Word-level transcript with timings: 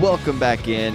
Welcome 0.00 0.38
back 0.38 0.68
in. 0.68 0.94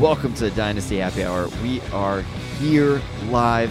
Welcome 0.00 0.32
to 0.36 0.44
the 0.44 0.50
Dynasty 0.52 0.96
Happy 0.96 1.22
Hour. 1.22 1.48
We 1.62 1.82
are 1.92 2.22
here 2.58 3.02
live, 3.28 3.70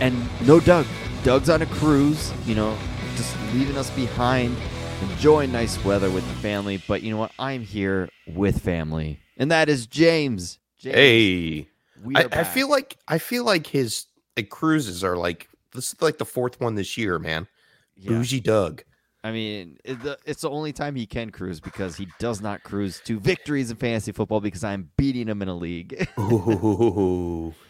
and 0.00 0.26
no 0.46 0.60
Doug. 0.60 0.86
Doug's 1.24 1.50
on 1.50 1.60
a 1.60 1.66
cruise, 1.66 2.32
you 2.46 2.54
know, 2.54 2.74
just 3.16 3.36
leaving 3.52 3.76
us 3.76 3.90
behind, 3.90 4.56
enjoying 5.02 5.52
nice 5.52 5.84
weather 5.84 6.10
with 6.10 6.26
the 6.26 6.34
family. 6.36 6.82
But 6.88 7.02
you 7.02 7.10
know 7.10 7.18
what? 7.18 7.32
I'm 7.38 7.60
here 7.60 8.08
with 8.26 8.62
family, 8.62 9.20
and 9.36 9.50
that 9.50 9.68
is 9.68 9.86
James. 9.86 10.58
James 10.78 10.94
Hey, 10.94 11.68
I, 12.14 12.28
I 12.32 12.44
feel 12.44 12.70
like 12.70 12.96
I 13.06 13.18
feel 13.18 13.44
like 13.44 13.66
his 13.66 14.06
like, 14.38 14.48
cruises 14.48 15.04
are 15.04 15.18
like 15.18 15.50
this 15.74 15.92
is 15.92 16.00
like 16.00 16.16
the 16.16 16.24
fourth 16.24 16.58
one 16.62 16.76
this 16.76 16.96
year, 16.96 17.18
man. 17.18 17.46
Yeah. 17.94 18.12
Bougie 18.12 18.40
Doug. 18.40 18.84
I 19.26 19.32
mean, 19.32 19.78
it's 19.84 20.42
the 20.42 20.50
only 20.50 20.72
time 20.72 20.94
he 20.94 21.04
can 21.04 21.30
cruise 21.30 21.58
because 21.58 21.96
he 21.96 22.06
does 22.20 22.40
not 22.40 22.62
cruise 22.62 23.00
to 23.06 23.18
victories 23.18 23.72
in 23.72 23.76
fantasy 23.76 24.12
football 24.12 24.40
because 24.40 24.62
I'm 24.62 24.90
beating 24.96 25.26
him 25.26 25.42
in 25.42 25.48
a 25.48 25.56
league. 25.56 26.08
Ooh. 26.16 27.52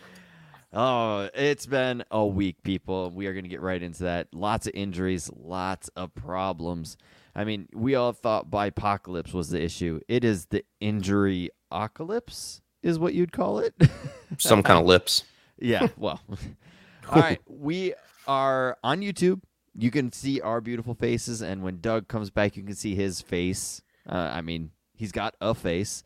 Oh, 0.79 1.31
it's 1.33 1.65
been 1.65 2.05
a 2.11 2.27
week, 2.27 2.63
people. 2.63 3.11
We 3.11 3.29
are 3.29 3.33
going 3.33 3.45
to 3.45 3.49
get 3.49 3.63
right 3.63 3.83
into 3.83 4.03
that. 4.03 4.29
Lots 4.35 4.67
of 4.67 4.75
injuries, 4.75 5.31
lots 5.35 5.89
of 5.97 6.15
problems. 6.15 6.99
I 7.35 7.45
mean, 7.45 7.67
we 7.73 7.95
all 7.95 8.13
thought 8.13 8.51
bipocalypse 8.51 9.33
was 9.33 9.49
the 9.49 9.63
issue. 9.63 10.01
It 10.07 10.23
is 10.23 10.47
the 10.47 10.65
injury 10.81 11.49
apocalypse, 11.71 12.61
is 12.83 12.99
what 12.99 13.15
you'd 13.15 13.33
call 13.33 13.61
it. 13.61 13.75
Some 14.37 14.63
kind 14.63 14.79
of 14.79 14.85
lips. 14.85 15.25
yeah, 15.59 15.87
well. 15.97 16.21
all 17.09 17.23
right, 17.23 17.41
we 17.47 17.95
are 18.27 18.77
on 18.85 19.01
YouTube. 19.01 19.41
You 19.79 19.91
can 19.91 20.11
see 20.13 20.41
our 20.41 20.61
beautiful 20.61 20.95
faces, 20.95 21.43
and 21.43 21.63
when 21.63 21.81
Doug 21.81 22.09
comes 22.09 22.31
back, 22.31 22.57
you 22.57 22.63
can 22.63 22.75
see 22.75 22.95
his 22.95 23.21
face. 23.21 23.83
Uh, 24.09 24.31
I 24.33 24.41
mean, 24.41 24.71
he's 24.95 25.13
got 25.13 25.35
a 25.41 25.55
face, 25.55 26.03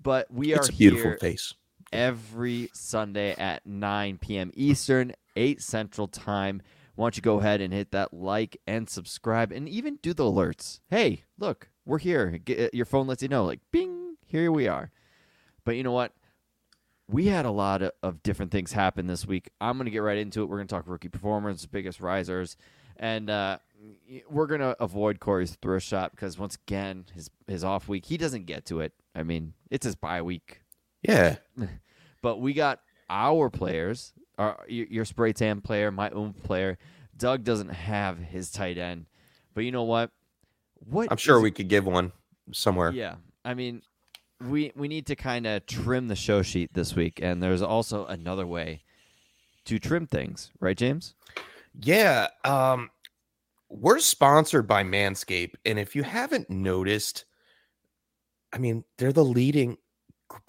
but 0.00 0.30
we 0.30 0.54
It's 0.54 0.68
are 0.68 0.72
a 0.72 0.74
beautiful 0.74 1.10
here 1.10 1.18
face. 1.20 1.54
every 1.92 2.70
Sunday 2.72 3.32
at 3.36 3.66
9 3.66 4.18
p.m. 4.18 4.50
Eastern, 4.54 5.12
8 5.36 5.60
Central 5.60 6.06
Time. 6.08 6.62
Why 6.94 7.06
don't 7.06 7.16
you 7.16 7.22
go 7.22 7.40
ahead 7.40 7.60
and 7.60 7.72
hit 7.72 7.92
that 7.92 8.12
like 8.14 8.58
and 8.66 8.88
subscribe 8.88 9.52
and 9.52 9.68
even 9.68 9.98
do 10.02 10.12
the 10.14 10.24
alerts? 10.24 10.80
Hey, 10.88 11.24
look, 11.38 11.68
we're 11.86 11.98
here. 11.98 12.38
Get, 12.44 12.74
your 12.74 12.84
phone 12.86 13.06
lets 13.06 13.22
you 13.22 13.28
know, 13.28 13.44
like, 13.44 13.60
bing, 13.72 14.16
here 14.26 14.52
we 14.52 14.68
are. 14.68 14.90
But 15.64 15.76
you 15.76 15.82
know 15.82 15.92
what? 15.92 16.12
We 17.08 17.26
had 17.26 17.44
a 17.46 17.50
lot 17.50 17.82
of, 17.82 17.92
of 18.02 18.22
different 18.22 18.52
things 18.52 18.72
happen 18.72 19.06
this 19.06 19.26
week. 19.26 19.50
I'm 19.60 19.76
going 19.78 19.86
to 19.86 19.90
get 19.90 19.98
right 19.98 20.18
into 20.18 20.42
it. 20.42 20.46
We're 20.48 20.58
going 20.58 20.68
to 20.68 20.74
talk 20.74 20.84
rookie 20.86 21.08
performers, 21.08 21.66
biggest 21.66 22.00
risers, 22.00 22.56
and 23.00 23.30
uh, 23.30 23.58
we're 24.28 24.46
going 24.46 24.60
to 24.60 24.76
avoid 24.80 25.18
Corey's 25.20 25.56
thrift 25.60 25.86
shot 25.86 26.12
because, 26.12 26.38
once 26.38 26.56
again, 26.66 27.06
his, 27.14 27.30
his 27.48 27.64
off 27.64 27.88
week, 27.88 28.04
he 28.04 28.16
doesn't 28.18 28.44
get 28.44 28.66
to 28.66 28.80
it. 28.80 28.92
I 29.14 29.22
mean, 29.22 29.54
it's 29.70 29.86
his 29.86 29.96
bye 29.96 30.22
week 30.22 30.60
Yeah. 31.02 31.36
but 32.22 32.40
we 32.40 32.52
got 32.52 32.80
our 33.08 33.48
players, 33.48 34.12
our 34.38 34.64
your, 34.68 34.86
your 34.86 35.04
spray 35.04 35.32
tan 35.32 35.62
player, 35.62 35.90
my 35.90 36.10
own 36.10 36.34
player. 36.34 36.78
Doug 37.16 37.42
doesn't 37.42 37.70
have 37.70 38.18
his 38.18 38.50
tight 38.50 38.78
end, 38.78 39.06
but 39.54 39.64
you 39.64 39.72
know 39.72 39.82
what? 39.82 40.10
What 40.88 41.08
I'm 41.10 41.16
sure 41.16 41.40
we 41.40 41.50
could 41.50 41.68
give 41.68 41.86
one 41.86 42.12
somewhere. 42.52 42.92
Yeah, 42.92 43.16
I 43.44 43.54
mean, 43.54 43.82
we 44.40 44.72
we 44.74 44.88
need 44.88 45.06
to 45.06 45.16
kind 45.16 45.46
of 45.46 45.66
trim 45.66 46.08
the 46.08 46.16
show 46.16 46.42
sheet 46.42 46.72
this 46.72 46.94
week, 46.94 47.18
and 47.22 47.42
there's 47.42 47.60
also 47.60 48.06
another 48.06 48.46
way 48.46 48.82
to 49.66 49.78
trim 49.78 50.06
things, 50.06 50.50
right, 50.60 50.76
James? 50.76 51.14
Yeah. 51.78 52.28
Um, 52.44 52.90
we're 53.70 54.00
sponsored 54.00 54.66
by 54.66 54.82
Manscaped, 54.82 55.54
and 55.64 55.78
if 55.78 55.94
you 55.94 56.02
haven't 56.02 56.50
noticed, 56.50 57.24
I 58.52 58.58
mean, 58.58 58.84
they're 58.98 59.12
the 59.12 59.24
leading 59.24 59.78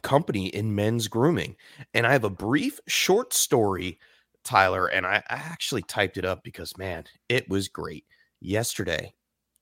company 0.02 0.48
in 0.48 0.76
men's 0.76 1.08
grooming. 1.08 1.56
And 1.94 2.06
I 2.06 2.12
have 2.12 2.24
a 2.24 2.30
brief, 2.30 2.80
short 2.88 3.34
story, 3.34 4.00
Tyler, 4.44 4.88
and 4.88 5.06
I, 5.06 5.24
I 5.30 5.36
actually 5.36 5.84
typed 5.84 6.18
it 6.18 6.26
up 6.26 6.44
because 6.44 6.78
man, 6.78 7.04
it 7.30 7.48
was 7.48 7.68
great 7.68 8.06
yesterday. 8.40 9.14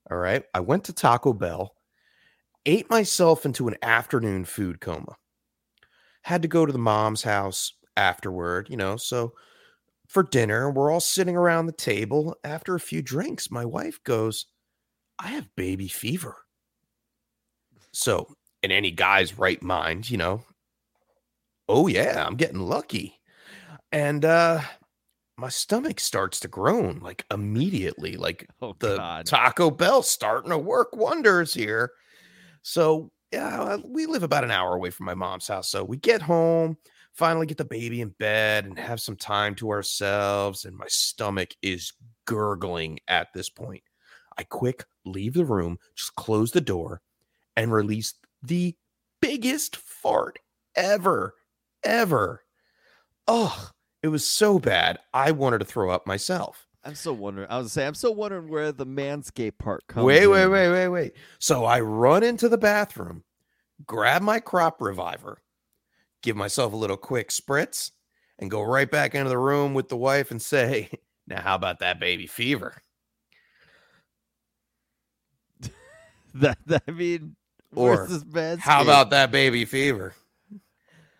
All 0.09 0.17
right, 0.17 0.43
I 0.53 0.61
went 0.61 0.85
to 0.85 0.93
Taco 0.93 1.33
Bell, 1.33 1.75
ate 2.65 2.89
myself 2.89 3.45
into 3.45 3.67
an 3.67 3.75
afternoon 3.81 4.45
food 4.45 4.79
coma. 4.79 5.15
Had 6.21 6.41
to 6.41 6.47
go 6.47 6.65
to 6.65 6.73
the 6.73 6.79
mom's 6.79 7.23
house 7.23 7.73
afterward, 7.97 8.69
you 8.69 8.77
know, 8.77 8.95
so 8.95 9.33
for 10.09 10.23
dinner. 10.23 10.69
We're 10.69 10.91
all 10.91 10.99
sitting 10.99 11.37
around 11.37 11.67
the 11.67 11.71
table. 11.71 12.35
After 12.43 12.75
a 12.75 12.79
few 12.79 13.01
drinks, 13.01 13.49
my 13.49 13.63
wife 13.63 14.03
goes, 14.03 14.47
I 15.17 15.27
have 15.27 15.55
baby 15.55 15.87
fever. 15.87 16.35
So, 17.93 18.33
in 18.61 18.71
any 18.71 18.91
guy's 18.91 19.37
right 19.37 19.61
mind, 19.61 20.09
you 20.09 20.17
know, 20.17 20.43
oh, 21.69 21.87
yeah, 21.87 22.25
I'm 22.25 22.35
getting 22.35 22.59
lucky. 22.59 23.19
And 23.91 24.25
uh, 24.25 24.61
my 25.37 25.49
stomach 25.49 25.99
starts 25.99 26.39
to 26.41 26.47
groan 26.47 26.99
like 26.99 27.25
immediately, 27.31 28.17
like 28.17 28.47
Oh 28.61 28.75
the 28.79 28.97
God, 28.97 29.25
Taco 29.25 29.71
Bell 29.71 30.03
starting 30.03 30.51
to 30.51 30.57
work 30.57 30.95
wonders 30.95 31.53
here. 31.53 31.91
So, 32.61 33.11
yeah, 33.31 33.77
we 33.85 34.05
live 34.07 34.23
about 34.23 34.43
an 34.43 34.51
hour 34.51 34.75
away 34.75 34.89
from 34.89 35.05
my 35.05 35.13
mom's 35.13 35.47
house. 35.47 35.69
So 35.69 35.83
we 35.83 35.97
get 35.97 36.21
home, 36.21 36.77
finally 37.19 37.45
get 37.45 37.57
the 37.57 37.65
baby 37.65 37.99
in 37.99 38.09
bed 38.17 38.63
and 38.63 38.79
have 38.79 39.01
some 39.01 39.17
time 39.17 39.53
to 39.53 39.69
ourselves. 39.69 40.63
And 40.63 40.75
my 40.75 40.87
stomach 40.87 41.49
is 41.61 41.91
gurgling 42.25 42.99
at 43.09 43.27
this 43.33 43.49
point. 43.49 43.83
I 44.37 44.43
quick 44.43 44.85
leave 45.05 45.33
the 45.33 45.43
room, 45.43 45.77
just 45.95 46.15
close 46.15 46.51
the 46.51 46.61
door, 46.61 47.01
and 47.57 47.73
release 47.73 48.13
the 48.41 48.73
biggest 49.21 49.75
fart 49.75 50.39
ever, 50.75 51.35
ever. 51.83 52.41
Oh, 53.27 53.69
it 54.01 54.07
was 54.07 54.25
so 54.25 54.57
bad. 54.57 54.97
I 55.13 55.31
wanted 55.31 55.59
to 55.59 55.65
throw 55.65 55.89
up 55.89 56.07
myself. 56.07 56.65
I'm 56.85 56.95
still 56.95 57.17
wondering. 57.17 57.49
I 57.49 57.57
was 57.57 57.65
gonna 57.65 57.69
say, 57.69 57.85
I'm 57.85 57.95
still 57.95 58.15
wondering 58.15 58.47
where 58.47 58.71
the 58.71 58.85
manscape 58.85 59.57
part 59.57 59.85
comes. 59.87 60.05
Wait, 60.05 60.25
wait, 60.25 60.43
in. 60.43 60.51
wait, 60.51 60.69
wait, 60.71 60.87
wait. 60.87 61.13
So 61.37 61.65
I 61.65 61.81
run 61.81 62.23
into 62.23 62.47
the 62.47 62.57
bathroom, 62.57 63.25
grab 63.85 64.21
my 64.21 64.39
crop 64.39 64.81
reviver, 64.81 65.41
give 66.21 66.35
myself 66.35 66.73
a 66.73 66.75
little 66.77 66.97
quick 66.97 67.29
spritz, 67.29 67.91
and 68.37 68.49
go 68.51 68.61
right 68.61 68.89
back 68.89 69.15
into 69.15 69.29
the 69.29 69.37
room 69.37 69.73
with 69.73 69.89
the 69.89 69.97
wife 69.97 70.31
and 70.31 70.41
say, 70.41 70.89
Now, 71.27 71.41
how 71.41 71.55
about 71.55 71.79
that 71.79 71.99
baby 71.99 72.25
fever? 72.27 72.75
That, 76.35 76.57
that 76.67 76.83
I 76.87 76.91
mean, 76.91 77.35
Or, 77.75 77.95
where's 77.97 78.09
this 78.09 78.23
manscape? 78.23 78.59
How 78.59 78.81
about 78.83 79.09
that 79.11 79.31
baby 79.31 79.65
fever? 79.65 80.13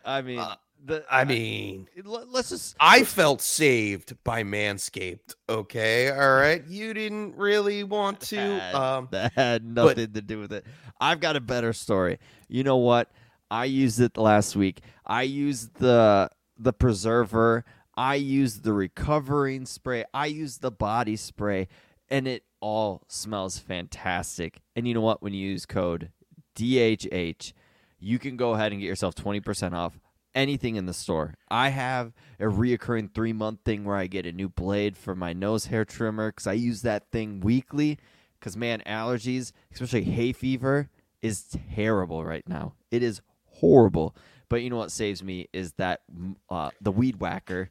I 0.05 0.21
mean, 0.21 0.39
Uh, 0.39 0.55
the, 0.85 1.03
I 1.11 1.25
mean, 1.25 1.87
let, 2.05 2.27
us 2.33 2.49
just. 2.49 2.75
I 2.79 3.03
felt 3.03 3.41
saved 3.41 4.15
by 4.23 4.43
Manscaped. 4.43 5.35
Okay. 5.49 6.09
All 6.09 6.17
right. 6.35 6.63
You 6.67 6.93
didn't 6.93 7.35
really 7.35 7.83
want 7.83 8.21
to. 8.21 8.37
had- 8.37 8.75
Um, 8.75 9.07
that 9.11 9.33
had 9.33 9.65
nothing 9.65 10.13
to 10.13 10.21
do 10.21 10.39
with 10.39 10.53
it. 10.53 10.65
I've 11.01 11.19
got 11.19 11.35
a 11.35 11.41
better 11.41 11.73
story. 11.73 12.19
You 12.47 12.63
know 12.63 12.77
what? 12.77 13.11
I 13.51 13.65
used 13.65 13.99
it 13.99 14.17
last 14.17 14.55
week. 14.55 14.81
I 15.05 15.23
used 15.23 15.75
the 15.75 16.29
the 16.57 16.73
preserver. 16.73 17.65
I 17.95 18.15
used 18.15 18.63
the 18.63 18.73
recovering 18.73 19.65
spray. 19.65 20.05
I 20.13 20.27
used 20.27 20.61
the 20.61 20.71
body 20.71 21.15
spray, 21.15 21.67
and 22.09 22.27
it 22.27 22.43
all 22.61 23.03
smells 23.07 23.57
fantastic. 23.57 24.61
And 24.75 24.87
you 24.87 24.93
know 24.93 25.01
what? 25.01 25.21
When 25.21 25.33
you 25.33 25.49
use 25.49 25.65
code 25.65 26.11
DHH, 26.55 27.53
you 27.99 28.19
can 28.19 28.37
go 28.37 28.53
ahead 28.53 28.71
and 28.71 28.81
get 28.81 28.87
yourself 28.87 29.15
twenty 29.15 29.39
percent 29.39 29.73
off 29.75 29.99
anything 30.35 30.75
in 30.75 30.85
the 30.85 30.93
store. 30.93 31.33
I 31.49 31.69
have 31.69 32.13
a 32.39 32.43
reoccurring 32.43 33.13
three 33.13 33.33
month 33.33 33.59
thing 33.65 33.83
where 33.83 33.97
I 33.97 34.07
get 34.07 34.25
a 34.25 34.31
new 34.31 34.49
blade 34.49 34.95
for 34.95 35.15
my 35.15 35.33
nose 35.33 35.65
hair 35.65 35.85
trimmer 35.85 36.31
because 36.31 36.47
I 36.47 36.53
use 36.53 36.81
that 36.83 37.11
thing 37.11 37.39
weekly. 37.39 37.97
Because 38.39 38.55
man, 38.55 38.81
allergies, 38.85 39.51
especially 39.73 40.03
hay 40.03 40.31
fever, 40.31 40.89
is 41.21 41.57
terrible 41.75 42.23
right 42.23 42.47
now. 42.47 42.73
It 42.89 43.03
is 43.03 43.21
horrible. 43.59 44.15
But 44.49 44.63
you 44.63 44.69
know 44.69 44.77
what 44.77 44.91
saves 44.91 45.23
me 45.23 45.47
is 45.53 45.73
that 45.73 46.01
uh, 46.49 46.71
the 46.81 46.91
weed 46.91 47.19
whacker, 47.19 47.69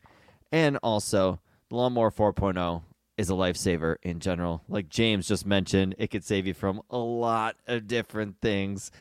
and 0.53 0.79
also 0.83 1.41
the 1.69 1.77
lawnmower 1.77 2.11
4.0 2.11 2.83
is 3.17 3.31
a 3.31 3.35
lifesaver 3.35 3.97
in 4.03 4.21
general. 4.21 4.63
Like 4.69 4.89
James 4.89 5.27
just 5.27 5.45
mentioned, 5.45 5.97
it 5.99 6.09
could 6.11 6.25
save 6.25 6.47
you 6.47 6.55
from 6.55 6.81
a 6.89 6.99
lot 6.99 7.57
of 7.67 7.89
different 7.89 8.41
things. 8.41 8.93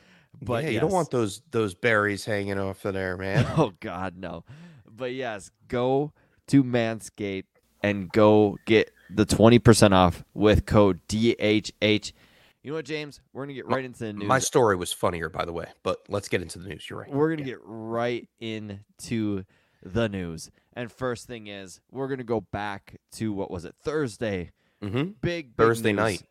But 0.42 0.64
yeah, 0.64 0.70
you 0.72 0.80
don't 0.80 0.92
want 0.92 1.12
those 1.12 1.42
those 1.52 1.74
berries 1.76 2.26
hanging 2.26 2.60
off 2.60 2.84
of 2.86 2.94
there, 2.96 3.16
man. 3.18 3.46
Oh 3.58 3.74
God, 3.80 4.18
no. 4.18 4.44
But 4.90 5.14
yes, 5.14 5.52
go 5.68 6.14
to 6.48 6.64
Manscaped 6.64 7.46
and 7.82 8.12
go 8.12 8.58
get 8.66 8.92
the 9.10 9.26
twenty 9.26 9.60
percent 9.60 9.94
off 9.94 10.24
with 10.34 10.66
code 10.66 11.00
DHH. 11.08 12.12
You 12.68 12.74
know 12.74 12.80
what, 12.80 12.86
James? 12.86 13.22
We're 13.32 13.44
gonna 13.44 13.54
get 13.54 13.66
right 13.68 13.86
into 13.86 14.00
the 14.00 14.12
news. 14.12 14.28
My 14.28 14.40
story 14.40 14.76
was 14.76 14.92
funnier, 14.92 15.30
by 15.30 15.46
the 15.46 15.54
way, 15.54 15.68
but 15.84 16.00
let's 16.10 16.28
get 16.28 16.42
into 16.42 16.60
the 16.60 16.68
news. 16.68 16.90
You're 16.90 17.00
right. 17.00 17.10
we're 17.10 17.30
gonna 17.30 17.48
get 17.48 17.60
right 17.64 18.28
into 18.42 19.46
the 19.82 20.10
news. 20.10 20.52
And 20.74 20.92
first 20.92 21.28
thing 21.28 21.48
is, 21.48 21.80
we're 21.92 22.10
gonna 22.10 22.26
go 22.26 22.42
back 22.42 22.98
to 23.14 23.32
what 23.32 23.50
was 23.52 23.64
it 23.64 23.74
Thursday? 23.82 24.52
hmm 24.82 24.88
Big, 24.98 25.14
big 25.22 25.56
Thursday 25.56 25.94
news. 25.94 25.98
night. 25.98 26.24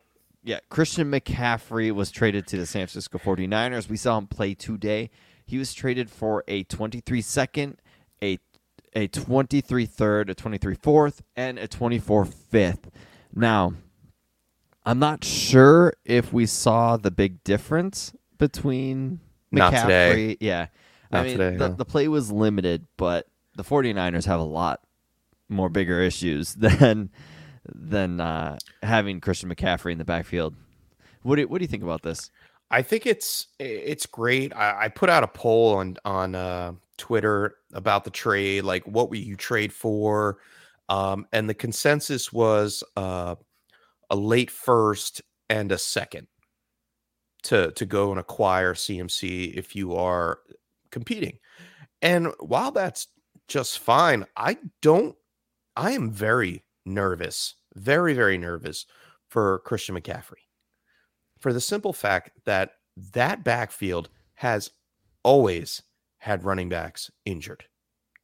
Yeah, 0.43 0.59
Christian 0.69 1.09
McCaffrey 1.09 1.91
was 1.91 2.11
traded 2.11 2.45
to 2.49 2.57
the 2.57 2.67
San 2.67 2.81
Francisco 2.85 3.17
49ers. 3.17 3.89
We 3.89 3.97
saw 3.97 4.19
him 4.19 4.27
play 4.27 4.53
today. 4.53 5.09
He 5.43 5.57
was 5.57 5.73
traded 5.73 6.07
for 6.07 6.43
a 6.47 6.65
23 6.65 7.19
second, 7.19 7.81
a 8.21 8.37
a 8.93 9.07
23 9.07 9.87
third, 9.87 10.29
a 10.29 10.35
23 10.35 10.75
fourth, 10.75 11.23
and 11.35 11.57
a 11.57 11.67
24 11.67 12.25
fifth. 12.25 12.91
Now, 13.33 13.73
I'm 14.87 14.99
not 14.99 15.25
sure 15.25 15.93
if 16.05 16.31
we 16.31 16.45
saw 16.45 16.95
the 16.95 17.11
big 17.11 17.43
difference 17.43 18.13
between 18.37 19.19
Not 19.51 19.73
McCaffrey. 19.73 19.81
today. 19.81 20.37
Yeah. 20.39 20.67
I 21.11 21.23
mean, 21.23 21.37
today, 21.37 21.57
the, 21.57 21.67
no. 21.67 21.75
the 21.75 21.83
play 21.83 22.07
was 22.07 22.31
limited, 22.31 22.87
but 22.95 23.27
the 23.57 23.65
49ers 23.65 24.23
have 24.25 24.39
a 24.39 24.43
lot 24.43 24.81
more 25.49 25.67
bigger 25.67 25.99
issues 25.99 26.53
than 26.55 27.09
than 27.65 28.21
uh, 28.21 28.57
having 28.81 29.19
Christian 29.19 29.53
McCaffrey 29.53 29.91
in 29.91 29.97
the 29.97 30.05
backfield. 30.05 30.55
What 31.21 31.35
do, 31.35 31.45
what 31.49 31.57
do 31.57 31.63
you 31.63 31.67
think 31.67 31.83
about 31.83 32.03
this? 32.03 32.31
I 32.71 32.81
think 32.81 33.05
it's 33.05 33.47
it's 33.59 34.05
great. 34.05 34.55
I, 34.55 34.85
I 34.85 34.87
put 34.87 35.09
out 35.09 35.21
a 35.21 35.27
poll 35.27 35.75
on 35.75 35.97
on 36.05 36.33
uh, 36.33 36.71
Twitter 36.97 37.55
about 37.73 38.05
the 38.05 38.09
trade, 38.09 38.63
like 38.63 38.85
what 38.87 39.09
will 39.09 39.17
you 39.17 39.35
trade 39.35 39.73
for, 39.73 40.37
um, 40.87 41.27
and 41.33 41.49
the 41.49 41.53
consensus 41.53 42.31
was 42.31 42.85
uh, 42.95 43.35
a 44.09 44.15
late 44.15 44.51
first 44.51 45.21
and 45.49 45.71
a 45.71 45.77
second 45.77 46.27
to 47.43 47.71
to 47.71 47.85
go 47.85 48.11
and 48.11 48.19
acquire 48.19 48.73
CMC 48.73 49.53
if 49.53 49.75
you 49.75 49.95
are 49.95 50.39
competing. 50.91 51.39
And 52.01 52.33
while 52.39 52.71
that's 52.71 53.07
just 53.47 53.79
fine, 53.79 54.25
I 54.35 54.57
don't. 54.81 55.15
I 55.75 55.91
am 55.91 56.11
very 56.11 56.63
nervous, 56.85 57.55
very 57.75 58.13
very 58.13 58.37
nervous 58.37 58.85
for 59.29 59.59
Christian 59.59 59.95
McCaffrey 59.95 60.47
for 61.39 61.53
the 61.53 61.61
simple 61.61 61.93
fact 61.93 62.31
that 62.45 62.71
that 63.13 63.43
backfield 63.43 64.09
has 64.35 64.71
always 65.23 65.83
had 66.19 66.43
running 66.43 66.69
backs 66.69 67.11
injured. 67.25 67.65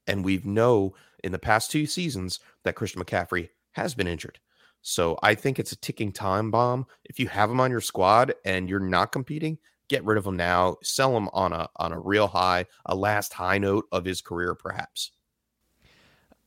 And 0.07 0.25
we've 0.25 0.45
know 0.45 0.95
in 1.23 1.31
the 1.31 1.39
past 1.39 1.71
two 1.71 1.85
seasons 1.85 2.39
that 2.63 2.75
Christian 2.75 3.01
McCaffrey 3.01 3.49
has 3.73 3.95
been 3.95 4.07
injured. 4.07 4.39
So 4.83 5.17
I 5.23 5.33
think 5.33 5.57
it's 5.57 5.71
a 5.71 5.77
ticking 5.77 6.11
time 6.11 6.51
bomb. 6.51 6.85
If 7.05 7.19
you 7.19 7.27
have 7.29 7.49
him 7.49 7.59
on 7.59 7.71
your 7.71 7.81
squad 7.81 8.35
and 8.45 8.69
you're 8.69 8.79
not 8.79 9.11
competing, 9.11 9.57
get 9.87 10.03
rid 10.03 10.17
of 10.17 10.27
him 10.27 10.35
now. 10.35 10.77
Sell 10.83 11.15
him 11.17 11.29
on 11.33 11.53
a 11.53 11.69
on 11.77 11.93
a 11.93 11.99
real 11.99 12.27
high, 12.27 12.65
a 12.85 12.93
last 12.93 13.33
high 13.33 13.57
note 13.57 13.85
of 13.91 14.05
his 14.05 14.21
career, 14.21 14.53
perhaps. 14.53 15.11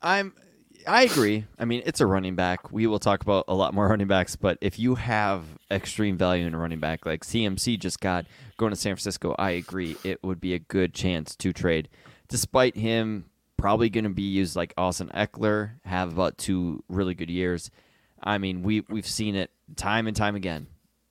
I'm 0.03 0.35
I 0.87 1.03
agree. 1.03 1.45
I 1.59 1.65
mean, 1.65 1.83
it's 1.85 2.01
a 2.01 2.07
running 2.07 2.37
back. 2.37 2.71
We 2.71 2.87
will 2.87 3.01
talk 3.01 3.23
about 3.23 3.47
a 3.49 3.55
lot 3.55 3.75
more 3.75 3.89
running 3.91 4.07
backs, 4.07 4.37
but 4.37 4.59
if 4.61 4.79
you 4.79 4.95
have 4.97 5.45
extreme 5.71 6.17
value 6.17 6.47
in 6.47 6.55
a 6.55 6.59
running 6.59 6.79
back 6.79 7.07
like 7.07 7.25
CMC 7.25 7.79
just 7.79 8.01
got 8.01 8.27
going 8.59 8.71
to 8.71 8.77
San 8.77 8.95
Francisco, 8.95 9.35
I 9.39 9.53
agree. 9.53 9.97
It 10.05 10.23
would 10.23 10.41
be 10.41 10.55
a 10.55 10.59
good 10.59 10.95
chance 10.95 11.35
to 11.37 11.53
trade. 11.53 11.89
Despite 12.29 12.77
him 12.77 13.25
probably 13.57 13.89
going 13.89 14.05
to 14.05 14.11
be 14.11 14.23
used 14.23 14.55
like 14.55 14.75
Austin 14.77 15.11
Ekeler, 15.15 15.73
have 15.85 16.13
about 16.13 16.37
two 16.37 16.85
really 16.89 17.15
good 17.15 17.31
years. 17.31 17.71
I 18.27 18.39
mean, 18.39 18.63
we 18.63 18.81
we've 18.81 19.07
seen 19.07 19.37
it 19.37 19.53
time 19.77 20.09
and 20.09 20.17
time 20.17 20.35
again. 20.35 20.67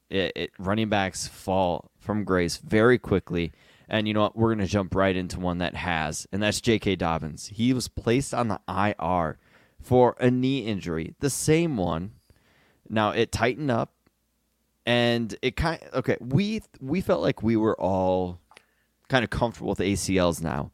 It, 0.10 0.34
it 0.36 0.52
running 0.60 0.90
backs 0.90 1.28
fall 1.28 1.90
from 1.98 2.26
grace 2.26 2.58
very 2.58 3.00
quickly. 3.00 3.54
And 3.88 4.08
you 4.08 4.14
know 4.14 4.22
what? 4.22 4.36
We're 4.36 4.54
going 4.54 4.66
to 4.66 4.72
jump 4.72 4.94
right 4.94 5.16
into 5.16 5.40
one 5.40 5.60
that 5.60 5.76
has, 5.76 6.28
and 6.32 6.44
that's 6.44 6.60
J.K. 6.60 6.98
Dobbins. 6.98 7.48
He 7.48 7.72
was 7.72 7.88
placed 7.88 8.34
on 8.34 8.50
the 8.50 8.60
IR 8.68 9.38
for 9.80 10.16
a 10.20 10.30
knee 10.30 10.60
injury, 10.60 11.14
the 11.20 11.30
same 11.30 11.78
one. 11.78 12.12
Now 12.90 13.12
it 13.12 13.32
tightened 13.32 13.72
up, 13.72 13.94
and 14.86 15.36
it 15.42 15.56
kind 15.56 15.80
okay. 15.94 16.18
We 16.20 16.62
we 16.82 17.00
felt 17.00 17.22
like 17.22 17.42
we 17.42 17.56
were 17.56 17.80
all 17.80 18.40
kind 19.08 19.24
of 19.24 19.30
comfortable 19.30 19.70
with 19.70 19.80
ACLs 19.80 20.42
now. 20.42 20.72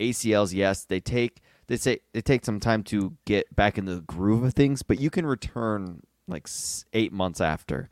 ACLs, 0.00 0.52
yes, 0.52 0.84
they 0.84 1.00
take 1.00 1.40
they 1.66 1.76
say 1.76 2.00
they 2.12 2.20
take 2.20 2.44
some 2.44 2.60
time 2.60 2.82
to 2.84 3.16
get 3.24 3.54
back 3.54 3.78
in 3.78 3.84
the 3.84 4.00
groove 4.00 4.44
of 4.44 4.54
things, 4.54 4.82
but 4.82 5.00
you 5.00 5.10
can 5.10 5.26
return 5.26 6.02
like 6.26 6.48
eight 6.92 7.12
months 7.12 7.40
after. 7.40 7.88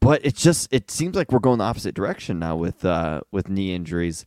But 0.00 0.24
it's 0.24 0.42
just 0.42 0.72
it 0.72 0.90
seems 0.90 1.16
like 1.16 1.32
we're 1.32 1.40
going 1.40 1.58
the 1.58 1.64
opposite 1.64 1.94
direction 1.94 2.38
now 2.38 2.56
with 2.56 2.84
uh, 2.84 3.22
with 3.30 3.48
knee 3.48 3.74
injuries. 3.74 4.24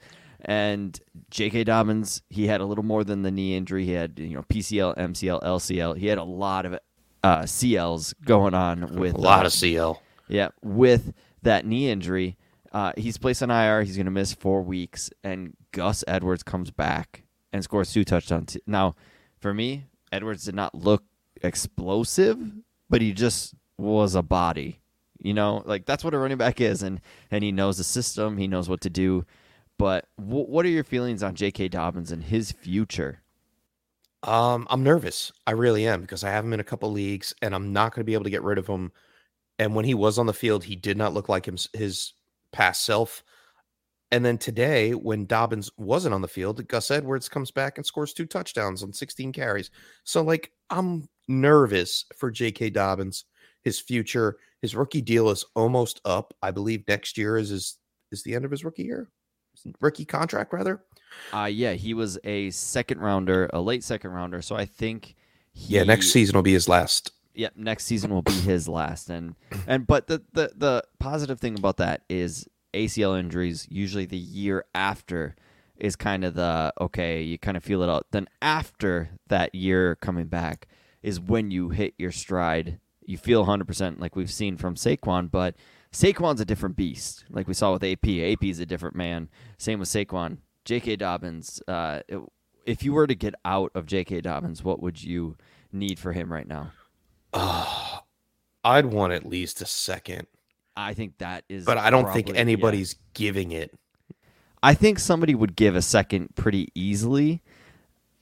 And 0.48 1.00
J.K. 1.32 1.64
Dobbins, 1.64 2.22
he 2.30 2.46
had 2.46 2.62
a 2.62 2.66
little 2.66 2.84
more 2.84 3.04
than 3.04 3.24
the 3.24 3.32
knee 3.32 3.56
injury. 3.56 3.86
He 3.86 3.94
had 3.94 4.20
you 4.20 4.36
know 4.36 4.44
PCL, 4.44 4.98
MCL, 4.98 5.44
LCL. 5.44 5.98
He 5.98 6.08
had 6.08 6.18
a 6.18 6.24
lot 6.24 6.66
of 6.66 6.80
uh, 7.24 7.42
CLs 7.42 8.14
going 8.24 8.54
on 8.54 8.96
with 8.98 9.16
a 9.16 9.18
lot 9.18 9.44
uh, 9.44 9.48
of 9.48 9.54
CL. 9.54 10.02
yeah, 10.28 10.50
with 10.62 11.14
that 11.42 11.66
knee 11.66 11.90
injury, 11.90 12.38
uh, 12.72 12.92
he's 12.98 13.18
placed 13.18 13.42
on 13.42 13.50
IR. 13.50 13.82
He's 13.84 13.96
going 13.96 14.06
to 14.06 14.12
miss 14.12 14.34
four 14.34 14.62
weeks, 14.62 15.10
and 15.24 15.56
Gus 15.72 16.04
Edwards 16.08 16.44
comes 16.44 16.70
back 16.70 17.25
and 17.56 17.64
scores 17.64 17.94
two 17.94 18.04
touchdowns. 18.04 18.58
Now, 18.68 18.96
for 19.40 19.54
me, 19.54 19.86
Edwards 20.12 20.44
did 20.44 20.56
not 20.56 20.76
look 20.76 21.04
explosive, 21.42 22.38
but 22.90 23.02
he 23.02 23.14
just 23.14 23.56
was 23.78 24.14
a 24.14 24.22
body. 24.22 24.82
You 25.20 25.34
know, 25.34 25.64
like 25.66 25.86
that's 25.86 26.04
what 26.04 26.14
a 26.14 26.18
running 26.18 26.38
back 26.38 26.60
is, 26.60 26.84
and 26.84 27.00
and 27.32 27.46
he 27.46 27.54
knows 27.54 27.78
the 27.78 27.86
system. 27.86 28.38
He 28.38 28.48
knows 28.48 28.68
what 28.68 28.82
to 28.82 28.90
do. 28.90 29.26
But 29.78 30.06
w- 30.20 30.46
what 30.46 30.66
are 30.66 30.70
your 30.70 30.84
feelings 30.84 31.24
on 31.24 31.34
J.K. 31.34 31.70
Dobbins 31.70 32.12
and 32.12 32.24
his 32.26 32.52
future? 32.52 33.22
Um, 34.22 34.68
I'm 34.70 34.84
nervous. 34.84 35.32
I 35.48 35.52
really 35.52 35.88
am 35.88 36.02
because 36.02 36.26
I 36.26 36.32
have 36.32 36.44
him 36.44 36.54
in 36.54 36.60
a 36.60 36.66
couple 36.66 36.92
leagues, 36.92 37.34
and 37.42 37.56
I'm 37.56 37.72
not 37.72 37.94
going 37.94 38.02
to 38.02 38.06
be 38.06 38.16
able 38.16 38.26
to 38.26 38.30
get 38.30 38.44
rid 38.44 38.58
of 38.58 38.68
him. 38.68 38.92
And 39.58 39.76
when 39.76 39.86
he 39.86 39.94
was 39.94 40.18
on 40.20 40.26
the 40.26 40.34
field, 40.34 40.66
he 40.66 40.76
did 40.76 40.98
not 40.98 41.14
look 41.14 41.30
like 41.30 41.48
him, 41.48 41.58
his 41.74 42.12
past 42.52 42.86
self. 42.86 43.24
And 44.16 44.24
then 44.24 44.38
today, 44.38 44.92
when 44.94 45.26
Dobbins 45.26 45.70
wasn't 45.76 46.16
on 46.16 46.22
the 46.22 46.28
field, 46.30 46.66
Gus 46.70 46.90
Edwards 46.90 47.28
comes 47.28 47.52
back 47.52 47.78
and 47.78 47.86
scores 47.86 48.14
two 48.14 48.26
touchdowns 48.26 48.82
on 48.82 48.94
16 48.94 49.34
carries. 49.34 49.72
So, 50.06 50.22
like, 50.22 50.54
I'm 50.70 51.10
nervous 51.28 52.06
for 52.16 52.32
J.K. 52.32 52.70
Dobbins. 52.70 53.26
His 53.66 53.78
future, 53.78 54.38
his 54.62 54.74
rookie 54.74 55.02
deal 55.02 55.30
is 55.32 55.44
almost 55.54 56.00
up. 56.06 56.34
I 56.42 56.52
believe 56.52 56.88
next 56.88 57.18
year 57.18 57.36
is 57.36 57.50
his 57.50 57.78
is 58.14 58.24
the 58.24 58.34
end 58.34 58.46
of 58.46 58.52
his 58.52 58.64
rookie 58.64 58.84
year, 58.84 59.10
rookie 59.82 60.06
contract 60.06 60.54
rather. 60.54 60.86
Uh 61.34 61.50
yeah, 61.52 61.74
he 61.74 61.94
was 61.94 62.18
a 62.24 62.52
second 62.52 63.02
rounder, 63.02 63.50
a 63.52 63.60
late 63.60 63.84
second 63.84 64.12
rounder. 64.12 64.42
So 64.42 64.56
I 64.56 64.64
think 64.64 65.16
he, 65.52 65.76
Yeah, 65.76 65.84
next 65.84 66.12
season 66.12 66.36
will 66.36 66.44
be 66.44 66.54
his 66.54 66.70
last. 66.70 67.12
Yep, 67.34 67.58
next 67.58 67.84
season 67.84 68.12
will 68.14 68.22
be 68.22 68.32
his 68.32 68.70
last. 68.70 69.10
And 69.10 69.36
and 69.68 69.86
but 69.86 70.08
the 70.08 70.24
the 70.32 70.54
the 70.56 70.84
positive 71.00 71.42
thing 71.42 71.58
about 71.58 71.78
that 71.78 72.04
is 72.08 72.48
ACL 72.76 73.18
injuries 73.20 73.68
usually 73.70 74.06
the 74.06 74.18
year 74.18 74.66
after 74.76 75.36
is 75.78 75.96
kind 75.96 76.24
of 76.24 76.36
the 76.36 76.74
okay, 76.80 77.22
you 77.22 77.38
kind 77.38 77.58
of 77.58 77.64
feel 77.64 77.82
it 77.82 77.90
out. 77.90 78.08
Then 78.12 78.28
after 78.42 79.10
that 79.28 79.54
year 79.56 79.96
coming 79.96 80.28
back 80.28 80.68
is 81.02 81.20
when 81.20 81.52
you 81.52 81.70
hit 81.70 81.94
your 81.98 82.12
stride. 82.12 82.80
You 83.08 83.18
feel 83.20 83.46
100% 83.46 84.00
like 84.00 84.16
we've 84.16 84.32
seen 84.32 84.58
from 84.58 84.74
Saquon, 84.74 85.30
but 85.30 85.56
Saquon's 85.92 86.42
a 86.42 86.46
different 86.46 86.76
beast. 86.76 87.24
Like 87.30 87.48
we 87.48 87.54
saw 87.54 87.72
with 87.74 87.84
AP. 87.84 88.08
AP 88.08 88.44
is 88.46 88.60
a 88.60 88.66
different 88.66 88.96
man. 88.96 89.30
Same 89.60 89.78
with 89.80 89.90
Saquon. 89.90 90.38
J.K. 90.66 90.96
Dobbins. 90.96 91.62
Uh, 91.68 92.00
it- 92.08 92.20
if 92.66 92.82
you 92.82 92.94
were 92.94 93.06
to 93.06 93.14
get 93.14 93.36
out 93.46 93.72
of 93.76 93.86
J.K. 93.86 94.22
Dobbins, 94.22 94.64
what 94.64 94.82
would 94.82 95.04
you 95.04 95.38
need 95.72 96.00
for 96.00 96.14
him 96.14 96.34
right 96.34 96.48
now? 96.48 96.72
Uh, 97.32 98.00
I'd 98.64 98.88
want 98.88 99.14
at 99.14 99.24
least 99.24 99.62
a 99.62 99.68
second, 99.68 100.26
I 100.78 100.94
think 100.94 101.18
that 101.20 101.44
is. 101.50 101.66
but 101.66 101.78
I 101.78 101.90
don't 101.90 102.04
think 102.12 102.28
probably- 102.28 102.34
yeah. 102.36 102.42
anybody's 102.42 102.96
giving 103.14 103.52
it. 103.52 103.74
I 104.64 104.74
think 104.74 105.00
somebody 105.00 105.36
would 105.36 105.56
give 105.56 105.76
a 105.76 105.82
second 105.82 106.36
pretty 106.36 106.70
easily. 106.74 107.44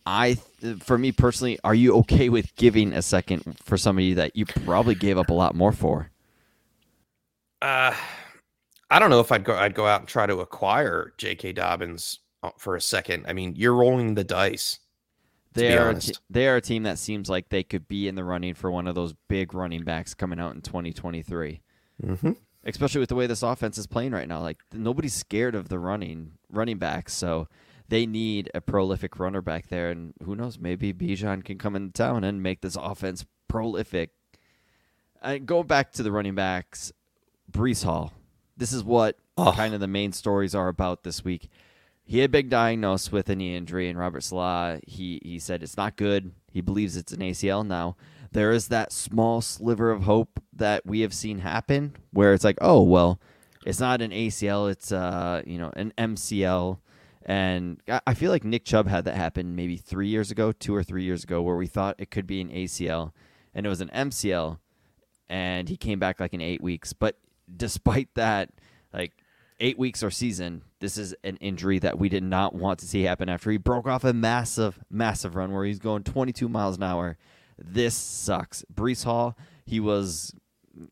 I, 0.06 0.36
for 0.82 0.98
me 0.98 1.14
personally, 1.14 1.58
are 1.64 1.74
you 1.74 1.96
okay 2.00 2.28
with 2.28 2.54
giving 2.58 2.92
a 2.92 3.02
second 3.02 3.58
for 3.64 3.78
somebody 3.78 4.14
that 4.16 4.36
you 4.36 4.46
probably 4.46 4.96
gave 4.96 5.18
up 5.18 5.30
a 5.30 5.34
lot 5.34 5.56
more 5.56 5.72
for? 5.72 6.10
Uh, 7.62 7.96
I 8.92 9.00
don't 9.00 9.10
know 9.10 9.22
if 9.22 9.32
I'd 9.32 9.46
go. 9.46 9.56
I'd 9.56 9.74
go 9.74 9.88
out 9.88 10.02
and 10.02 10.10
try 10.10 10.26
to 10.26 10.40
acquire 10.42 11.14
J.K. 11.18 11.54
Dobbins 11.54 12.20
uh, 12.44 12.50
for 12.58 12.76
a 12.76 12.82
second. 12.82 13.26
I 13.28 13.32
mean, 13.34 13.56
you're 13.56 13.74
rolling 13.74 14.16
the 14.16 14.26
dice. 14.26 14.80
They 15.54 15.78
are 15.78 15.94
te- 15.94 16.14
they 16.30 16.48
are 16.48 16.58
a 16.58 16.62
team 16.62 16.84
that 16.84 17.00
seems 17.00 17.30
like 17.30 17.48
they 17.50 17.64
could 17.64 17.88
be 17.88 18.08
in 18.10 18.16
the 18.16 18.24
running 18.24 18.54
for 18.56 18.70
one 18.72 18.88
of 18.88 18.96
those 18.96 19.14
big 19.30 19.54
running 19.54 19.84
backs 19.84 20.14
coming 20.14 20.40
out 20.40 20.56
in 20.56 20.62
2023. 20.62 21.62
Mm-hmm. 22.02 22.32
especially 22.66 23.00
with 23.00 23.10
the 23.10 23.16
way 23.16 23.28
this 23.28 23.44
offense 23.44 23.78
is 23.78 23.88
playing 23.88 24.12
right 24.14 24.28
now. 24.28 24.40
Like 24.42 24.60
nobody's 24.72 25.14
scared 25.14 25.56
of 25.56 25.70
the 25.70 25.80
running 25.80 26.34
running 26.50 26.78
backs, 26.78 27.14
so 27.14 27.48
they 27.90 28.06
need 28.06 28.50
a 28.56 28.62
prolific 28.62 29.20
runner 29.20 29.42
back 29.42 29.68
there. 29.68 29.90
And 29.92 30.14
who 30.24 30.36
knows, 30.36 30.58
maybe 30.58 30.94
Bijan 30.94 31.44
can 31.44 31.58
come 31.58 31.76
into 31.76 31.92
town 31.94 32.24
and 32.24 32.42
make 32.42 32.62
this 32.62 32.76
offense 32.76 33.26
prolific. 33.48 34.12
And 35.22 35.46
going 35.46 35.68
back 35.68 35.92
to 35.94 36.04
the 36.04 36.12
running 36.12 36.36
backs, 36.36 36.92
Breece 37.52 37.84
Hall. 37.84 38.14
This 38.58 38.72
is 38.74 38.84
what 38.84 39.18
Oh. 39.36 39.52
kind 39.56 39.74
of 39.74 39.80
the 39.80 39.88
main 39.88 40.12
stories 40.12 40.54
are 40.54 40.68
about 40.68 41.04
this 41.04 41.24
week. 41.24 41.50
He 42.06 42.20
had 42.20 42.30
been 42.32 42.50
diagnosed 42.50 43.12
with 43.12 43.30
a 43.30 43.36
knee 43.36 43.56
injury, 43.56 43.90
and 43.90 43.98
Robert 43.98 44.22
Saleh 44.22 44.80
he 44.86 45.20
he 45.24 45.40
said 45.40 45.64
it's 45.64 45.78
not 45.78 45.96
good. 45.96 46.34
He 46.52 46.62
believes 46.62 46.96
it's 46.96 47.14
an 47.14 47.22
ACL 47.22 47.64
now. 47.66 47.96
There 48.34 48.52
is 48.52 48.68
that 48.70 48.92
small 48.92 49.42
sliver 49.42 49.92
of 49.92 50.04
hope 50.04 50.40
that 50.54 50.86
we 50.86 51.02
have 51.02 51.14
seen 51.14 51.40
happen, 51.40 51.96
where 52.12 52.34
it's 52.34 52.44
like, 52.44 52.58
oh 52.62 52.82
well, 52.82 53.20
it's 53.66 53.80
not 53.80 54.02
an 54.02 54.12
ACL, 54.12 54.70
it's 54.72 54.92
uh 54.92 55.42
you 55.46 55.58
know 55.58 55.72
an 55.76 55.94
MCL, 55.98 56.80
and 57.26 57.80
I- 58.08 58.14
feel 58.14 58.32
like 58.32 58.44
Nick 58.44 58.66
Chubb 58.66 58.88
had 58.88 59.06
that 59.06 59.16
happen 59.16 59.56
maybe 59.56 59.78
three 59.78 60.08
years 60.08 60.32
ago, 60.32 60.52
two 60.52 60.76
or 60.76 60.84
three 60.84 61.04
years 61.04 61.24
ago, 61.24 61.42
where 61.42 61.56
we 61.56 61.68
thought 61.68 61.96
it 62.00 62.12
could 62.12 62.28
be 62.28 62.42
an 62.42 62.50
ACL, 62.50 63.12
and 63.54 63.66
it 63.66 63.70
was 63.70 63.82
an 63.82 63.90
MCL, 63.94 64.58
and 65.30 65.70
he 65.70 65.78
came 65.78 66.00
back 66.00 66.20
like 66.20 66.34
in 66.34 66.42
eight 66.42 66.62
weeks. 66.62 66.92
But 66.94 67.18
despite 67.56 68.10
that, 68.16 68.50
like 68.94 69.14
eight 69.60 69.78
weeks 69.78 70.04
or 70.04 70.10
season, 70.12 70.64
this 70.80 70.98
is 70.98 71.16
an 71.24 71.38
injury 71.38 71.80
that 71.80 72.00
we 72.00 72.10
did 72.10 72.24
not 72.24 72.56
want 72.56 72.80
to 72.80 72.88
see 72.88 73.04
happen 73.04 73.30
after 73.30 73.52
he 73.52 73.58
broke 73.58 73.88
off 73.88 74.04
a 74.04 74.12
massive, 74.14 74.80
massive 74.90 75.36
run 75.36 75.52
where 75.54 75.64
he's 75.66 75.80
going 75.80 76.04
22 76.04 76.50
miles 76.50 76.78
an 76.78 76.84
hour. 76.84 77.18
This 77.58 77.96
sucks. 77.96 78.64
Breece 78.74 79.04
Hall, 79.04 79.38
he 79.66 79.80
was 79.80 80.34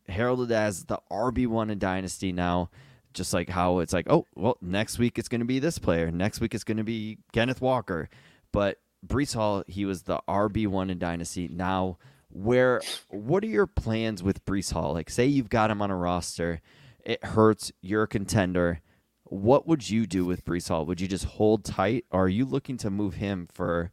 heralded 0.08 0.52
as 0.52 0.84
the 0.84 0.98
RB1 1.10 1.70
in 1.70 1.78
Dynasty 1.78 2.32
now. 2.32 2.70
Just 3.12 3.34
like 3.34 3.50
how 3.50 3.80
it's 3.80 3.92
like, 3.92 4.06
oh, 4.08 4.26
well, 4.34 4.56
next 4.62 4.98
week 4.98 5.18
it's 5.18 5.28
going 5.28 5.42
to 5.42 5.46
be 5.46 5.58
this 5.58 5.78
player. 5.78 6.10
Next 6.10 6.40
week 6.40 6.54
it's 6.54 6.64
going 6.64 6.78
to 6.78 6.84
be 6.84 7.18
Kenneth 7.32 7.60
Walker. 7.60 8.08
But 8.52 8.78
Breece 9.06 9.34
Hall, 9.34 9.64
he 9.66 9.84
was 9.84 10.04
the 10.04 10.20
RB1 10.28 10.90
in 10.90 10.98
Dynasty. 10.98 11.48
Now, 11.48 11.98
where, 12.30 12.80
what 13.08 13.44
are 13.44 13.48
your 13.48 13.66
plans 13.66 14.22
with 14.22 14.44
Breece 14.46 14.72
Hall? 14.72 14.94
Like, 14.94 15.10
say 15.10 15.26
you've 15.26 15.50
got 15.50 15.70
him 15.70 15.82
on 15.82 15.90
a 15.90 15.96
roster, 15.96 16.62
it 17.04 17.22
hurts, 17.24 17.72
you're 17.82 18.04
a 18.04 18.08
contender. 18.08 18.80
What 19.24 19.66
would 19.66 19.90
you 19.90 20.06
do 20.06 20.24
with 20.24 20.44
Breece 20.44 20.68
Hall? 20.68 20.86
Would 20.86 21.00
you 21.00 21.08
just 21.08 21.24
hold 21.24 21.64
tight, 21.64 22.04
or 22.10 22.24
are 22.24 22.28
you 22.28 22.44
looking 22.44 22.76
to 22.78 22.90
move 22.90 23.14
him 23.14 23.48
for 23.52 23.90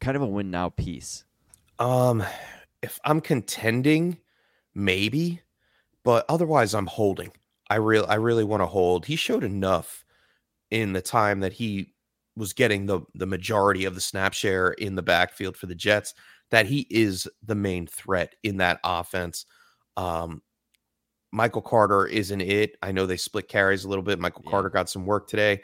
kind 0.00 0.16
of 0.16 0.22
a 0.22 0.26
win 0.26 0.50
now 0.50 0.70
piece? 0.70 1.24
Um, 1.78 2.22
if 2.82 2.98
I'm 3.04 3.20
contending, 3.20 4.18
maybe, 4.74 5.40
but 6.04 6.24
otherwise 6.28 6.74
I'm 6.74 6.86
holding. 6.86 7.32
I 7.70 7.76
real 7.76 8.06
I 8.08 8.16
really 8.16 8.44
want 8.44 8.62
to 8.62 8.66
hold. 8.66 9.06
He 9.06 9.16
showed 9.16 9.44
enough 9.44 10.04
in 10.70 10.92
the 10.92 11.02
time 11.02 11.40
that 11.40 11.52
he 11.54 11.94
was 12.36 12.52
getting 12.52 12.86
the 12.86 13.02
the 13.14 13.26
majority 13.26 13.84
of 13.84 13.94
the 13.94 14.00
snap 14.00 14.34
share 14.34 14.72
in 14.72 14.94
the 14.94 15.02
backfield 15.02 15.56
for 15.56 15.66
the 15.66 15.74
Jets 15.74 16.14
that 16.50 16.66
he 16.66 16.86
is 16.90 17.28
the 17.44 17.54
main 17.54 17.86
threat 17.86 18.34
in 18.42 18.58
that 18.58 18.80
offense. 18.84 19.46
Um, 19.96 20.42
Michael 21.32 21.62
Carter 21.62 22.06
isn't 22.06 22.40
it. 22.40 22.76
I 22.82 22.92
know 22.92 23.06
they 23.06 23.16
split 23.16 23.48
carries 23.48 23.84
a 23.84 23.88
little 23.88 24.04
bit. 24.04 24.20
Michael 24.20 24.42
Yeah. 24.44 24.50
Carter 24.50 24.70
got 24.70 24.88
some 24.88 25.06
work 25.06 25.28
today, 25.28 25.62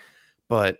but 0.49 0.79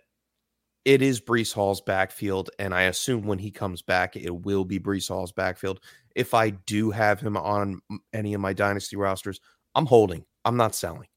it 0.85 1.01
is 1.01 1.21
Breece 1.21 1.53
Hall's 1.53 1.81
backfield, 1.81 2.49
and 2.57 2.73
I 2.73 2.83
assume 2.83 3.23
when 3.25 3.39
he 3.39 3.51
comes 3.51 3.81
back, 3.81 4.15
it 4.15 4.29
will 4.29 4.65
be 4.65 4.79
Breece 4.79 5.09
Hall's 5.09 5.31
backfield. 5.31 5.79
If 6.15 6.33
I 6.33 6.49
do 6.49 6.91
have 6.91 7.19
him 7.19 7.37
on 7.37 7.81
any 8.13 8.33
of 8.33 8.41
my 8.41 8.53
dynasty 8.53 8.95
rosters, 8.95 9.39
I'm 9.75 9.85
holding. 9.85 10.25
I'm 10.43 10.57
not 10.57 10.75
selling. 10.75 11.07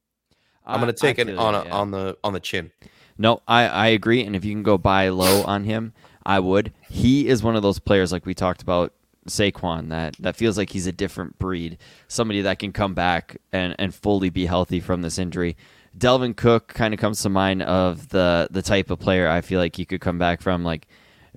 I'm 0.67 0.81
going 0.81 0.93
to 0.93 0.99
take 0.99 1.19
it 1.19 1.37
on 1.37 1.55
a, 1.55 1.69
on 1.69 1.91
the 1.91 2.17
on 2.25 2.33
the 2.33 2.41
chin. 2.41 2.71
No, 3.19 3.43
I, 3.47 3.67
I 3.69 3.87
agree. 3.89 4.25
And 4.25 4.35
if 4.35 4.45
you 4.45 4.53
can 4.53 4.63
go 4.63 4.79
buy 4.79 5.09
low 5.11 5.43
on 5.45 5.65
him, 5.65 5.93
I 6.25 6.41
would. 6.41 6.73
He 6.89 7.29
is 7.29 7.43
one 7.43 7.57
of 7.57 7.63
those 7.63 7.79
players 7.79 8.13
like 8.13 8.27
we 8.27 8.35
talked 8.35 8.63
about 8.63 8.93
Saquon 9.29 9.89
that 9.91 10.17
that 10.21 10.37
feels 10.37 10.59
like 10.59 10.71
he's 10.71 10.87
a 10.87 10.93
different 10.93 11.39
breed. 11.39 11.79
Somebody 12.09 12.43
that 12.43 12.59
can 12.59 12.73
come 12.73 12.95
back 12.95 13.39
and, 13.53 13.75
and 13.79 13.95
fully 13.95 14.31
be 14.31 14.47
healthy 14.47 14.81
from 14.81 15.03
this 15.03 15.19
injury. 15.19 15.57
Dalvin 15.97 16.37
Cook 16.37 16.69
kind 16.69 16.93
of 16.93 17.01
comes 17.01 17.23
to 17.23 17.29
mind 17.29 17.63
of 17.63 18.09
the 18.09 18.49
the 18.51 18.63
type 18.63 18.91
of 18.91 18.99
player 18.99 19.29
I 19.29 19.41
feel 19.41 19.61
like 19.61 19.77
he 19.77 19.85
could 19.85 20.01
come 20.01 20.19
back 20.19 20.41
from. 20.43 20.65
Like 20.65 20.87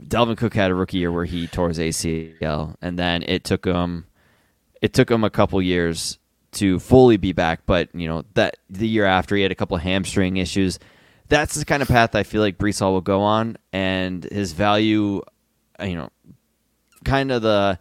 Dalvin 0.02 0.38
Cook 0.38 0.54
had 0.54 0.72
a 0.72 0.76
rookie 0.76 0.98
year 0.98 1.12
where 1.12 1.26
he 1.26 1.48
tore 1.48 1.70
his 1.70 1.80
ACL, 1.80 2.76
and 2.82 2.98
then 2.98 3.24
it 3.24 3.44
took 3.44 3.66
him 3.66 4.06
it 4.82 4.94
took 4.94 5.10
him 5.10 5.24
a 5.24 5.30
couple 5.30 5.62
years 5.62 6.18
to 6.54 6.80
fully 6.80 7.18
be 7.18 7.34
back, 7.34 7.62
but 7.66 7.94
you 7.94 8.08
know 8.08 8.24
that 8.34 8.58
the 8.70 8.88
year 8.88 9.06
after 9.06 9.36
he 9.36 9.44
had 9.44 9.52
a 9.52 9.56
couple 9.56 9.78
hamstring 9.78 10.38
issues. 10.38 10.80
That's 11.30 11.56
the 11.56 11.66
kind 11.66 11.82
of 11.82 11.90
path 11.90 12.16
I 12.16 12.24
feel 12.24 12.42
like 12.42 12.58
Breece 12.58 12.80
Hall 12.80 12.94
will 12.94 13.02
go 13.02 13.22
on, 13.22 13.58
and 13.74 14.24
his 14.24 14.54
value, 14.54 15.22
you 15.84 15.96
know, 15.96 16.10
kind 17.04 17.34
of 17.34 17.42
the 17.42 17.78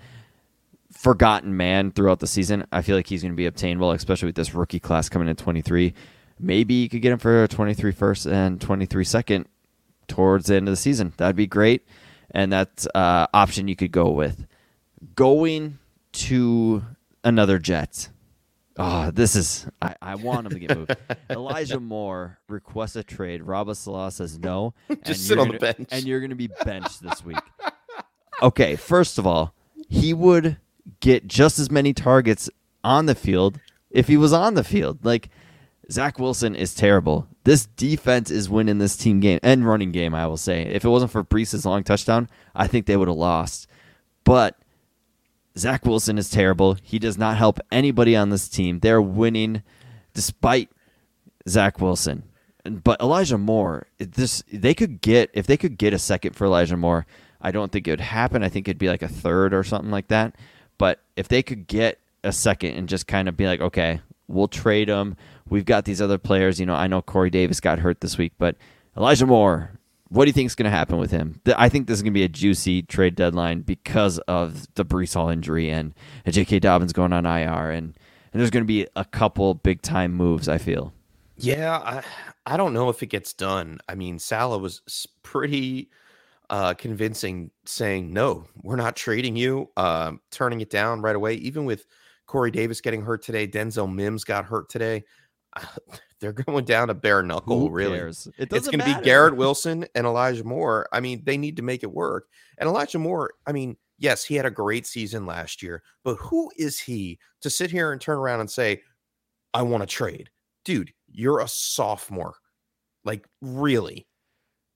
forgotten 0.90 1.56
man 1.56 1.92
throughout 1.92 2.18
the 2.18 2.26
season. 2.26 2.66
I 2.72 2.82
feel 2.82 2.96
like 2.96 3.06
he's 3.06 3.22
going 3.22 3.32
to 3.32 3.36
be 3.36 3.46
obtainable, 3.46 3.92
especially 3.92 4.26
with 4.26 4.34
this 4.34 4.52
rookie 4.52 4.80
class 4.80 5.08
coming 5.08 5.28
in 5.28 5.36
23. 5.36 5.94
Maybe 6.38 6.74
you 6.74 6.88
could 6.88 7.02
get 7.02 7.12
him 7.12 7.18
for 7.18 7.44
a 7.44 7.48
23 7.48 7.92
first 7.92 8.26
and 8.26 8.60
23 8.60 9.04
second 9.04 9.46
towards 10.08 10.46
the 10.46 10.56
end 10.56 10.68
of 10.68 10.72
the 10.72 10.76
season. 10.76 11.12
That'd 11.16 11.36
be 11.36 11.46
great, 11.46 11.86
and 12.30 12.52
that's 12.52 12.86
uh, 12.94 13.26
option 13.32 13.68
you 13.68 13.76
could 13.76 13.92
go 13.92 14.10
with. 14.10 14.46
Going 15.14 15.78
to 16.12 16.84
another 17.24 17.58
Jet. 17.58 18.08
Oh, 18.78 19.10
this 19.10 19.34
is 19.34 19.66
I, 19.80 19.94
I 20.02 20.14
want 20.16 20.46
him 20.46 20.52
to 20.52 20.58
get 20.58 20.76
moved. 20.76 20.94
Elijah 21.30 21.80
Moore 21.80 22.38
requests 22.48 22.96
a 22.96 23.02
trade. 23.02 23.42
Rob 23.42 23.74
Saleh 23.74 24.12
says 24.12 24.38
no. 24.38 24.74
Just 25.04 25.26
sit 25.26 25.38
on 25.38 25.48
the 25.48 25.58
gonna- 25.58 25.74
bench. 25.74 25.88
And 25.90 26.04
you're 26.04 26.20
gonna 26.20 26.34
be 26.34 26.50
benched 26.64 27.02
this 27.02 27.24
week. 27.24 27.38
Okay, 28.42 28.76
first 28.76 29.18
of 29.18 29.26
all, 29.26 29.54
he 29.88 30.12
would 30.12 30.58
get 31.00 31.26
just 31.26 31.58
as 31.58 31.70
many 31.70 31.94
targets 31.94 32.50
on 32.84 33.06
the 33.06 33.14
field 33.14 33.58
if 33.90 34.08
he 34.08 34.18
was 34.18 34.32
on 34.34 34.54
the 34.54 34.64
field. 34.64 35.02
Like 35.04 35.30
Zach 35.90 36.18
Wilson 36.18 36.56
is 36.56 36.74
terrible. 36.74 37.28
This 37.44 37.66
defense 37.66 38.30
is 38.30 38.50
winning 38.50 38.78
this 38.78 38.96
team 38.96 39.20
game 39.20 39.38
and 39.42 39.66
running 39.66 39.92
game. 39.92 40.14
I 40.14 40.26
will 40.26 40.36
say, 40.36 40.62
if 40.62 40.84
it 40.84 40.88
wasn't 40.88 41.12
for 41.12 41.22
Breece' 41.22 41.64
long 41.64 41.84
touchdown, 41.84 42.28
I 42.54 42.66
think 42.66 42.86
they 42.86 42.96
would 42.96 43.08
have 43.08 43.16
lost. 43.16 43.68
But 44.24 44.56
Zach 45.56 45.86
Wilson 45.86 46.18
is 46.18 46.28
terrible. 46.28 46.76
He 46.82 46.98
does 46.98 47.16
not 47.16 47.36
help 47.36 47.60
anybody 47.70 48.16
on 48.16 48.30
this 48.30 48.48
team. 48.48 48.80
They're 48.80 49.00
winning 49.00 49.62
despite 50.12 50.70
Zach 51.48 51.80
Wilson. 51.80 52.24
But 52.64 53.00
Elijah 53.00 53.38
Moore, 53.38 53.86
this 53.98 54.42
they 54.52 54.74
could 54.74 55.00
get 55.00 55.30
if 55.34 55.46
they 55.46 55.56
could 55.56 55.78
get 55.78 55.94
a 55.94 56.00
second 56.00 56.34
for 56.34 56.46
Elijah 56.46 56.76
Moore. 56.76 57.06
I 57.40 57.52
don't 57.52 57.70
think 57.70 57.86
it 57.86 57.92
would 57.92 58.00
happen. 58.00 58.42
I 58.42 58.48
think 58.48 58.66
it'd 58.66 58.78
be 58.78 58.88
like 58.88 59.02
a 59.02 59.08
third 59.08 59.54
or 59.54 59.62
something 59.62 59.90
like 59.90 60.08
that. 60.08 60.34
But 60.78 61.00
if 61.14 61.28
they 61.28 61.42
could 61.44 61.68
get 61.68 62.00
a 62.24 62.32
second 62.32 62.72
and 62.72 62.88
just 62.88 63.06
kind 63.06 63.28
of 63.28 63.36
be 63.36 63.46
like, 63.46 63.60
okay, 63.60 64.00
we'll 64.26 64.48
trade 64.48 64.88
him. 64.88 65.16
We've 65.48 65.64
got 65.64 65.84
these 65.84 66.00
other 66.00 66.18
players. 66.18 66.58
You 66.58 66.66
know, 66.66 66.74
I 66.74 66.86
know 66.86 67.02
Corey 67.02 67.30
Davis 67.30 67.60
got 67.60 67.78
hurt 67.78 68.00
this 68.00 68.18
week, 68.18 68.32
but 68.38 68.56
Elijah 68.96 69.26
Moore, 69.26 69.78
what 70.08 70.24
do 70.24 70.28
you 70.28 70.32
think 70.32 70.46
is 70.46 70.54
going 70.54 70.70
to 70.70 70.76
happen 70.76 70.98
with 70.98 71.10
him? 71.10 71.40
I 71.56 71.68
think 71.68 71.86
this 71.86 71.96
is 71.98 72.02
going 72.02 72.12
to 72.12 72.18
be 72.18 72.24
a 72.24 72.28
juicy 72.28 72.82
trade 72.82 73.14
deadline 73.14 73.60
because 73.60 74.18
of 74.20 74.72
the 74.74 74.84
Breece 74.84 75.14
Hall 75.14 75.28
injury 75.28 75.70
and, 75.70 75.94
J.K. 76.28 76.60
Dobbins 76.60 76.92
going 76.92 77.12
on 77.12 77.26
IR, 77.26 77.70
and, 77.70 77.96
and 78.32 78.40
there's 78.40 78.50
going 78.50 78.64
to 78.64 78.68
be 78.68 78.86
a 78.96 79.04
couple 79.04 79.54
big 79.54 79.82
time 79.82 80.12
moves. 80.12 80.48
I 80.48 80.58
feel. 80.58 80.92
Yeah, 81.36 81.76
I, 81.76 82.02
I 82.46 82.56
don't 82.56 82.72
know 82.72 82.88
if 82.88 83.02
it 83.02 83.06
gets 83.06 83.32
done. 83.32 83.78
I 83.88 83.94
mean, 83.94 84.18
Saleh 84.18 84.60
was 84.60 84.80
pretty 85.22 85.90
uh, 86.48 86.74
convincing 86.74 87.50
saying, 87.64 88.12
no, 88.12 88.46
we're 88.62 88.76
not 88.76 88.96
trading 88.96 89.36
you, 89.36 89.70
um, 89.76 90.20
turning 90.30 90.60
it 90.60 90.70
down 90.70 91.02
right 91.02 91.16
away. 91.16 91.34
Even 91.34 91.64
with 91.64 91.86
Corey 92.26 92.50
Davis 92.50 92.80
getting 92.80 93.02
hurt 93.02 93.22
today, 93.22 93.46
Denzel 93.46 93.92
Mims 93.92 94.24
got 94.24 94.46
hurt 94.46 94.68
today. 94.68 95.04
They're 96.20 96.32
going 96.32 96.64
down 96.64 96.88
to 96.88 96.94
bare 96.94 97.22
knuckle, 97.22 97.60
Who 97.60 97.70
really. 97.70 97.98
cares? 97.98 98.26
It 98.38 98.52
It's 98.52 98.68
going 98.68 98.78
to 98.80 98.84
be. 98.86 99.04
Garrett 99.04 99.36
Wilson 99.36 99.86
and 99.94 100.06
Elijah 100.06 100.44
Moore. 100.44 100.88
I 100.92 101.00
mean, 101.00 101.22
they 101.24 101.36
need 101.36 101.56
to 101.56 101.62
make 101.62 101.82
it 101.82 101.92
work. 101.92 102.28
And 102.58 102.68
Elijah 102.68 102.98
Moore, 102.98 103.32
I 103.46 103.52
mean, 103.52 103.76
yes, 103.98 104.24
he 104.24 104.34
had 104.34 104.46
a 104.46 104.50
great 104.50 104.86
season 104.86 105.26
last 105.26 105.62
year, 105.62 105.82
but 106.04 106.16
who 106.16 106.50
is 106.56 106.80
he 106.80 107.18
to 107.42 107.50
sit 107.50 107.70
here 107.70 107.92
and 107.92 108.00
turn 108.00 108.16
around 108.16 108.40
and 108.40 108.50
say, 108.50 108.82
I 109.52 109.62
want 109.62 109.82
to 109.82 109.86
trade? 109.86 110.30
Dude, 110.64 110.92
you're 111.10 111.40
a 111.40 111.48
sophomore. 111.48 112.36
Like, 113.04 113.26
really? 113.40 114.06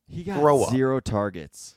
He 0.08 0.24
got 0.24 0.40
Grow 0.40 0.62
up. 0.64 0.70
zero 0.70 1.00
targets, 1.00 1.76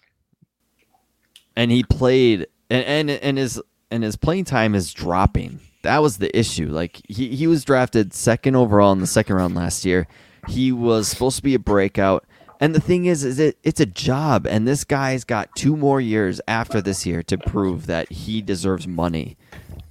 and 1.56 1.70
he 1.72 1.84
played, 1.84 2.48
and 2.70 2.84
and 2.86 3.10
and 3.12 3.38
his 3.38 3.62
and 3.92 4.04
his 4.04 4.16
playing 4.16 4.46
time 4.46 4.74
is 4.74 4.92
dropping. 4.92 5.60
That 5.84 6.02
was 6.02 6.18
the 6.18 6.36
issue. 6.38 6.70
Like 6.70 7.02
he 7.08 7.36
he 7.36 7.48
was 7.48 7.64
drafted 7.64 8.14
second 8.14 8.56
overall 8.56 8.92
in 8.92 9.00
the 9.00 9.08
second 9.08 9.36
round 9.36 9.56
last 9.56 9.86
year. 9.86 10.08
He 10.48 10.72
was 10.72 11.08
supposed 11.08 11.38
to 11.38 11.44
be 11.44 11.56
a 11.56 11.60
breakout. 11.60 12.26
And 12.60 12.74
the 12.74 12.80
thing 12.80 13.06
is, 13.06 13.24
is 13.24 13.40
it 13.40 13.58
it's 13.64 13.80
a 13.80 13.86
job, 13.86 14.48
and 14.48 14.68
this 14.68 14.84
guy's 14.84 15.24
got 15.24 15.54
two 15.56 15.76
more 15.76 16.00
years 16.00 16.40
after 16.48 16.82
this 16.82 17.06
year 17.06 17.22
to 17.24 17.38
prove 17.38 17.88
that 17.88 18.12
he 18.12 18.42
deserves 18.42 18.88
money. 18.88 19.38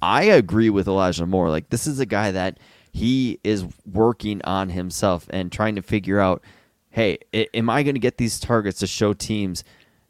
I 0.01 0.23
agree 0.23 0.69
with 0.69 0.87
Elijah 0.87 1.25
Moore. 1.25 1.49
Like 1.49 1.69
this 1.69 1.87
is 1.87 1.99
a 1.99 2.05
guy 2.05 2.31
that 2.31 2.57
he 2.91 3.39
is 3.43 3.65
working 3.91 4.41
on 4.43 4.69
himself 4.69 5.27
and 5.31 5.51
trying 5.51 5.75
to 5.75 5.81
figure 5.81 6.19
out, 6.19 6.43
hey, 6.89 7.17
am 7.33 7.69
I 7.69 7.83
going 7.83 7.95
to 7.95 7.99
get 7.99 8.17
these 8.17 8.39
targets 8.39 8.79
to 8.79 8.87
show 8.87 9.13
teams, 9.13 9.63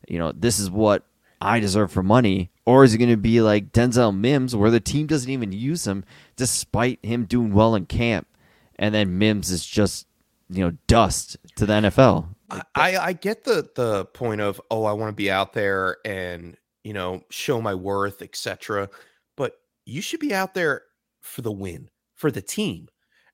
you 0.08 0.20
know, 0.20 0.34
this 0.34 0.60
is 0.60 0.70
what 0.70 1.06
I 1.44 1.60
deserve 1.60 1.92
for 1.92 2.04
money, 2.04 2.52
or 2.66 2.84
is 2.84 2.94
it 2.94 2.98
going 2.98 3.10
to 3.10 3.18
be 3.18 3.42
like 3.42 3.72
Denzel 3.74 4.18
Mims, 4.18 4.56
where 4.56 4.72
the 4.72 4.80
team 4.80 5.08
doesn't 5.08 5.30
even 5.30 5.52
use 5.52 5.86
him 5.86 6.06
despite 6.36 7.04
him 7.04 7.26
doing 7.26 7.54
well 7.54 7.76
in 7.76 7.86
camp, 7.86 8.28
and 8.78 8.96
then 8.96 9.18
Mims 9.18 9.52
is 9.52 9.66
just, 9.66 10.08
you 10.50 10.64
know, 10.64 10.78
dust 10.88 11.38
to 11.58 11.66
the 11.66 11.74
NFL. 11.74 12.28
I, 12.76 12.98
I 12.98 13.14
get 13.14 13.44
the 13.44 13.70
the 13.76 14.06
point 14.06 14.42
of 14.42 14.62
oh 14.70 14.86
I 14.86 14.94
want 14.94 15.10
to 15.10 15.16
be 15.16 15.32
out 15.32 15.54
there 15.54 15.98
and 16.06 16.56
you 16.84 16.94
know 16.94 17.24
show 17.30 17.62
my 17.62 17.74
worth 17.74 18.22
etc. 18.22 18.90
But 19.36 19.58
you 19.86 20.02
should 20.02 20.20
be 20.20 20.34
out 20.34 20.54
there 20.54 20.84
for 21.22 21.42
the 21.42 21.52
win 21.52 21.90
for 22.14 22.32
the 22.32 22.42
team, 22.42 22.88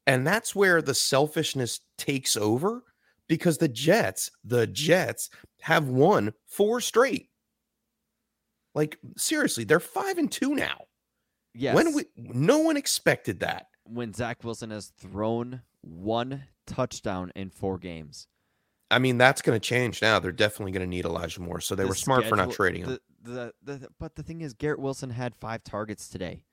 and 0.07 0.25
that's 0.25 0.55
where 0.55 0.81
the 0.81 0.93
selfishness 0.93 1.81
takes 1.97 2.37
over 2.37 2.83
because 3.27 3.57
the 3.57 3.67
Jets 3.67 4.31
the 4.43 4.67
Jets 4.67 5.29
have 5.61 5.89
won 5.89 6.33
four 6.45 6.79
straight. 6.79 7.28
Like 8.79 8.97
seriously, 9.17 9.65
they're 9.65 9.81
five 9.81 10.17
and 10.17 10.31
two 10.31 10.55
now. 10.55 10.85
Yes. 11.53 11.75
When 11.75 11.93
we 11.93 12.05
no 12.15 12.59
one 12.59 12.77
expected 12.77 13.41
that. 13.41 13.67
when 13.83 14.13
Zach 14.13 14.41
Wilson 14.41 14.71
has 14.71 14.93
thrown 14.97 15.63
one 15.81 16.45
touchdown 16.65 17.33
in 17.35 17.49
four 17.49 17.77
games. 17.77 18.27
I 18.89 18.99
mean, 18.99 19.17
that's 19.17 19.41
going 19.41 19.59
to 19.59 19.59
change 19.59 20.01
now. 20.01 20.19
They're 20.19 20.31
definitely 20.31 20.71
going 20.71 20.85
to 20.85 20.89
need 20.89 21.03
Elijah 21.03 21.41
Moore, 21.41 21.59
so 21.59 21.75
they 21.75 21.83
The 21.83 21.89
were 21.89 21.95
smart 21.95 22.25
for 22.25 22.37
not 22.37 22.51
trading 22.51 22.85
him. 22.85 22.99
The, 23.21 23.53
the, 23.61 23.73
the, 23.73 23.89
but 23.99 24.15
the 24.15 24.23
thing 24.23 24.39
is, 24.39 24.53
Garrett 24.53 24.79
Wilson 24.79 25.09
had 25.09 25.35
five 25.35 25.65
targets 25.65 26.07
today. 26.07 26.45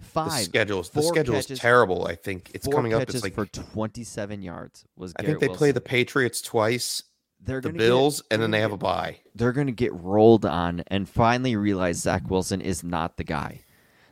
The 0.00 0.04
Five. 0.04 0.42
schedules, 0.42 0.90
the 0.90 1.02
schedule 1.02 1.36
is 1.36 1.46
terrible. 1.46 2.06
I 2.06 2.14
think 2.14 2.50
it's 2.52 2.66
coming 2.66 2.92
up. 2.92 3.02
It's 3.08 3.22
like 3.22 3.34
for 3.34 3.46
27 3.46 4.42
yards. 4.42 4.84
Was 4.96 5.14
I 5.18 5.22
think 5.22 5.40
they 5.40 5.48
play 5.48 5.72
the 5.72 5.80
Patriots 5.80 6.42
twice, 6.42 7.02
They're 7.44 7.60
the 7.60 7.70
Bills, 7.72 8.20
get, 8.22 8.34
and 8.34 8.42
then 8.42 8.50
they 8.50 8.60
have 8.60 8.72
a 8.72 8.76
bye. 8.76 9.18
They're 9.34 9.52
going 9.52 9.66
to 9.66 9.72
get 9.72 9.92
rolled 9.94 10.44
on 10.44 10.82
and 10.88 11.08
finally 11.08 11.56
realize 11.56 11.98
Zach 11.98 12.28
Wilson 12.30 12.60
is 12.60 12.84
not 12.84 13.16
the 13.16 13.24
guy. 13.24 13.60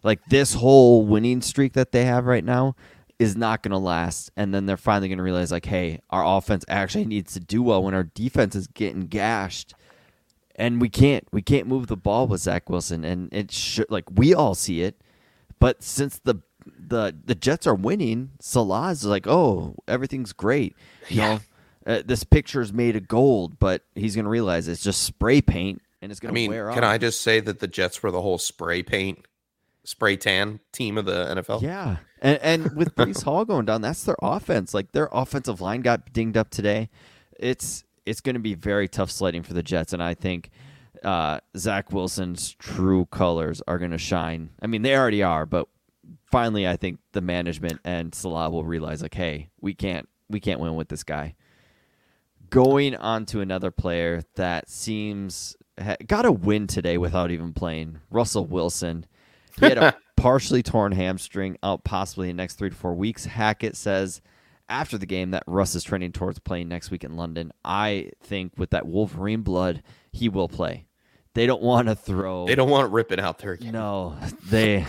Like 0.03 0.25
this 0.27 0.55
whole 0.55 1.05
winning 1.05 1.43
streak 1.43 1.75
that 1.75 1.93
they 1.93 2.05
have 2.05 2.25
right 2.27 2.45
now 2.45 2.75
is 3.19 3.37
not 3.37 3.63
going 3.63 3.73
to 3.73 3.79
last. 3.79 4.31
And 4.37 4.55
then 4.55 4.65
they're 4.67 4.77
finally 4.77 5.09
going 5.09 5.19
to 5.19 5.25
realize, 5.25 5.51
like, 5.53 5.67
hey, 5.67 6.01
our 6.09 6.25
offense 6.39 6.65
actually 6.69 7.05
needs 7.05 7.33
to 7.35 7.41
do 7.41 7.63
well 7.63 7.83
when 7.83 7.95
our 7.95 8.05
defense 8.05 8.55
is 8.55 8.67
getting 8.69 9.09
gashed. 9.09 9.75
and 10.57 10.81
we 10.81 10.89
can't 10.89 11.25
we 11.33 11.43
can't 11.43 11.67
move 11.69 11.87
the 11.89 11.97
ball 11.97 12.27
with 12.27 12.41
Zach 12.41 12.69
Wilson, 12.71 13.05
and 13.05 13.29
it 13.33 13.51
should 13.53 13.91
like 13.91 14.05
we 14.11 14.35
all 14.35 14.55
see 14.55 14.83
it, 14.83 15.01
but 15.61 15.83
since 15.85 16.19
the 16.25 16.37
the 16.79 17.15
the 17.25 17.35
Jets 17.35 17.67
are 17.67 17.75
winning, 17.75 18.31
Saleh's 18.41 19.05
like, 19.05 19.27
oh, 19.29 19.75
everything's 19.87 20.33
great, 20.33 20.75
you 21.09 21.19
Yeah. 21.19 21.35
know. 21.35 21.41
Uh, 21.89 22.03
this 22.05 22.25
is 22.33 22.73
made 22.73 22.97
of 22.97 23.09
gold, 23.09 23.59
but 23.59 23.83
he's 23.95 24.15
gonna 24.15 24.29
realize 24.29 24.69
it's 24.69 24.83
just 24.83 25.03
spray 25.03 25.41
paint, 25.41 25.81
and 26.03 26.13
it's 26.13 26.21
I 26.21 26.23
gonna 26.23 26.35
mean, 26.35 26.51
wear 26.51 26.71
can. 26.73 26.85
I 26.85 26.99
just 26.99 27.23
say 27.23 27.41
that 27.41 27.61
the 27.61 27.67
Jets 27.67 28.03
were 28.03 28.11
the 28.11 28.21
whole 28.21 28.37
spray 28.37 28.83
paint, 28.83 29.27
spray 29.85 30.19
tan 30.19 30.61
team 30.71 30.99
of 30.99 31.07
the 31.07 31.35
NFL? 31.35 31.63
Yeah, 31.63 31.97
and 32.21 32.39
and 32.43 32.77
with 32.77 32.95
Breece 32.95 33.23
Hall 33.25 33.47
going 33.47 33.65
down, 33.65 33.81
that's 33.81 34.05
their 34.05 34.17
offense. 34.21 34.75
Like 34.75 34.93
their 34.93 35.09
offensive 35.13 35.63
line 35.63 35.81
got 35.81 36.13
dinged 36.13 36.37
up 36.37 36.51
today. 36.51 36.91
It's 37.39 37.85
it's 38.05 38.21
going 38.21 38.35
to 38.35 38.41
be 38.41 38.55
very 38.55 38.89
tough 38.89 39.11
sledding 39.11 39.43
for 39.43 39.55
the 39.55 39.63
Jets, 39.63 39.93
and 39.95 40.03
I 40.03 40.15
think 40.15 40.51
uh, 41.03 41.41
Zach 41.57 41.93
Wilson's 41.93 42.55
true 42.59 43.07
colors 43.07 43.63
are 43.67 43.79
going 43.79 43.93
to 43.93 43.99
shine. 43.99 44.51
I 44.61 44.67
mean, 44.67 44.83
they 44.83 44.97
already 44.97 45.23
are, 45.23 45.47
but 45.47 45.69
finally, 46.31 46.67
I 46.67 46.77
think 46.77 46.99
the 47.13 47.21
management 47.21 47.81
and 47.85 48.15
Saleh 48.15 48.51
will 48.51 48.65
realize, 48.65 49.03
like, 49.03 49.15
hey, 49.15 49.49
we 49.61 49.75
can't 49.75 50.09
we 50.29 50.41
can't 50.41 50.61
win 50.61 50.75
with 50.75 50.89
this 50.89 51.03
guy. 51.03 51.35
Going 52.51 52.97
on 52.97 53.27
to 53.27 53.41
another 53.41 53.71
player 53.71 54.23
that 54.37 54.69
seems 54.71 55.57
ha- 55.81 55.97
got 56.07 56.25
a 56.25 56.33
win 56.33 56.67
today 56.67 56.99
without 56.99 57.31
even 57.31 57.53
playing, 57.53 57.99
Russell 58.11 58.47
Wilson. 58.47 59.07
He 59.59 59.67
had 59.67 59.79
a 59.79 59.97
partially 60.17 60.63
torn 60.63 60.93
hamstring 60.93 61.59
out 61.63 61.85
possibly 61.85 62.31
in 62.31 62.37
the 62.37 62.43
next 62.43 62.55
three 62.55 62.71
to 62.71 62.77
four 62.77 62.95
weeks. 62.95 63.27
Hackett 63.27 63.77
says 63.77 64.23
after 64.69 64.99
the 64.99 65.07
game 65.07 65.31
that 65.31 65.45
Russ 65.47 65.75
is 65.75 65.83
trending 65.83 66.13
towards 66.13 66.39
playing 66.39 66.69
next 66.69 66.91
week 66.91 67.05
in 67.05 67.17
London. 67.17 67.53
I 67.65 68.11
think 68.23 68.53
with 68.57 68.71
that 68.71 68.87
Wolverine 68.87 69.43
blood, 69.43 69.83
he 70.13 70.29
will 70.29 70.49
play. 70.49 70.87
They 71.35 71.47
don't 71.47 71.63
want 71.63 71.89
to 71.89 71.95
throw. 71.95 72.47
They 72.47 72.55
don't 72.55 72.71
want 72.71 72.85
to 72.85 72.89
rip 72.89 73.07
it 73.07 73.11
ripping 73.13 73.25
out 73.25 73.39
there 73.39 73.53
again. 73.53 73.73
No, 73.73 74.17
they 74.51 74.85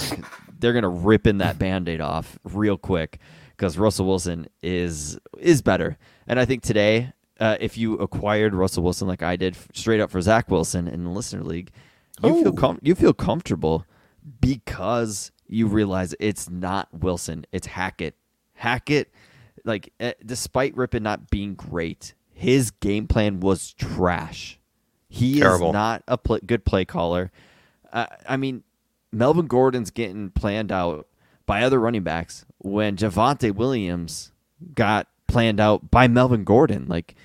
they're 0.57 0.73
gonna 0.73 0.89
rip 0.89 1.27
in 1.27 1.37
that 1.39 1.59
band-aid 1.59 2.01
off 2.01 2.39
real 2.43 2.77
quick 2.77 3.19
because 3.51 3.77
Russell 3.77 4.07
Wilson 4.07 4.47
is 4.63 5.19
is 5.37 5.61
better. 5.61 5.97
And 6.27 6.39
I 6.39 6.45
think 6.45 6.63
today, 6.63 7.13
uh, 7.39 7.57
if 7.59 7.77
you 7.77 7.95
acquired 7.95 8.53
Russell 8.53 8.83
Wilson 8.83 9.07
like 9.07 9.23
I 9.23 9.35
did, 9.35 9.55
straight 9.73 9.99
up 9.99 10.11
for 10.11 10.21
Zach 10.21 10.49
Wilson 10.49 10.87
in 10.87 11.03
the 11.03 11.09
listener 11.09 11.43
league, 11.43 11.71
you 12.23 12.29
Oh. 12.29 12.43
feel 12.43 12.53
com- 12.53 12.79
you 12.81 12.95
feel 12.95 13.13
comfortable 13.13 13.85
because 14.41 15.31
you 15.47 15.67
realize 15.67 16.15
it's 16.19 16.49
not 16.49 16.87
Wilson, 16.93 17.45
it's 17.51 17.67
Hackett. 17.67 18.15
Hackett, 18.53 19.11
like 19.65 19.93
eh, 19.99 20.13
despite 20.25 20.75
Rippin 20.75 21.03
not 21.03 21.29
being 21.29 21.55
great, 21.55 22.13
his 22.33 22.71
game 22.71 23.07
plan 23.07 23.39
was 23.39 23.73
trash. 23.73 24.59
He 25.07 25.39
Terrible. 25.39 25.67
is 25.69 25.73
not 25.73 26.03
a 26.07 26.17
pl- 26.17 26.39
good 26.45 26.65
play 26.65 26.85
caller. 26.85 27.31
Uh, 27.91 28.05
I 28.27 28.37
mean, 28.37 28.63
Melvin 29.11 29.47
Gordon's 29.47 29.89
getting 29.91 30.29
planned 30.29 30.71
out 30.71 31.07
by 31.47 31.63
other 31.63 31.79
running 31.79 32.03
backs 32.03 32.45
when 32.59 32.95
Javonte 32.95 33.53
Williams 33.55 34.31
got 34.75 35.07
planned 35.29 35.59
out 35.59 35.89
by 35.89 36.07
Melvin 36.07 36.43
Gordon. 36.43 36.87
Like, 36.87 37.15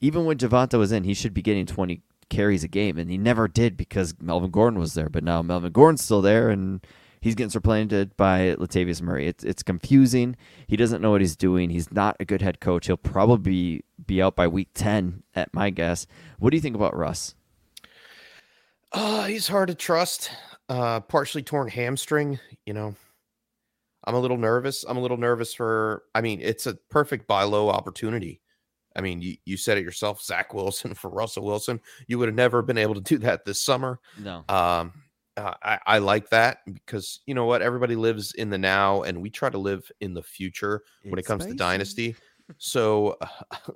even 0.00 0.24
when 0.24 0.36
Javonte 0.36 0.78
was 0.78 0.92
in, 0.92 1.04
he 1.04 1.14
should 1.14 1.32
be 1.32 1.42
getting 1.42 1.64
20 1.64 2.02
carries 2.28 2.64
a 2.64 2.68
game, 2.68 2.98
and 2.98 3.10
he 3.10 3.16
never 3.16 3.48
did 3.48 3.76
because 3.76 4.14
Melvin 4.20 4.50
Gordon 4.50 4.78
was 4.78 4.94
there. 4.94 5.08
But 5.08 5.24
now 5.24 5.42
Melvin 5.42 5.72
Gordon's 5.72 6.02
still 6.02 6.22
there, 6.22 6.50
and 6.50 6.84
he's 7.20 7.34
getting 7.34 7.50
supplanted 7.50 8.16
by 8.16 8.54
Latavius 8.58 9.00
Murray. 9.00 9.26
It's 9.26 9.44
it's 9.44 9.62
confusing. 9.62 10.36
He 10.66 10.76
doesn't 10.76 11.00
know 11.00 11.10
what 11.10 11.20
he's 11.20 11.36
doing. 11.36 11.70
He's 11.70 11.92
not 11.92 12.16
a 12.20 12.24
good 12.24 12.42
head 12.42 12.60
coach. 12.60 12.86
He'll 12.86 12.96
probably 12.96 13.84
be, 14.06 14.22
out 14.22 14.36
by 14.36 14.48
week 14.48 14.68
10, 14.74 15.22
at 15.34 15.52
my 15.54 15.70
guess. 15.70 16.06
What 16.38 16.50
do 16.50 16.56
you 16.56 16.60
think 16.60 16.76
about 16.76 16.96
Russ? 16.96 17.34
Uh, 18.92 19.24
he's 19.24 19.48
hard 19.48 19.68
to 19.68 19.74
trust. 19.74 20.30
Uh, 20.68 21.00
partially 21.00 21.42
torn 21.42 21.68
hamstring. 21.68 22.38
You 22.64 22.74
know, 22.74 22.94
I'm 24.06 24.14
a 24.14 24.20
little 24.20 24.36
nervous. 24.36 24.84
I'm 24.84 24.96
a 24.96 25.00
little 25.00 25.16
nervous 25.16 25.52
for. 25.52 26.04
I 26.14 26.20
mean, 26.20 26.40
it's 26.40 26.66
a 26.66 26.74
perfect 26.90 27.26
buy 27.26 27.42
low 27.42 27.68
opportunity. 27.68 28.40
I 28.94 29.02
mean, 29.02 29.20
you, 29.20 29.36
you 29.44 29.56
said 29.56 29.76
it 29.78 29.84
yourself, 29.84 30.22
Zach 30.22 30.54
Wilson 30.54 30.94
for 30.94 31.10
Russell 31.10 31.44
Wilson. 31.44 31.80
You 32.06 32.18
would 32.18 32.28
have 32.28 32.34
never 32.34 32.62
been 32.62 32.78
able 32.78 32.94
to 32.94 33.00
do 33.00 33.18
that 33.18 33.44
this 33.44 33.60
summer. 33.60 34.00
No. 34.18 34.44
Um, 34.48 34.92
uh, 35.36 35.52
I, 35.62 35.78
I 35.86 35.98
like 35.98 36.30
that 36.30 36.60
because 36.66 37.20
you 37.26 37.34
know 37.34 37.44
what? 37.44 37.60
Everybody 37.60 37.94
lives 37.94 38.32
in 38.34 38.48
the 38.48 38.56
now, 38.56 39.02
and 39.02 39.20
we 39.20 39.28
try 39.28 39.50
to 39.50 39.58
live 39.58 39.90
in 40.00 40.14
the 40.14 40.22
future 40.22 40.82
when 41.02 41.14
it 41.14 41.20
It's 41.20 41.28
comes 41.28 41.44
to 41.44 41.54
dynasty. 41.54 42.16
So, 42.56 43.18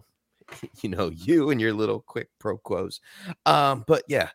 you 0.83 0.89
know, 0.89 1.11
you 1.11 1.51
and 1.51 1.61
your 1.61 1.75
little 1.75 2.01
quick 2.01 2.29
pro 2.39 2.57
quos. 2.57 3.01
Um, 3.45 3.85
but 3.87 4.05
yeah, 4.09 4.31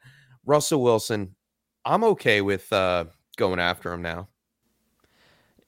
Russell 0.45 0.84
Wilson, 0.84 1.36
I'm 1.84 2.03
okay 2.03 2.41
with 2.41 2.71
uh, 2.71 3.05
going 3.38 3.60
after 3.60 3.91
him 3.91 4.03
now. 4.03 4.27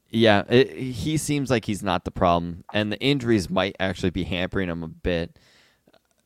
Yeah, 0.09 0.43
it, 0.49 0.71
he 0.71 1.17
seems 1.17 1.49
like 1.49 1.65
he's 1.65 1.83
not 1.83 2.05
the 2.05 2.11
problem, 2.11 2.63
and 2.73 2.91
the 2.91 2.99
injuries 2.99 3.49
might 3.49 3.75
actually 3.79 4.09
be 4.11 4.23
hampering 4.23 4.69
him 4.69 4.83
a 4.83 4.87
bit. 4.87 5.37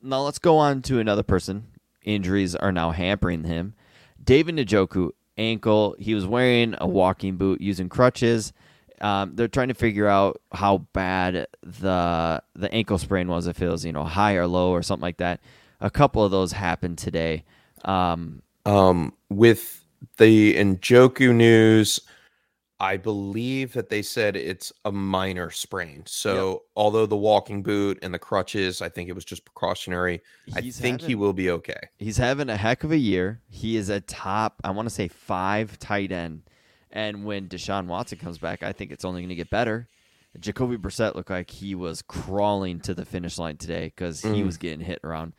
Now 0.00 0.20
let's 0.22 0.38
go 0.38 0.56
on 0.56 0.82
to 0.82 0.98
another 0.98 1.22
person. 1.22 1.66
Injuries 2.04 2.54
are 2.54 2.72
now 2.72 2.90
hampering 2.92 3.44
him. 3.44 3.74
David 4.22 4.56
Njoku, 4.56 5.10
ankle. 5.36 5.96
He 5.98 6.14
was 6.14 6.26
wearing 6.26 6.74
a 6.80 6.86
walking 6.86 7.36
boot 7.36 7.60
using 7.60 7.88
crutches. 7.88 8.52
Um, 9.00 9.34
they're 9.34 9.48
trying 9.48 9.68
to 9.68 9.74
figure 9.74 10.06
out 10.06 10.40
how 10.52 10.78
bad 10.92 11.48
the 11.62 12.42
the 12.54 12.72
ankle 12.72 12.98
sprain 12.98 13.26
was, 13.28 13.48
if 13.48 13.60
it 13.60 13.68
was 13.68 13.84
you 13.84 13.92
know 13.92 14.04
high 14.04 14.34
or 14.34 14.46
low 14.46 14.70
or 14.70 14.82
something 14.82 15.02
like 15.02 15.16
that. 15.16 15.40
A 15.80 15.90
couple 15.90 16.24
of 16.24 16.30
those 16.30 16.52
happened 16.52 16.98
today. 16.98 17.42
Um, 17.84 18.42
Um, 18.64 19.12
with 19.28 19.84
the 20.18 20.54
Njoku 20.54 21.34
news, 21.34 22.00
I 22.82 22.96
believe 22.96 23.74
that 23.74 23.88
they 23.90 24.02
said 24.02 24.34
it's 24.36 24.72
a 24.84 24.90
minor 24.90 25.50
sprain. 25.50 26.02
So, 26.04 26.64
although 26.74 27.06
the 27.06 27.16
walking 27.16 27.62
boot 27.62 27.96
and 28.02 28.12
the 28.12 28.18
crutches, 28.18 28.82
I 28.82 28.88
think 28.88 29.08
it 29.08 29.12
was 29.12 29.24
just 29.24 29.44
precautionary. 29.44 30.20
I 30.54 30.60
he's 30.62 30.80
think 30.80 31.00
he 31.00 31.14
will 31.14 31.32
be 31.32 31.48
okay. 31.50 31.78
He's 31.96 32.16
having 32.16 32.48
a 32.50 32.56
heck 32.56 32.82
of 32.82 32.90
a 32.90 32.96
year. 32.98 33.40
He 33.48 33.76
is 33.76 33.88
a 33.88 34.00
top, 34.00 34.56
I 34.64 34.72
want 34.72 34.88
to 34.88 34.94
say 34.94 35.06
five 35.06 35.78
tight 35.78 36.10
end. 36.10 36.42
And 36.90 37.24
when 37.24 37.48
Deshaun 37.48 37.86
Watson 37.86 38.18
comes 38.18 38.38
back, 38.38 38.64
I 38.64 38.72
think 38.72 38.90
it's 38.90 39.04
only 39.04 39.22
going 39.22 39.28
to 39.28 39.36
get 39.36 39.48
better. 39.48 39.88
Jacoby 40.40 40.76
Brissett 40.76 41.14
looked 41.14 41.30
like 41.30 41.50
he 41.50 41.76
was 41.76 42.02
crawling 42.02 42.80
to 42.80 42.94
the 42.94 43.04
finish 43.04 43.38
line 43.38 43.58
today 43.58 43.92
because 43.94 44.22
he 44.22 44.28
Mhm. 44.28 44.46
was 44.46 44.56
getting 44.56 44.80
hit 44.80 44.98
around. 45.04 45.34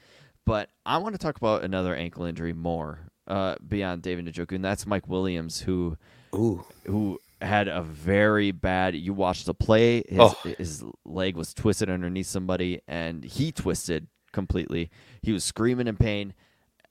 But 0.45 0.69
I 0.85 0.97
want 0.99 1.13
to 1.13 1.19
talk 1.19 1.35
about 1.37 1.63
another 1.63 1.93
ankle 1.93 2.23
injury 2.23 2.53
more 2.53 3.09
uh, 3.27 3.55
beyond 3.65 4.01
David 4.01 4.25
Njoku, 4.27 4.53
and 4.55 4.65
that's 4.65 4.85
Mike 4.85 5.07
Williams, 5.07 5.61
who 5.61 5.97
Ooh, 6.35 6.65
who 6.85 7.19
had 7.43 7.67
a 7.67 7.81
very 7.81 8.51
bad. 8.51 8.95
You 8.95 9.13
watched 9.13 9.45
the 9.45 9.53
play. 9.53 10.03
His, 10.07 10.19
Oh. 10.19 10.35
his 10.57 10.83
leg 11.05 11.35
was 11.35 11.53
twisted 11.53 11.89
underneath 11.89 12.27
somebody, 12.27 12.81
and 12.87 13.23
he 13.23 13.51
twisted 13.51 14.07
completely. 14.31 14.89
He 15.21 15.31
was 15.31 15.43
screaming 15.43 15.87
in 15.87 15.97
pain. 15.97 16.33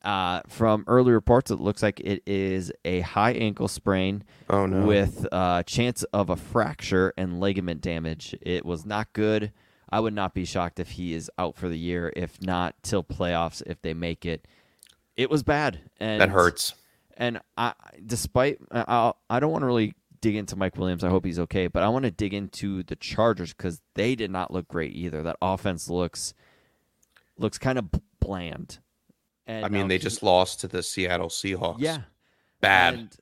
Uh, 0.05 0.41
from 0.49 0.83
early 0.88 1.12
reports, 1.12 1.51
it 1.53 1.61
looks 1.61 1.81
like 1.81 2.01
it 2.01 2.23
is 2.27 2.73
a 2.85 3.01
high 3.03 3.33
ankle 3.35 3.69
sprain 3.69 4.25
Oh 4.51 4.67
no. 4.67 4.85
with 4.85 5.27
uh, 5.31 5.62
chance 5.62 6.03
of 6.12 6.29
a 6.29 6.35
fracture 6.35 7.12
and 7.17 7.38
ligament 7.38 7.81
damage. 7.81 8.35
It 8.43 8.65
was 8.67 8.85
not 8.85 9.12
good. 9.12 9.53
I 9.91 10.01
would 10.01 10.15
not 10.15 10.35
be 10.35 10.45
shocked 10.45 10.81
if 10.81 10.91
he 10.93 11.15
is 11.15 11.31
out 11.38 11.55
for 11.55 11.69
the 11.69 11.79
year, 11.79 12.12
if 12.17 12.43
not 12.43 12.75
till 12.83 13.05
playoffs, 13.05 13.62
if 13.65 13.81
they 13.83 13.95
make 13.95 14.27
it. 14.27 14.49
It 15.17 15.31
was 15.31 15.45
bad, 15.45 15.79
and 16.01 16.21
that 16.21 16.31
hurts. 16.31 16.75
and 17.17 17.38
I, 17.57 17.75
despite 18.05 18.59
I, 18.73 19.12
I 19.31 19.38
don't 19.38 19.53
want 19.53 19.62
to 19.62 19.67
really 19.67 19.95
dig 20.22 20.37
into 20.37 20.56
Mike 20.56 20.76
Williams. 20.78 21.04
I 21.04 21.11
hope 21.11 21.26
he's 21.26 21.38
okay, 21.40 21.66
but 21.66 21.82
I 21.82 21.88
want 21.90 22.06
to 22.06 22.11
dig 22.11 22.32
into 22.32 22.82
the 22.85 22.96
Chargers 22.96 23.52
because 23.52 23.82
they 23.94 24.14
did 24.14 24.30
not 24.30 24.50
look 24.50 24.66
great 24.68 24.94
either. 24.94 25.22
That 25.22 25.37
offense 25.42 25.90
looks 25.90 26.32
looks 27.37 27.58
kind 27.58 27.78
of 27.78 27.90
bland. 28.20 28.78
And 29.46 29.66
I 29.66 29.68
mean, 29.68 29.82
um, 29.82 29.88
they 29.88 29.98
Ke- 29.98 30.02
just 30.02 30.22
lost 30.22 30.61
to 30.61 30.68
the 30.68 30.82
Seattle 30.82 31.28
Seahawks. 31.28 31.76
yeah 31.80 32.02
Bad. 32.61 32.94
and, 32.94 33.16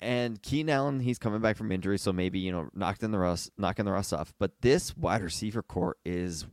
and 0.00 0.42
Keenan 0.42 0.74
Allen, 0.74 1.00
he's 1.00 1.18
coming 1.18 1.40
back 1.40 1.56
from 1.56 1.72
injury, 1.72 1.98
so 1.98 2.12
maybe 2.12 2.38
you 2.38 2.52
know 2.52 2.68
knocked 2.74 3.02
in 3.02 3.10
the 3.10 3.18
rust, 3.18 3.50
knocking 3.58 3.84
the 3.84 3.92
rust 3.92 4.14
off. 4.14 4.32
But 4.38 4.52
this 4.62 4.96
wide 4.96 5.22
receiver 5.22 5.62
core 5.62 5.96
is 6.04 6.46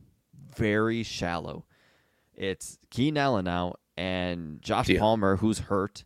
very 0.56 1.04
shallow. 1.04 1.66
It's 2.36 2.80
Keenan 2.90 3.18
Allen 3.18 3.46
now 3.46 3.76
and 3.96 4.60
Josh 4.62 4.88
De- 4.88 4.98
Palmer, 4.98 5.36
who's 5.38 5.60
hurt. 5.60 6.04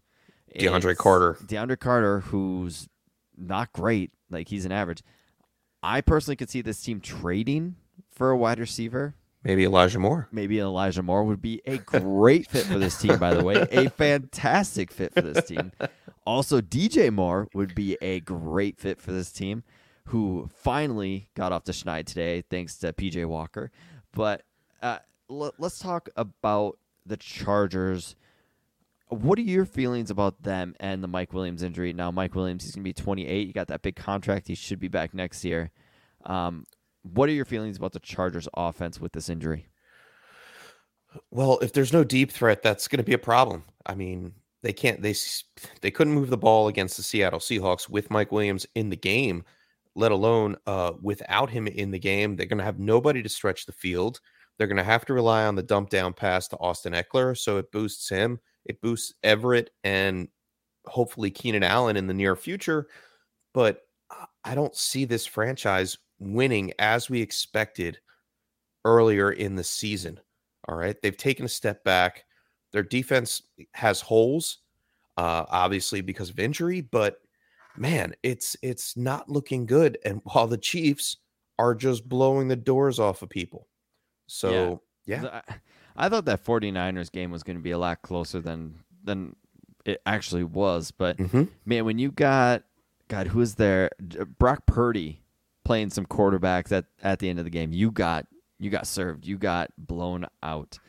DeAndre 0.58 0.91
It's 0.91 1.02
Carter. 1.02 1.38
DeAndre 1.45 1.80
Carter, 1.80 2.19
who's 2.21 2.88
not 3.38 3.71
great, 3.73 4.12
like 4.30 4.47
he's 4.50 4.65
an 4.65 4.71
average. 4.71 5.04
I 5.84 6.02
personally 6.02 6.36
could 6.36 6.50
see 6.50 6.62
this 6.62 6.82
team 6.82 7.00
trading 7.00 7.76
for 8.12 8.32
a 8.32 8.38
wide 8.38 8.60
receiver. 8.60 9.15
Maybe 9.43 9.63
Elijah 9.63 10.00
Moore. 10.00 10.28
Maybe 10.32 10.60
Elijah 10.60 11.04
Moore 11.04 11.23
would 11.23 11.41
be 11.41 11.62
a 11.65 11.78
great 11.78 12.47
fit 12.47 12.65
for 12.65 12.80
this 12.80 13.00
team, 13.00 13.17
by 13.19 13.34
the 13.34 13.43
way. 13.43 13.65
A 13.71 13.89
fantastic 13.89 14.91
fit 14.91 15.13
for 15.13 15.21
this 15.21 15.45
team. 15.45 15.71
Also, 16.26 16.60
DJ 16.60 17.12
Moore 17.13 17.47
would 17.54 17.73
be 17.73 17.97
a 18.02 18.19
great 18.21 18.78
fit 18.80 19.00
for 19.00 19.12
this 19.13 19.32
team, 19.32 19.63
who 20.08 20.50
finally 20.54 21.30
got 21.36 21.52
off 21.54 21.63
the 21.63 21.71
schneid 21.71 22.06
today 22.06 22.41
thanks 22.50 22.78
to 22.80 22.91
PJ 22.91 23.26
Walker. 23.28 23.71
But 24.13 24.43
uh, 24.82 24.97
l- 25.30 25.54
let's 25.58 25.80
talk 25.80 26.10
about 26.17 26.78
the 27.06 27.17
Chargers. 27.17 28.15
What 29.10 29.39
are 29.39 29.43
your 29.43 29.65
feelings 29.65 30.12
about 30.12 30.43
them 30.43 30.76
and 30.80 31.02
the 31.02 31.08
Mike 31.08 31.34
Williams 31.34 31.63
injury? 31.63 31.93
Now, 31.93 32.12
Mike 32.12 32.36
Williams, 32.36 32.63
he's 32.63 32.76
going 32.76 32.84
to 32.84 32.89
be 32.89 32.93
28. 32.93 33.48
You 33.48 33.54
got 33.54 33.67
that 33.67 33.82
big 33.82 33.96
contract. 33.96 34.48
He 34.48 34.56
should 34.56 34.80
be 34.80 34.89
back 34.89 35.13
next 35.13 35.46
year. 35.46 35.72
Um, 36.26 36.65
what 37.04 37.30
are 37.30 37.34
your 37.34 37.46
feelings 37.46 37.78
about 37.78 37.93
the 37.93 38.00
Chargers 38.00 38.50
offense 38.54 39.00
with 39.00 39.13
this 39.13 39.30
injury? 39.30 39.70
Well, 41.32 41.58
if 41.62 41.72
there's 41.74 41.93
no 41.93 42.04
deep 42.04 42.32
threat, 42.32 42.62
that's 42.62 42.88
going 42.88 42.98
to 42.98 43.04
be 43.04 43.13
a 43.13 43.17
problem. 43.17 43.63
I 43.86 43.96
mean, 43.96 44.34
they 44.63 44.74
can't 44.74 45.02
they 45.02 45.15
they 45.82 45.91
couldn't 45.91 46.13
move 46.13 46.30
the 46.30 46.38
ball 46.38 46.67
against 46.67 46.98
the 46.98 47.04
Seattle 47.04 47.39
Seahawks 47.39 47.88
with 47.88 48.12
Mike 48.12 48.32
Williams 48.32 48.65
in 48.76 48.89
the 48.89 48.98
game, 48.98 49.43
let 49.96 50.12
alone 50.12 50.58
uh 50.65 50.93
without 51.02 51.50
him 51.50 51.67
in 51.67 51.91
the 51.91 52.00
game. 52.00 52.36
They're 52.36 52.48
going 52.48 52.58
to 52.58 52.65
have 52.65 52.80
nobody 52.80 53.24
to 53.24 53.30
stretch 53.30 53.65
the 53.65 53.72
field. 53.72 54.20
They're 54.58 54.67
going 54.67 54.78
to 54.78 54.84
have 54.84 55.06
to 55.06 55.13
rely 55.13 55.46
on 55.46 55.56
the 55.56 55.63
dump 55.63 55.89
down 55.89 56.13
pass 56.13 56.48
to 56.50 56.58
Austin 56.58 56.93
Ekeler, 56.93 57.38
so 57.38 57.58
it 57.58 57.72
boosts 57.72 58.10
him. 58.10 58.39
It 58.68 58.82
boosts 58.82 59.14
Everett 59.24 59.72
and 59.84 60.28
hopefully 60.86 61.32
Keenan 61.32 61.64
Allen 61.64 61.98
in 61.98 62.08
the 62.08 62.14
near 62.14 62.36
future, 62.36 62.88
but 63.54 63.88
I- 64.44 64.56
don't 64.56 64.76
see 64.76 65.04
this 65.06 65.26
franchise 65.26 65.98
winning 66.20 66.72
as 66.80 67.10
we 67.10 67.22
expected 67.22 68.00
earlier 68.86 69.32
in 69.32 69.56
the 69.56 69.64
season. 69.64 70.20
All 70.68 70.76
right. 70.78 70.96
They've 71.02 71.18
taken 71.18 71.46
a 71.46 71.50
step 71.50 71.84
back. 71.84 72.26
Their 72.72 72.84
defense 72.84 73.42
has 73.74 74.00
holes, 74.02 74.60
uh, 75.18 75.46
obviously 75.50 76.02
because 76.02 76.30
of 76.30 76.40
injury, 76.40 76.82
but 76.82 77.22
man, 77.76 78.14
it's 78.24 78.56
it's 78.62 78.96
not 78.98 79.30
looking 79.30 79.66
good. 79.66 79.98
And 80.06 80.22
while 80.26 80.48
the 80.48 80.58
Chiefs 80.58 81.18
are 81.60 81.76
just 81.76 82.08
blowing 82.08 82.48
the 82.48 82.56
doors 82.56 83.00
off 83.00 83.22
of 83.22 83.30
people. 83.30 83.68
So 84.28 84.82
yeah, 85.06 85.22
The- 85.22 85.44
I- 85.98 86.10
thought 86.10 86.26
that 86.26 86.44
49ers 86.44 87.12
game 87.12 87.32
was 87.32 87.44
going 87.44 87.58
to 87.58 87.64
be 87.64 87.72
a 87.72 87.78
lot 87.78 88.02
closer 88.02 88.40
than 88.42 88.76
than 89.04 89.36
it 89.86 90.02
actually 90.06 90.44
was. 90.44 90.92
But 90.92 91.18
Mhm. 91.18 91.50
man, 91.66 91.86
when 91.86 91.98
you 92.00 92.12
got 92.12 92.64
God, 93.08 93.28
who 93.28 93.40
is 93.42 93.56
there? 93.56 93.90
Brock 94.38 94.66
Purdy 94.66 95.22
playing 95.64 95.90
some 95.92 96.06
quarterbacks 96.06 96.72
at, 96.72 96.86
at 97.02 97.20
the 97.20 97.30
end 97.30 97.40
of 97.40 97.46
the 97.46 97.52
game. 97.52 97.72
You 97.74 97.92
got 97.92 98.28
you 98.60 98.70
got 98.70 98.88
served. 98.88 99.26
You 99.26 99.38
got 99.38 99.72
blown 99.78 100.26
out. 100.42 100.80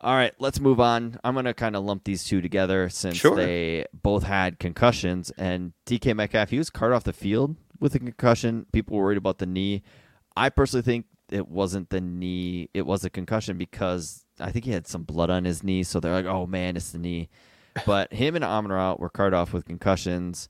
All 0.00 0.14
right, 0.14 0.32
let's 0.38 0.60
move 0.60 0.78
on. 0.80 1.18
I'm 1.24 1.34
gonna 1.34 1.54
kind 1.54 1.74
of 1.74 1.82
lump 1.84 2.04
these 2.04 2.22
two 2.24 2.40
together 2.40 2.88
since 2.88 3.16
Sure. 3.16 3.34
they 3.34 3.84
both 3.92 4.22
had 4.22 4.58
concussions. 4.60 5.30
And 5.32 5.72
DK 5.86 6.14
Metcalf, 6.14 6.50
he 6.50 6.58
was 6.58 6.70
carted 6.70 6.94
off 6.94 7.04
the 7.04 7.12
field 7.12 7.56
with 7.80 7.94
a 7.96 7.98
concussion. 7.98 8.66
People 8.72 8.96
were 8.96 9.04
worried 9.04 9.18
about 9.18 9.38
the 9.38 9.46
knee. 9.46 9.82
I 10.36 10.50
personally 10.50 10.82
think 10.82 11.06
it 11.30 11.48
wasn't 11.48 11.90
the 11.90 12.00
knee; 12.00 12.68
it 12.74 12.86
was 12.86 13.04
a 13.04 13.10
concussion 13.10 13.58
because 13.58 14.24
I 14.40 14.50
think 14.50 14.64
he 14.64 14.72
had 14.72 14.86
some 14.86 15.02
blood 15.02 15.30
on 15.30 15.44
his 15.44 15.62
knee. 15.62 15.82
So 15.82 16.00
they're 16.00 16.12
like, 16.14 16.26
"Oh 16.26 16.46
man, 16.46 16.76
it's 16.76 16.92
the 16.92 16.98
knee." 16.98 17.28
But 17.86 18.12
him 18.12 18.34
and 18.34 18.44
Amon 18.44 18.72
Ra 18.72 18.94
were 18.98 19.10
carted 19.10 19.34
off 19.34 19.52
with 19.52 19.64
concussions. 19.64 20.48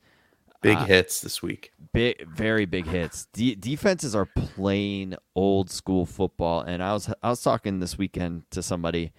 big 0.63 0.79
uh, 0.79 0.85
hits 0.85 1.21
this 1.21 1.43
week. 1.43 1.73
Big, 1.93 2.27
very 2.27 2.65
big 2.65 2.87
hits. 2.87 3.27
De- 3.33 3.55
defenses 3.55 4.15
are 4.15 4.27
playing 4.27 5.15
old 5.35 5.71
school 5.71 6.07
football, 6.07 6.63
and 6.63 6.83
I 6.83 6.93
was 6.93 7.13
I 7.23 7.31
was 7.31 7.43
talking 7.43 7.81
this 7.81 7.99
weekend 7.99 8.45
to 8.51 8.63
somebody, 8.63 9.13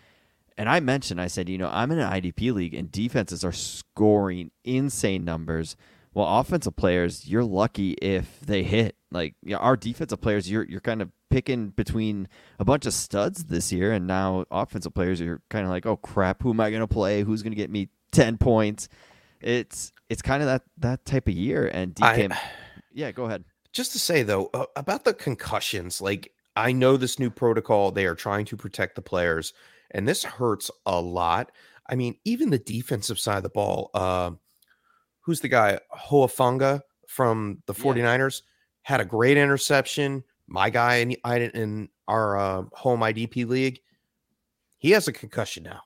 and 0.57 0.69
I 0.69 0.79
mentioned 0.79 1.21
I 1.21 1.27
said, 1.27 1.49
you 1.49 1.57
know, 1.57 1.69
I'm 1.71 1.91
in 1.91 1.99
an 1.99 2.11
IDP 2.11 2.53
league, 2.53 2.73
and 2.73 2.91
defenses 2.91 3.43
are 3.43 3.51
scoring 3.51 4.51
insane 4.63 5.23
numbers. 5.23 5.75
Well, 6.13 6.39
offensive 6.39 6.75
players, 6.75 7.27
you're 7.27 7.43
lucky 7.43 7.91
if 7.93 8.39
they 8.41 8.63
hit. 8.63 8.95
Like 9.11 9.35
yeah, 9.43 9.57
our 9.57 9.75
defensive 9.75 10.21
players, 10.21 10.49
you're 10.49 10.63
you're 10.63 10.81
kind 10.81 11.01
of 11.01 11.09
picking 11.29 11.69
between 11.69 12.27
a 12.59 12.65
bunch 12.65 12.85
of 12.85 12.93
studs 12.93 13.45
this 13.45 13.71
year, 13.71 13.91
and 13.91 14.07
now 14.07 14.45
offensive 14.51 14.93
players, 14.93 15.19
you're 15.19 15.41
kind 15.49 15.65
of 15.65 15.71
like, 15.71 15.85
oh 15.85 15.97
crap, 15.97 16.41
who 16.41 16.51
am 16.51 16.59
I 16.59 16.69
going 16.69 16.81
to 16.81 16.87
play? 16.87 17.23
Who's 17.23 17.43
going 17.43 17.51
to 17.51 17.57
get 17.57 17.69
me 17.69 17.89
ten 18.11 18.37
points? 18.37 18.89
It's 19.41 19.91
it's 20.09 20.21
kind 20.21 20.41
of 20.41 20.47
that 20.47 20.63
that 20.77 21.05
type 21.05 21.27
of 21.27 21.33
year, 21.33 21.67
and 21.67 21.95
DK. 21.95 22.31
I, 22.31 22.39
yeah, 22.91 23.11
go 23.11 23.25
ahead. 23.25 23.45
just 23.71 23.91
to 23.93 23.99
say 23.99 24.23
though 24.23 24.49
uh, 24.53 24.65
about 24.75 25.05
the 25.05 25.13
concussions, 25.13 26.01
like 26.01 26.31
I 26.55 26.71
know 26.71 26.97
this 26.97 27.19
new 27.19 27.29
protocol, 27.29 27.91
they 27.91 28.05
are 28.05 28.15
trying 28.15 28.45
to 28.45 28.57
protect 28.57 28.95
the 28.95 29.01
players, 29.01 29.53
and 29.91 30.07
this 30.07 30.23
hurts 30.23 30.69
a 30.85 30.99
lot. 30.99 31.51
I 31.87 31.95
mean, 31.95 32.15
even 32.25 32.49
the 32.49 32.59
defensive 32.59 33.19
side 33.19 33.37
of 33.37 33.43
the 33.43 33.49
ball. 33.49 33.91
Uh, 33.93 34.31
who's 35.29 35.41
the 35.41 35.47
guy? 35.47 35.79
Hufanga 35.95 36.81
from 37.07 37.61
the 37.67 37.73
Yeah. 37.77 37.83
49ers 37.83 38.41
had 38.81 38.99
a 38.99 39.05
great 39.05 39.37
interception. 39.37 40.23
My 40.47 40.71
guy 40.71 40.95
in, 40.95 41.11
in 41.13 41.89
our 42.07 42.35
uh, 42.35 42.63
home 42.73 43.01
IDP 43.01 43.47
league, 43.47 43.79
he 44.79 44.89
has 44.89 45.07
a 45.07 45.13
concussion 45.13 45.61
now. 45.61 45.81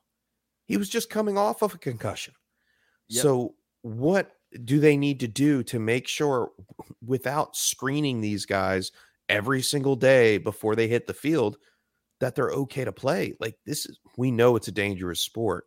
He 0.63 0.77
was 0.77 0.88
just 0.88 1.10
coming 1.10 1.38
off 1.38 1.62
of 1.62 1.73
a 1.73 1.77
concussion. 1.77 2.34
Yep. 3.10 3.21
So, 3.21 3.56
what 3.82 4.32
do 4.63 4.79
they 4.79 4.95
need 4.95 5.19
to 5.19 5.27
do 5.27 5.62
to 5.63 5.77
make 5.77 6.08
sure, 6.08 6.51
without 7.06 7.58
screening 7.58 8.21
these 8.21 8.45
guys 8.45 8.93
every 9.27 9.62
single 9.62 9.97
day 9.97 10.38
before 10.38 10.77
they 10.77 10.88
hit 10.88 11.06
the 11.06 11.13
field, 11.13 11.58
that 12.21 12.36
they're 12.36 12.51
okay 12.51 12.86
to 12.86 12.93
play? 12.93 13.34
Like, 13.41 13.58
this 13.65 13.86
is, 13.86 13.99
we 14.15 14.32
know 14.32 14.56
it's 14.56 14.69
a 14.69 14.71
dangerous 14.71 15.19
sport, 15.19 15.65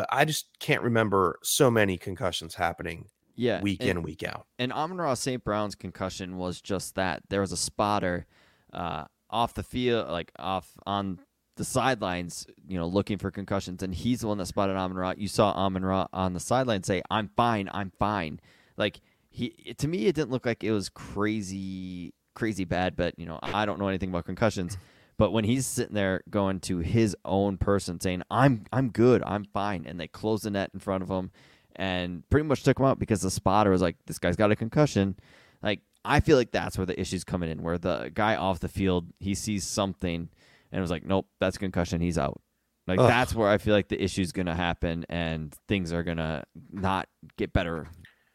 but 0.00 0.08
I 0.10 0.24
just 0.24 0.48
can't 0.60 0.80
remember 0.80 1.38
so 1.42 1.70
many 1.70 1.98
concussions 1.98 2.54
happening 2.54 3.10
Yeah, 3.36 3.60
week 3.60 3.82
and, 3.82 3.90
in, 3.90 4.02
week 4.02 4.22
out. 4.22 4.46
And 4.58 4.72
Amon 4.72 4.96
Ra 4.96 5.12
St. 5.12 5.44
Brown's 5.44 5.74
concussion 5.74 6.38
was 6.38 6.62
just 6.62 6.94
that. 6.94 7.24
There 7.28 7.42
was 7.42 7.52
a 7.52 7.56
spotter 7.58 8.24
uh, 8.72 9.04
off 9.28 9.52
the 9.52 9.62
field, 9.62 10.08
like 10.08 10.32
off 10.38 10.70
on 10.86 11.20
the 11.56 11.66
sidelines, 11.66 12.46
you 12.66 12.78
know, 12.78 12.86
looking 12.86 13.18
for 13.18 13.30
concussions, 13.30 13.82
and 13.82 13.94
he's 13.94 14.20
the 14.20 14.28
one 14.28 14.38
that 14.38 14.46
spotted 14.46 14.74
Amon 14.74 14.96
Ra. 14.96 15.12
You 15.18 15.28
saw 15.28 15.50
Amon 15.50 15.84
Ra 15.84 16.06
on 16.14 16.32
the 16.32 16.40
sideline 16.40 16.82
say, 16.82 17.02
"I'm 17.10 17.28
fine, 17.36 17.68
I'm 17.74 17.92
fine." 17.98 18.40
Like 18.78 19.02
he, 19.28 19.50
to 19.76 19.86
me, 19.86 20.06
it 20.06 20.14
didn't 20.14 20.30
look 20.30 20.46
like 20.46 20.64
it 20.64 20.72
was 20.72 20.88
crazy, 20.88 22.14
crazy 22.34 22.64
bad. 22.64 22.96
But 22.96 23.18
you 23.18 23.26
know, 23.26 23.38
I 23.42 23.66
don't 23.66 23.78
know 23.78 23.88
anything 23.88 24.08
about 24.08 24.24
concussions. 24.24 24.78
But 25.20 25.32
when 25.32 25.44
he's 25.44 25.66
sitting 25.66 25.94
there 25.94 26.22
going 26.30 26.60
to 26.60 26.78
his 26.78 27.14
own 27.26 27.58
person 27.58 28.00
saying, 28.00 28.22
"I'm, 28.30 28.64
I'm 28.72 28.88
good, 28.88 29.22
I'm 29.26 29.44
fine," 29.44 29.84
and 29.84 30.00
they 30.00 30.08
close 30.08 30.40
the 30.40 30.50
net 30.50 30.70
in 30.72 30.80
front 30.80 31.02
of 31.02 31.10
him, 31.10 31.30
and 31.76 32.26
pretty 32.30 32.48
much 32.48 32.62
took 32.62 32.78
him 32.78 32.86
out 32.86 32.98
because 32.98 33.20
the 33.20 33.30
spotter 33.30 33.68
was 33.68 33.82
like, 33.82 33.96
"This 34.06 34.18
guy's 34.18 34.36
got 34.36 34.50
a 34.50 34.56
concussion." 34.56 35.16
Like 35.62 35.80
I 36.06 36.20
feel 36.20 36.38
like 36.38 36.52
that's 36.52 36.78
where 36.78 36.86
the 36.86 36.98
issue's 36.98 37.22
coming 37.22 37.50
in, 37.50 37.62
where 37.62 37.76
the 37.76 38.10
guy 38.14 38.36
off 38.36 38.60
the 38.60 38.68
field 38.68 39.12
he 39.18 39.34
sees 39.34 39.64
something 39.64 40.30
and 40.72 40.80
was 40.80 40.90
like, 40.90 41.04
"Nope, 41.04 41.26
that's 41.38 41.58
concussion. 41.58 42.00
He's 42.00 42.16
out." 42.16 42.40
Like 42.86 42.98
Ugh. 42.98 43.06
that's 43.06 43.34
where 43.34 43.50
I 43.50 43.58
feel 43.58 43.74
like 43.74 43.88
the 43.88 44.02
issue's 44.02 44.32
gonna 44.32 44.56
happen 44.56 45.04
and 45.10 45.54
things 45.68 45.92
are 45.92 46.02
gonna 46.02 46.44
not 46.72 47.10
get 47.36 47.52
better 47.52 47.88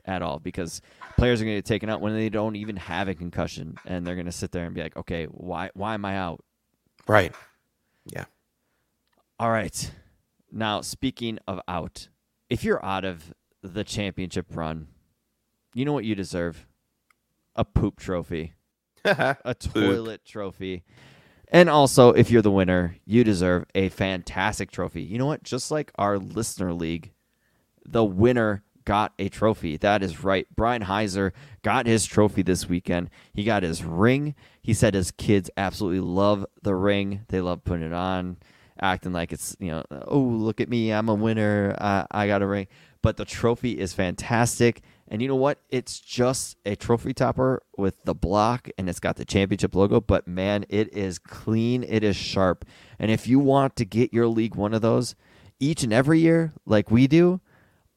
at 0.06 0.22
all 0.22 0.38
because 0.38 0.82
players 1.18 1.42
are 1.42 1.46
going 1.46 1.56
to 1.56 1.62
get 1.62 1.66
taken 1.66 1.90
out 1.90 2.00
when 2.00 2.14
they 2.14 2.30
don't 2.30 2.56
even 2.56 2.76
have 2.76 3.08
a 3.08 3.16
concussion, 3.16 3.76
and 3.88 4.06
they're 4.06 4.14
going 4.14 4.28
to 4.28 4.32
sit 4.32 4.52
there 4.52 4.66
and 4.66 4.76
be 4.76 4.84
like, 4.84 4.96
"Okay, 4.96 5.26
why 5.26 5.72
why 5.74 5.96
am 5.96 6.06
I 6.06 6.16
out?" 6.16 6.46
Right. 7.08 7.34
Yeah. 8.06 8.26
All 9.40 9.52
right. 9.52 9.92
Now, 10.52 10.82
speaking 10.82 11.40
of 11.48 11.60
out, 11.68 12.08
if 12.50 12.64
you're 12.64 12.84
out 12.84 13.06
of 13.06 13.34
the 13.62 13.84
championship 13.84 14.48
run, 14.56 14.88
you 15.74 15.86
know 15.86 15.94
what 15.94 16.06
you 16.06 16.16
deserve? 16.16 16.66
A 17.56 17.66
poop 17.66 18.00
trophy, 18.00 18.54
a 19.06 19.56
toilet 19.58 20.26
trophy. 20.26 20.84
And 21.50 21.70
also, 21.70 22.10
if 22.10 22.32
you're 22.32 22.42
the 22.42 22.52
winner, 22.52 22.98
you 23.06 23.24
deserve 23.24 23.66
a 23.76 23.90
fantastic 23.90 24.72
trophy. 24.72 25.04
You 25.04 25.18
know 25.18 25.26
what? 25.28 25.44
Just 25.44 25.72
like 25.72 25.92
our 25.96 26.18
listener 26.18 26.74
league, 26.74 27.12
the 27.86 28.04
winner 28.04 28.64
got 28.84 29.14
a 29.20 29.30
trophy. 29.30 29.78
That 29.78 30.04
is 30.04 30.24
right. 30.24 30.48
Brian 30.56 30.84
Heiser 30.84 31.32
got 31.64 31.86
his 31.86 32.06
trophy 32.06 32.42
this 32.42 32.70
weekend. 32.70 33.10
He 33.34 33.44
got 33.44 33.64
his 33.64 33.84
ring. 33.84 34.36
He 34.66 34.74
said 34.74 34.96
his 34.96 35.12
kids 35.12 35.52
absolutely 35.58 36.00
love 36.00 36.44
the 36.64 36.74
ring. 36.74 37.22
They 37.28 37.40
love 37.40 37.64
putting 37.64 37.86
it 37.86 37.94
on, 37.94 38.38
acting 38.82 39.14
like 39.14 39.32
it's, 39.32 39.56
you 39.60 39.70
know, 39.70 39.84
oh, 40.08 40.18
look 40.18 40.60
at 40.60 40.70
me. 40.70 40.90
I'm 40.90 41.08
a 41.08 41.14
winner. 41.14 41.76
I, 41.80 42.08
I 42.10 42.26
got 42.26 42.42
a 42.42 42.48
ring. 42.48 42.66
But 43.04 43.18
the 43.18 43.26
trophy 43.26 43.78
is 43.78 43.94
fantastic. 43.94 44.82
And 45.08 45.22
you 45.22 45.28
know 45.28 45.36
what? 45.36 45.60
It's 45.70 46.00
just 46.00 46.58
a 46.66 46.76
trophy 46.76 47.14
topper 47.14 47.62
with 47.78 48.06
the 48.06 48.16
block 48.16 48.68
and 48.76 48.90
it's 48.90 49.00
got 49.00 49.18
the 49.18 49.24
championship 49.24 49.76
logo, 49.76 50.02
but 50.02 50.28
man, 50.28 50.66
it 50.68 50.92
is 50.98 51.20
clean. 51.20 51.84
It 51.84 52.04
is 52.04 52.16
sharp. 52.16 52.66
And 52.98 53.12
if 53.12 53.28
you 53.28 53.38
want 53.38 53.76
to 53.76 53.86
get 53.86 54.16
your 54.16 54.26
league 54.26 54.56
one 54.56 54.74
of 54.74 54.82
those 54.82 55.14
each 55.60 55.84
and 55.84 55.94
every 55.94 56.22
year, 56.22 56.54
like 56.66 56.90
we 56.90 57.06
do, 57.06 57.40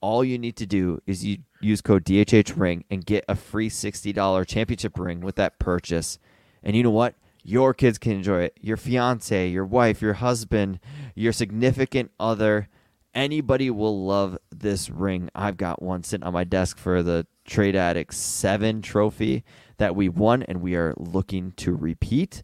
all 0.03 0.23
you 0.23 0.39
need 0.39 0.57
to 0.57 0.67
do 0.67 1.01
is 1.07 1.25
you 1.25 1.39
use 1.63 1.81
code 1.81 2.05
DHH 2.05 2.61
ring 2.61 2.85
and 2.91 3.07
get 3.07 3.25
a 3.27 3.35
free 3.35 3.71
$60 3.71 4.47
championship 4.47 4.99
ring 4.99 5.23
with 5.23 5.37
that 5.37 5.59
purchase. 5.59 6.19
And 6.63 6.77
you 6.77 6.83
know 6.83 6.91
what? 6.91 7.15
Your 7.43 7.73
kids 7.73 7.99
can 7.99 8.13
enjoy 8.13 8.43
it. 8.43 8.59
Your 8.61 8.77
fiance, 8.77 9.49
your 9.49 9.65
wife, 9.65 10.03
your 10.03 10.15
husband, 10.15 10.81
your 11.15 11.33
significant 11.33 12.11
other, 12.21 12.69
anybody 13.15 13.71
will 13.71 14.05
love 14.05 14.39
this 14.51 14.91
ring. 14.91 15.31
I've 15.35 15.57
got 15.57 15.83
one 15.83 16.03
sitting 16.03 16.27
on 16.27 16.33
my 16.33 16.45
desk 16.45 16.79
for 16.79 17.03
the 17.03 17.27
Trade 17.45 17.77
Addict 17.77 18.13
7 18.15 18.83
trophy 18.83 19.45
that 19.79 19.97
we 19.97 20.09
won 20.09 20.43
and 20.43 20.61
we 20.61 20.75
are 20.75 20.95
looking 20.97 21.53
to 21.53 21.75
repeat. 21.75 22.43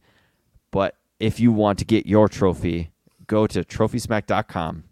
But 0.70 0.96
if 1.20 1.38
you 1.38 1.52
want 1.52 1.78
to 1.80 1.84
get 1.84 2.06
your 2.06 2.28
trophy, 2.28 2.90
go 3.26 3.46
to 3.46 3.62
trophysmack.com, 3.62 4.84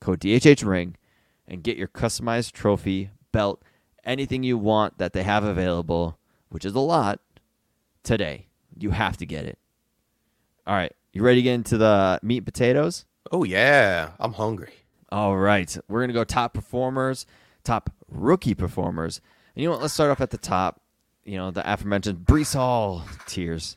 code 0.00 0.20
DHH 0.20 0.64
ring, 0.64 0.96
and 1.46 1.62
get 1.62 1.76
your 1.76 1.88
customized 1.88 2.52
trophy, 2.52 3.10
belt, 3.32 3.62
anything 4.04 4.42
you 4.42 4.56
want 4.56 4.98
that 4.98 5.12
they 5.12 5.22
have 5.22 5.44
available, 5.44 6.18
which 6.48 6.64
is 6.64 6.74
a 6.74 6.80
lot, 6.80 7.20
today. 8.02 8.47
You 8.78 8.90
have 8.90 9.16
to 9.18 9.26
get 9.26 9.44
it. 9.44 9.58
All 10.66 10.74
right. 10.74 10.92
You 11.12 11.22
ready 11.22 11.40
to 11.40 11.42
get 11.42 11.54
into 11.54 11.78
the 11.78 12.20
meat 12.22 12.38
and 12.38 12.46
potatoes? 12.46 13.04
Oh 13.32 13.44
yeah, 13.44 14.10
I'm 14.20 14.34
hungry. 14.34 14.72
All 15.10 15.36
right. 15.36 15.76
We're 15.88 16.00
going 16.00 16.08
to 16.08 16.14
go 16.14 16.24
top 16.24 16.54
performers, 16.54 17.26
top 17.64 17.90
rookie 18.08 18.54
performers. 18.54 19.20
And 19.54 19.62
you 19.62 19.68
know 19.68 19.72
what? 19.72 19.82
Let's 19.82 19.94
start 19.94 20.10
off 20.10 20.20
at 20.20 20.30
the 20.30 20.38
top. 20.38 20.80
You 21.24 21.36
know, 21.36 21.50
the 21.50 21.70
aforementioned 21.70 22.18
Breece 22.26 22.54
Hall 22.54 23.04
tears. 23.26 23.76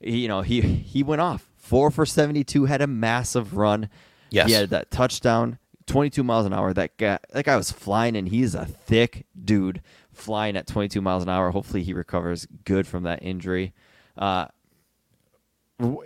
He, 0.00 0.18
you 0.18 0.28
know, 0.28 0.42
he 0.42 0.60
he 0.60 1.02
went 1.02 1.20
off. 1.20 1.48
4 1.56 1.90
for 1.90 2.06
72, 2.06 2.64
had 2.64 2.80
a 2.80 2.86
massive 2.86 3.54
run. 3.54 3.90
Yes. 4.30 4.46
He 4.46 4.54
had 4.54 4.70
that 4.70 4.90
touchdown, 4.90 5.58
22 5.86 6.22
miles 6.22 6.46
an 6.46 6.54
hour. 6.54 6.72
That 6.72 6.96
guy, 6.96 7.18
that 7.30 7.44
guy 7.44 7.56
was 7.56 7.70
flying, 7.70 8.16
and 8.16 8.28
he's 8.28 8.54
a 8.54 8.64
thick 8.64 9.26
dude 9.38 9.82
flying 10.10 10.56
at 10.56 10.66
22 10.66 11.02
miles 11.02 11.22
an 11.22 11.28
hour. 11.28 11.50
Hopefully, 11.50 11.82
he 11.82 11.92
recovers 11.92 12.46
good 12.64 12.86
from 12.86 13.02
that 13.02 13.22
injury. 13.22 13.74
Uh, 14.18 14.46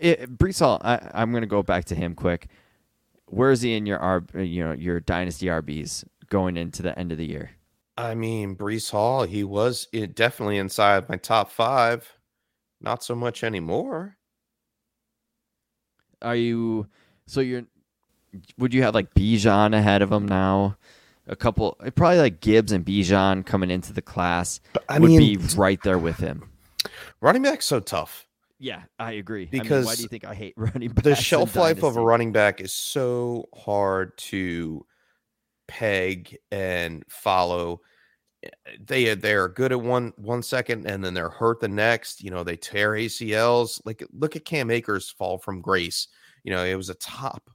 it, 0.01 0.39
Breece 0.39 0.61
Hall, 0.61 0.81
I, 0.85 1.11
I'm 1.15 1.31
going 1.31 1.43
to 1.43 1.49
go 1.49 1.63
back 1.63 1.87
to 1.87 1.95
him 1.95 2.15
quick. 2.15 2.49
Where 3.27 3.51
is 3.51 3.63
he 3.63 3.75
in 3.75 3.87
your 3.87 3.99
R, 3.99 4.23
you 4.35 4.63
know, 4.63 4.73
your 4.73 5.01
dynasty 5.01 5.47
RBs 5.47 6.05
going 6.29 6.57
into 6.59 6.83
the 6.83 6.97
end 6.99 7.13
of 7.13 7.19
the 7.19 7.27
year? 7.27 7.53
I 7.97 8.15
mean, 8.15 8.55
Breece 8.57 8.91
Hall, 8.91 9.25
he 9.25 9.45
was 9.45 9.87
definitely 10.15 10.59
inside 10.59 11.09
my 11.09 11.17
top 11.17 11.51
five. 11.51 12.13
Not 12.81 13.03
so 13.03 13.15
much 13.15 13.43
anymore. 13.43 14.17
Are 16.21 16.37
you 16.37 16.89
so 17.27 17.41
you're? 17.41 17.65
Would 18.59 18.75
you 18.75 18.83
have 18.83 18.95
like 18.95 19.15
Bijan 19.15 19.77
ahead 19.77 20.03
of 20.03 20.11
him 20.11 20.27
now? 20.27 20.77
A 21.29 21.37
couple, 21.37 21.79
probably 21.95 22.19
like 22.19 22.41
Gibbs 22.41 22.73
and 22.73 22.85
Bijan 22.85 23.47
coming 23.47 23.71
into 23.71 23.93
the 23.93 24.03
class 24.03 24.61
I 24.89 24.99
would 24.99 25.11
mean, 25.11 25.39
be 25.39 25.55
right 25.55 25.81
there 25.83 25.99
with 25.99 26.19
him. 26.19 26.52
Running 27.23 27.43
back's 27.43 27.67
so 27.67 27.81
tough. 27.81 28.29
Yeah, 28.59 28.85
I 28.99 29.13
agree. 29.13 29.53
I 29.59 29.65
mean, 29.65 29.83
why 29.83 29.97
do 29.97 30.03
you 30.03 30.09
think 30.09 30.25
I 30.25 30.35
hate 30.35 30.55
running 30.59 30.93
backs? 30.93 31.05
The 31.05 31.15
shelf 31.17 31.57
life 31.57 31.83
of 31.83 31.97
a 31.97 32.03
running 32.03 32.33
back 32.33 32.61
is 32.61 32.73
so 32.73 33.49
hard 33.55 34.17
to 34.19 34.87
peg 35.69 36.39
and 36.51 37.05
follow. 37.09 37.81
Eh, 38.45 38.51
They 38.81 39.15
they're 39.15 39.49
good 39.49 39.73
at 39.73 39.81
one 39.83 40.13
one 40.17 40.43
second 40.43 40.87
and 40.87 41.05
then 41.05 41.15
they're 41.15 41.31
hurt 41.31 41.61
the 41.61 41.69
next. 41.69 42.23
You 42.23 42.31
know, 42.31 42.45
they 42.45 42.57
tear 42.57 42.93
ACLs. 42.93 43.81
Like 43.85 44.05
look 44.13 44.37
at 44.37 44.45
Cam 44.45 44.71
Akers 44.71 45.11
fall 45.11 45.39
from 45.39 45.61
grace. 45.63 46.09
You 46.45 46.53
know, 46.53 46.65
it 46.65 46.77
was 46.77 46.91
a 46.91 46.95
top 46.97 47.51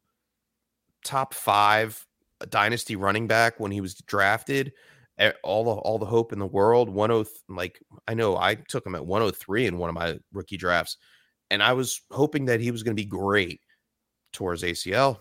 top 1.04 1.34
five 1.34 2.06
dynasty 2.50 2.96
running 2.96 3.28
back 3.28 3.60
when 3.60 3.72
he 3.72 3.82
was 3.82 3.96
drafted. 3.96 4.74
Eh, 5.20 5.32
All 5.44 5.64
the 5.64 5.72
all 5.72 5.98
the 5.98 6.06
hope 6.06 6.32
in 6.32 6.40
the 6.40 6.46
world. 6.46 6.96
10 6.96 7.26
like 7.50 7.80
I 8.08 8.14
know 8.14 8.38
I 8.38 8.56
took 8.56 8.86
him 8.86 8.96
at 8.96 9.06
103 9.06 9.66
in 9.66 9.78
one 9.78 9.90
of 9.90 9.96
my 9.96 10.20
rookie 10.32 10.58
drafts, 10.58 10.98
and 11.50 11.64
I 11.64 11.74
was 11.74 12.02
hoping 12.12 12.46
that 12.46 12.60
he 12.60 12.72
was 12.72 12.84
going 12.84 12.96
to 12.96 13.02
be 13.02 13.08
great 13.08 13.62
towards 14.34 14.64
ACL. 14.64 15.18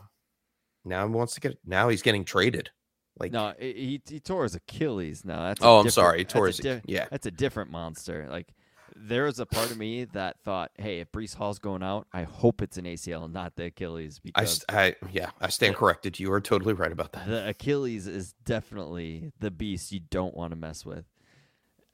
Now 0.85 1.07
he 1.07 1.13
wants 1.13 1.35
to 1.35 1.41
get 1.41 1.59
now 1.65 1.89
he's 1.89 2.03
getting 2.03 2.25
traded. 2.25 2.71
Like 3.19 3.33
No, 3.33 3.55
he 3.59 4.03
he 4.07 4.21
tore 4.21 4.43
his 4.43 4.55
Achilles. 4.55 5.25
No, 5.25 5.37
that's 5.41 5.61
oh, 5.63 5.81
I'm 5.81 5.89
sorry, 5.89 6.19
he 6.19 6.25
tore 6.25 6.49
his 6.49 6.59
di- 6.59 6.83
yeah. 6.85 7.07
That's 7.11 7.27
a 7.27 7.31
different 7.31 7.71
monster. 7.71 8.27
Like 8.31 8.53
there 8.99 9.25
was 9.25 9.39
a 9.39 9.47
part 9.47 9.71
of 9.71 9.79
me 9.79 10.05
that 10.05 10.41
thought, 10.41 10.71
hey, 10.77 11.01
if 11.01 11.13
Breece 11.13 11.35
Hall's 11.35 11.59
going 11.59 11.83
out, 11.83 12.07
I 12.13 12.23
hope 12.23 12.63
it's 12.63 12.79
an 12.79 12.85
ACL, 12.85 13.31
not 13.31 13.57
the 13.57 13.67
Achilles, 13.67 14.19
because 14.19 14.63
st- 14.63 14.65
I 14.69 14.95
yeah, 15.13 15.31
I 15.41 15.49
stand 15.49 15.77
corrected. 15.77 16.19
You 16.19 16.33
are 16.33 16.41
totally 16.41 16.73
right 16.73 16.93
about 16.93 17.13
that. 17.13 17.27
the 17.27 17.49
Achilles 17.49 18.07
is 18.07 18.35
definitely 18.45 19.33
the 19.39 19.51
beast 19.51 19.93
you 19.93 20.01
don't 20.01 20.35
want 20.35 20.53
to 20.53 20.57
mess 20.57 20.85
with. 20.85 21.05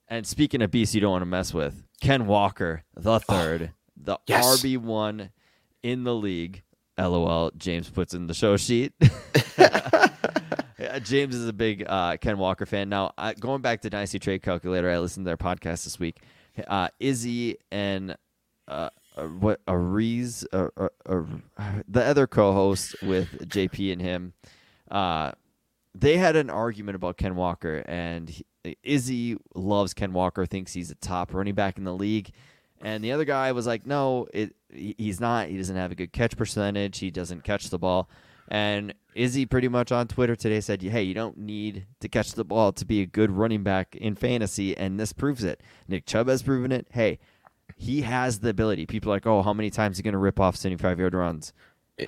And 0.09 0.27
speaking 0.27 0.63
of 0.63 0.71
beasts 0.71 0.95
you 0.95 1.01
don't 1.01 1.13
want 1.13 1.23
to 1.23 1.27
mess 1.27 1.53
with, 1.53 1.83
Ken 2.01 2.27
Walker, 2.27 2.85
the 2.95 3.19
third, 3.21 3.73
the 3.97 4.19
yes. 4.27 4.63
RB 4.63 4.79
one 4.79 5.31
in 5.83 6.05
the 6.05 6.15
league. 6.15 6.63
LOL. 6.99 7.51
James 7.57 7.89
puts 7.89 8.13
in 8.13 8.27
the 8.27 8.35
show 8.35 8.57
sheet. 8.59 8.93
James 11.03 11.35
is 11.35 11.49
a 11.49 11.53
big 11.53 11.85
uh, 11.89 12.17
Ken 12.19 12.39
Walker 12.39 12.67
fan. 12.67 12.89
Now, 12.89 13.13
I, 13.17 13.33
going 13.35 13.63
back 13.63 13.81
to 13.83 13.91
Dynasty 13.91 14.19
Trade 14.19 14.43
Calculator, 14.43 14.91
I 14.91 14.99
listened 14.99 15.25
to 15.25 15.31
their 15.31 15.37
podcast 15.37 15.85
this 15.85 15.99
week. 15.99 16.21
Uh, 16.67 16.89
Izzy 17.01 17.57
and 17.71 18.17
uh, 18.69 18.91
uh, 19.17 19.27
what 19.27 19.65
Ariz, 19.67 20.45
uh, 20.53 20.69
uh, 20.77 20.89
uh, 21.07 21.23
the 21.89 22.05
other 22.05 22.27
co-host 22.27 23.03
with 23.03 23.49
JP 23.49 23.93
and 23.93 24.03
him, 24.03 24.33
uh, 24.91 25.33
they 25.95 26.17
had 26.17 26.37
an 26.37 26.49
argument 26.51 26.97
about 26.97 27.17
Ken 27.17 27.37
Walker, 27.37 27.85
and 27.87 28.31
he, 28.31 28.45
Izzy 28.83 29.37
loves 29.55 29.93
Ken 29.93 30.13
Walker, 30.13 30.47
thinks 30.47 30.73
he's 30.73 30.91
a 30.91 30.95
top 30.95 31.35
running 31.35 31.55
back 31.55 31.77
in 31.77 31.85
the 31.85 31.93
league, 31.93 32.31
and 32.81 33.05
the 33.05 33.13
other 33.13 33.25
guy 33.25 33.53
was 33.53 33.67
like, 33.67 33.87
"No, 33.87 34.27
it, 34.33 34.55
he's 34.73 35.21
not. 35.21 35.49
He 35.49 35.57
doesn't 35.57 35.77
have 35.77 35.93
a 35.93 35.95
good 35.95 36.13
catch 36.13 36.37
percentage. 36.37 36.99
He 36.99 37.11
doesn't 37.11 37.45
catch 37.45 37.69
the 37.69 37.79
ball." 37.79 38.09
And 38.49 38.95
Izzy 39.15 39.47
pretty 39.47 39.69
much 39.69 39.93
on 39.93 40.09
Twitter 40.09 40.37
today 40.37 40.61
said, 40.61 40.83
"Hey, 40.83 41.03
you 41.03 41.15
don't 41.15 41.39
need 41.39 41.87
to 42.01 42.09
catch 42.09 42.33
the 42.33 42.45
ball 42.45 42.73
to 42.73 42.85
be 42.85 43.01
a 43.01 43.07
good 43.07 43.31
running 43.31 43.63
back 43.63 43.95
in 43.97 44.15
fantasy, 44.15 44.77
and 44.77 44.99
this 44.99 45.13
proves 45.13 45.45
it. 45.45 45.63
Nick 45.89 46.07
Chubb 46.07 46.29
has 46.29 46.43
proven 46.43 46.73
it. 46.73 46.87
Hey, 46.91 47.19
he 47.77 48.03
has 48.03 48.41
the 48.41 48.49
ability. 48.49 48.87
People 48.87 49.11
are 49.11 49.17
like, 49.17 49.27
oh, 49.27 49.43
how 49.43 49.53
many 49.53 49.71
times 49.71 49.95
is 49.95 49.99
he 49.99 50.03
going 50.03 50.13
to 50.13 50.19
rip 50.19 50.41
off 50.41 50.57
seventy-five 50.57 50.99
yard 50.99 51.15
runs? 51.15 51.53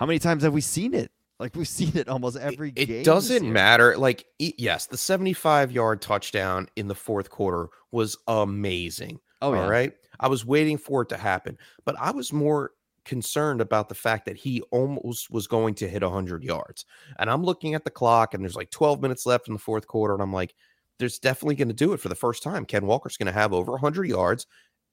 How 0.01 0.07
many 0.07 0.19
times 0.19 0.43
have 0.43 0.53
we 0.53 0.61
seen 0.61 0.95
it? 0.95 1.11
Like 1.39 1.55
we've 1.57 1.69
seen 1.81 1.97
it 1.97 2.09
almost 2.09 2.37
every 2.37 2.71
it 2.71 2.87
game. 2.87 3.01
It 3.01 3.05
doesn't 3.05 3.51
matter. 3.51 3.97
Like, 3.97 4.27
yes, 4.39 4.87
the 4.87 4.97
75 4.97 5.73
yard 5.73 6.01
touchdown 6.01 6.69
in 6.77 6.89
the 6.89 6.95
fourth 6.95 7.31
quarter 7.31 7.69
was 7.91 8.17
amazing. 8.27 9.21
Oh 9.43 9.53
yeah, 9.53 9.63
All 9.63 9.71
right. 9.71 9.93
I 10.21 10.29
was 10.29 10.45
waiting 10.45 10.79
for 10.79 11.03
it 11.03 11.09
to 11.11 11.17
happen, 11.17 11.59
but 11.85 11.97
I 11.99 12.13
was 12.13 12.33
more 12.33 12.71
concerned 13.05 13.61
about 13.61 13.89
the 13.89 13.95
fact 13.95 14.27
that 14.27 14.37
he 14.37 14.61
almost 14.71 15.31
was 15.31 15.47
going 15.47 15.75
to 15.75 15.89
hit 15.89 16.03
100 16.03 16.43
yards. 16.43 16.85
And 17.19 17.31
I'm 17.31 17.45
looking 17.45 17.75
at 17.75 17.85
the 17.85 17.91
clock, 17.91 18.35
and 18.35 18.43
there's 18.43 18.57
like 18.57 18.71
12 18.71 19.01
minutes 19.03 19.27
left 19.27 19.49
in 19.49 19.55
the 19.55 19.61
fourth 19.61 19.87
quarter. 19.87 20.15
And 20.15 20.23
I'm 20.23 20.33
like, 20.33 20.55
there's 20.99 21.19
definitely 21.19 21.57
going 21.57 21.69
to 21.69 21.75
do 21.75 21.93
it 21.93 22.01
for 22.01 22.09
the 22.09 22.15
first 22.15 22.43
time. 22.43 22.65
Ken 22.65 22.87
Walker's 22.87 23.17
going 23.17 23.27
to 23.27 23.33
have 23.33 23.53
over 23.53 23.73
100 23.73 24.09
yards 24.09 24.47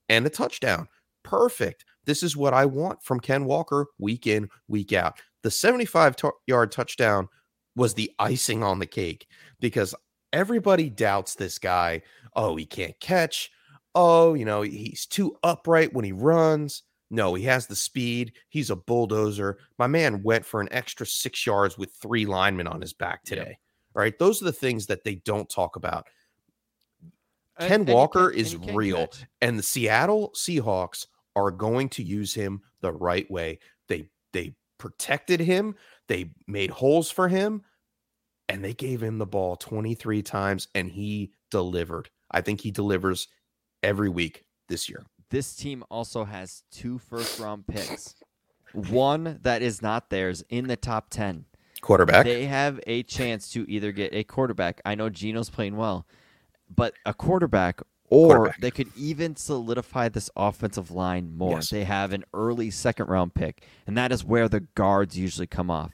and 0.10 0.26
a 0.26 0.30
touchdown. 0.30 0.88
Perfect. 1.24 1.86
This 2.06 2.24
is 2.24 2.36
what 2.36 2.54
I 2.54 2.66
want 2.66 3.04
from 3.04 3.20
Ken 3.20 3.46
Walker 3.46 3.88
week 4.00 4.28
in, 4.28 4.50
week 4.68 4.94
out. 4.94 5.20
The 5.44 5.52
75 5.52 6.16
tou- 6.16 6.32
yard 6.48 6.72
touchdown 6.72 7.28
was 7.76 7.94
the 7.94 8.12
icing 8.20 8.64
on 8.64 8.80
the 8.80 8.86
cake 8.86 9.28
because 9.60 9.96
everybody 10.34 10.90
doubts 10.90 11.36
this 11.36 11.60
guy. 11.60 12.02
Oh, 12.36 12.56
he 12.56 12.66
can't 12.66 13.00
catch. 13.00 13.52
Oh, 13.94 14.34
you 14.34 14.46
know, 14.46 14.62
he's 14.62 15.06
too 15.06 15.38
upright 15.44 15.94
when 15.94 16.06
he 16.06 16.12
runs. 16.12 16.84
No, 17.12 17.34
he 17.34 17.44
has 17.44 17.68
the 17.68 17.76
speed. 17.76 18.32
He's 18.50 18.70
a 18.70 18.76
bulldozer. 18.76 19.58
My 19.78 19.88
man 19.88 20.24
went 20.24 20.46
for 20.46 20.62
an 20.62 20.70
extra 20.72 21.06
six 21.06 21.46
yards 21.46 21.78
with 21.78 21.92
three 21.92 22.26
linemen 22.26 22.68
on 22.68 22.80
his 22.80 22.94
back 22.94 23.24
today. 23.24 23.50
Yep. 23.50 23.58
Right. 23.94 24.18
Those 24.18 24.42
are 24.42 24.46
the 24.46 24.54
things 24.54 24.86
that 24.86 25.04
they 25.04 25.16
don't 25.16 25.50
talk 25.50 25.76
about. 25.76 26.08
Ken 27.60 27.82
and, 27.82 27.90
Walker 27.90 28.30
and 28.30 28.40
is 28.40 28.56
real. 28.56 29.08
Catch. 29.08 29.26
And 29.42 29.60
the 29.60 29.64
Seattle 29.64 30.32
Seahawks 30.36 31.08
are 31.36 31.52
going 31.52 31.90
to 31.90 32.04
use 32.04 32.34
him 32.34 32.62
the 32.80 32.94
right 32.94 33.30
way. 33.30 33.60
They 33.90 34.08
they 34.32 34.56
protected 34.78 35.42
him, 35.42 35.76
they 36.08 36.32
made 36.48 36.72
holes 36.72 37.12
for 37.12 37.28
him, 37.28 37.64
and 38.48 38.64
they 38.64 38.74
gave 38.74 39.04
him 39.04 39.18
the 39.18 39.26
ball 39.26 39.58
23 39.58 40.24
times 40.24 40.70
and 40.74 40.90
he 40.90 41.34
delivered. 41.52 42.10
I 42.32 42.42
think 42.42 42.62
he 42.62 42.72
delivers 42.72 43.28
every 43.84 44.10
week 44.10 44.46
this 44.70 44.90
year. 44.90 45.06
This 45.32 45.56
team 45.56 45.84
also 45.90 46.26
has 46.26 46.64
two 46.72 46.98
first 47.00 47.40
round 47.40 47.66
picks. 47.66 48.16
One 48.74 49.40
that 49.44 49.62
is 49.62 49.82
not 49.82 50.10
theirs 50.10 50.44
in 50.50 50.68
the 50.68 50.76
top 50.76 51.10
10. 51.10 51.46
Quarterback. 51.82 52.26
They 52.26 52.46
have 52.46 52.80
a 52.86 53.04
chance 53.04 53.50
to 53.54 53.66
either 53.70 53.94
get 53.94 54.14
a 54.14 54.26
quarterback. 54.26 54.82
I 54.86 54.94
know 54.94 55.10
Geno's 55.10 55.50
playing 55.50 55.78
well, 55.78 56.06
but 56.74 56.94
a 57.06 57.14
quarterback 57.14 57.82
or 58.10 58.36
quarterback. 58.36 58.60
they 58.60 58.72
could 58.72 58.90
even 58.96 59.38
solidify 59.38 60.10
this 60.10 60.30
offensive 60.36 60.92
line 60.92 61.36
more. 61.36 61.56
Yes. 61.56 61.70
They 61.70 61.86
have 61.86 62.12
an 62.12 62.26
early 62.34 62.70
second 62.70 63.08
round 63.08 63.34
pick, 63.34 63.66
and 63.88 63.98
that 63.98 64.12
is 64.12 64.24
where 64.24 64.50
the 64.50 64.60
guards 64.76 65.18
usually 65.18 65.48
come 65.48 65.72
off. 65.72 65.94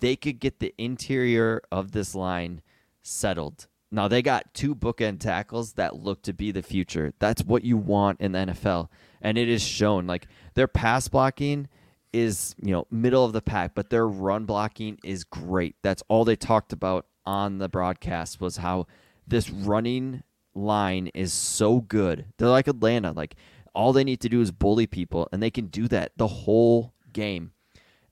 They 0.00 0.16
could 0.16 0.40
get 0.40 0.60
the 0.60 0.74
interior 0.78 1.60
of 1.70 1.92
this 1.92 2.14
line 2.14 2.62
settled 3.02 3.66
now 3.90 4.08
they 4.08 4.22
got 4.22 4.52
two 4.54 4.74
bookend 4.74 5.20
tackles 5.20 5.74
that 5.74 5.96
look 5.96 6.22
to 6.22 6.32
be 6.32 6.50
the 6.52 6.62
future. 6.62 7.14
That's 7.18 7.42
what 7.42 7.64
you 7.64 7.76
want 7.76 8.20
in 8.20 8.32
the 8.32 8.38
NFL, 8.38 8.88
and 9.22 9.38
it 9.38 9.48
is 9.48 9.62
shown. 9.62 10.06
Like 10.06 10.26
their 10.54 10.68
pass 10.68 11.08
blocking 11.08 11.68
is 12.12 12.54
you 12.62 12.72
know 12.72 12.86
middle 12.90 13.24
of 13.24 13.32
the 13.32 13.42
pack, 13.42 13.74
but 13.74 13.90
their 13.90 14.06
run 14.06 14.44
blocking 14.44 14.98
is 15.04 15.24
great. 15.24 15.76
That's 15.82 16.02
all 16.08 16.24
they 16.24 16.36
talked 16.36 16.72
about 16.72 17.06
on 17.24 17.58
the 17.58 17.68
broadcast 17.68 18.40
was 18.40 18.58
how 18.58 18.86
this 19.26 19.50
running 19.50 20.22
line 20.54 21.08
is 21.14 21.32
so 21.32 21.80
good. 21.80 22.26
They're 22.36 22.48
like 22.48 22.68
Atlanta. 22.68 23.12
Like 23.12 23.36
all 23.74 23.92
they 23.92 24.04
need 24.04 24.20
to 24.20 24.28
do 24.28 24.40
is 24.40 24.50
bully 24.50 24.86
people, 24.86 25.28
and 25.32 25.42
they 25.42 25.50
can 25.50 25.66
do 25.66 25.88
that 25.88 26.12
the 26.16 26.26
whole 26.26 26.92
game. 27.12 27.52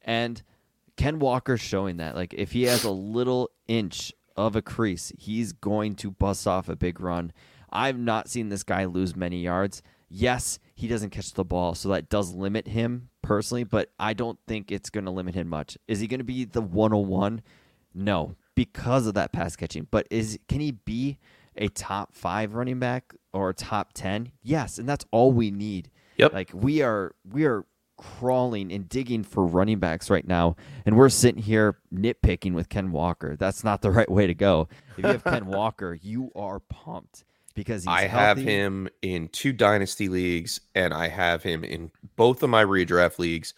And 0.02 0.42
Ken 0.96 1.18
Walker's 1.18 1.60
showing 1.60 1.98
that. 1.98 2.14
Like 2.14 2.32
if 2.34 2.52
he 2.52 2.64
has 2.64 2.84
a 2.84 2.90
little 2.90 3.50
inch 3.68 4.12
of 4.36 4.56
a 4.56 4.62
crease, 4.62 5.12
he's 5.18 5.52
going 5.52 5.94
to 5.96 6.10
bust 6.10 6.46
off 6.46 6.68
a 6.68 6.76
big 6.76 7.00
run. 7.00 7.32
I've 7.70 7.98
not 7.98 8.28
seen 8.28 8.48
this 8.48 8.62
guy 8.62 8.84
lose 8.84 9.16
many 9.16 9.40
yards. 9.40 9.82
Yes, 10.08 10.58
he 10.74 10.86
doesn't 10.86 11.10
catch 11.10 11.32
the 11.32 11.44
ball, 11.44 11.74
so 11.74 11.88
that 11.88 12.08
does 12.08 12.32
limit 12.32 12.68
him 12.68 13.08
personally, 13.22 13.64
but 13.64 13.90
I 13.98 14.14
don't 14.14 14.38
think 14.46 14.70
it's 14.70 14.90
going 14.90 15.04
to 15.04 15.10
limit 15.10 15.34
him 15.34 15.48
much. 15.48 15.76
Is 15.88 16.00
he 16.00 16.06
going 16.06 16.20
to 16.20 16.24
be 16.24 16.44
the 16.44 16.62
101? 16.62 17.42
No, 17.92 18.36
because 18.54 19.06
of 19.06 19.14
that 19.14 19.32
pass 19.32 19.56
catching. 19.56 19.88
But 19.90 20.06
is 20.10 20.38
can 20.48 20.60
he 20.60 20.72
be 20.72 21.18
a 21.56 21.68
top 21.68 22.14
5 22.14 22.54
running 22.54 22.78
back 22.78 23.14
or 23.32 23.50
a 23.50 23.54
top 23.54 23.94
10? 23.94 24.32
Yes, 24.42 24.78
and 24.78 24.88
that's 24.88 25.04
all 25.10 25.32
we 25.32 25.50
need. 25.50 25.90
Yep. 26.18 26.32
Like 26.32 26.50
we 26.54 26.82
are 26.82 27.14
we 27.30 27.44
are 27.46 27.64
crawling 27.96 28.72
and 28.72 28.88
digging 28.88 29.22
for 29.24 29.44
running 29.44 29.78
backs 29.78 30.10
right 30.10 30.26
now, 30.26 30.56
and 30.84 30.96
we're 30.96 31.08
sitting 31.08 31.42
here 31.42 31.78
nitpicking 31.94 32.54
with 32.54 32.68
Ken 32.68 32.92
Walker. 32.92 33.36
That's 33.36 33.64
not 33.64 33.82
the 33.82 33.90
right 33.92 34.10
way 34.10 34.26
to 34.26 34.34
go. 34.34 34.68
If 34.92 34.98
you 34.98 35.06
have 35.08 35.24
Ken 35.24 35.46
Walker, 35.46 35.98
you 36.00 36.30
are 36.34 36.60
pumped 36.60 37.24
because 37.54 37.86
I 37.86 38.02
healthy. 38.02 38.08
have 38.08 38.38
him 38.38 38.88
in 39.02 39.28
two 39.28 39.52
dynasty 39.52 40.08
leagues, 40.08 40.60
and 40.74 40.94
I 40.94 41.08
have 41.08 41.42
him 41.42 41.64
in 41.64 41.90
both 42.16 42.42
of 42.42 42.50
my 42.50 42.64
redraft 42.64 43.18
leagues, 43.18 43.54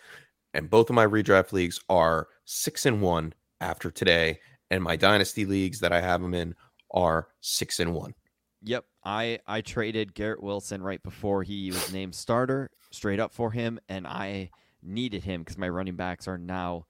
and 0.55 0.71
both 0.71 0.89
of 0.89 0.97
my 0.97 1.07
redraft 1.07 1.53
leagues 1.53 1.81
are 1.89 2.29
six 2.45 2.87
and 2.87 3.03
one 3.03 3.35
after 3.61 3.91
today, 3.91 4.39
and 4.71 4.83
my 4.83 4.97
dynasty 4.97 5.45
leagues 5.45 5.81
that 5.81 5.93
I 5.93 6.01
have 6.01 6.23
him 6.23 6.35
in 6.35 6.55
are 6.93 7.29
six 7.41 7.81
and 7.81 7.95
one. 7.95 8.15
Yep, 8.63 8.85
I 9.05 9.39
I 9.47 9.61
traded 9.61 10.15
Garrett 10.15 10.43
Wilson 10.43 10.83
right 10.83 11.03
before 11.03 11.43
he 11.43 11.71
was 11.71 11.93
named 11.93 12.15
starter, 12.15 12.71
straight 12.91 13.21
up 13.21 13.33
for 13.33 13.53
him, 13.53 13.79
and 13.89 14.07
I 14.07 14.51
needed 14.83 15.25
him 15.25 15.43
because 15.43 15.59
my 15.59 15.69
running 15.69 15.97
backs 15.97 16.27
are 16.27 16.39
now 16.39 16.87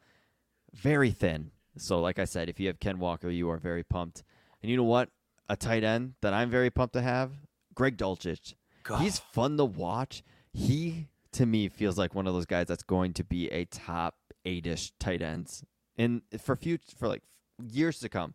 very 0.72 1.10
thin. 1.10 1.50
So, 1.76 2.00
like 2.00 2.18
I 2.18 2.24
said, 2.24 2.48
if 2.48 2.58
you 2.58 2.66
have 2.68 2.80
Ken 2.80 2.98
Walker, 2.98 3.28
you 3.28 3.50
are 3.50 3.58
very 3.58 3.84
pumped. 3.84 4.24
And 4.62 4.70
you 4.70 4.76
know 4.76 4.84
what? 4.84 5.10
A 5.48 5.56
tight 5.56 5.84
end 5.84 6.14
that 6.20 6.34
I'm 6.34 6.50
very 6.50 6.70
pumped 6.70 6.94
to 6.94 7.02
have, 7.02 7.32
Greg 7.74 7.96
Dulcich. 7.96 8.54
God. 8.82 9.00
He's 9.00 9.18
fun 9.18 9.56
to 9.58 9.64
watch. 9.64 10.22
He 10.52 11.08
to 11.32 11.46
me 11.46 11.68
feels 11.68 11.98
like 11.98 12.14
one 12.14 12.26
of 12.26 12.34
those 12.34 12.46
guys 12.46 12.66
that's 12.66 12.82
going 12.82 13.12
to 13.14 13.24
be 13.24 13.50
a 13.50 13.66
top 13.66 14.14
eight-ish 14.44 14.92
tight 14.98 15.20
ends 15.20 15.62
in 15.96 16.22
for 16.38 16.56
future 16.56 16.96
for 16.98 17.06
like 17.06 17.22
years 17.70 18.00
to 18.00 18.08
come. 18.08 18.34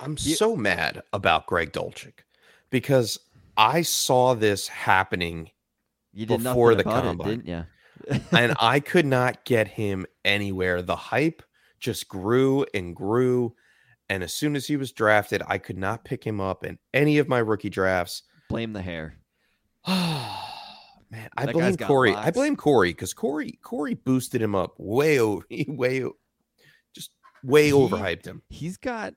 I'm 0.00 0.16
he, 0.16 0.34
so 0.34 0.56
mad 0.56 1.02
about 1.12 1.46
Greg 1.46 1.72
Dulcich 1.72 2.24
because 2.70 3.18
I 3.56 3.82
saw 3.82 4.34
this 4.34 4.68
happening 4.68 5.50
you 6.12 6.26
did 6.26 6.42
before 6.42 6.74
the 6.74 6.84
combine, 6.84 7.28
it, 7.28 7.44
didn't 7.44 7.48
you? 7.48 8.20
and 8.36 8.54
I 8.60 8.80
could 8.80 9.06
not 9.06 9.44
get 9.44 9.68
him 9.68 10.06
anywhere. 10.24 10.82
The 10.82 10.96
hype 10.96 11.42
just 11.80 12.08
grew 12.08 12.66
and 12.74 12.94
grew. 12.94 13.54
And 14.08 14.22
as 14.22 14.32
soon 14.32 14.56
as 14.56 14.66
he 14.66 14.76
was 14.76 14.92
drafted, 14.92 15.42
I 15.46 15.58
could 15.58 15.78
not 15.78 16.04
pick 16.04 16.24
him 16.24 16.40
up 16.40 16.64
in 16.64 16.78
any 16.92 17.18
of 17.18 17.28
my 17.28 17.38
rookie 17.38 17.70
drafts. 17.70 18.22
Blame 18.48 18.72
the 18.72 18.82
hair. 18.82 19.18
Man, 19.86 21.28
I 21.36 21.46
that 21.46 21.52
blame 21.52 21.76
Corey. 21.76 22.14
I 22.14 22.30
blame 22.30 22.56
Corey 22.56 22.90
because 22.90 23.14
Corey 23.14 23.58
Corey 23.62 23.94
boosted 23.94 24.42
him 24.42 24.54
up 24.54 24.74
way 24.78 25.20
over, 25.20 25.44
way, 25.68 26.04
just 26.94 27.10
way 27.42 27.66
he, 27.66 27.72
overhyped 27.72 28.26
him. 28.26 28.42
He's 28.48 28.76
got 28.76 29.14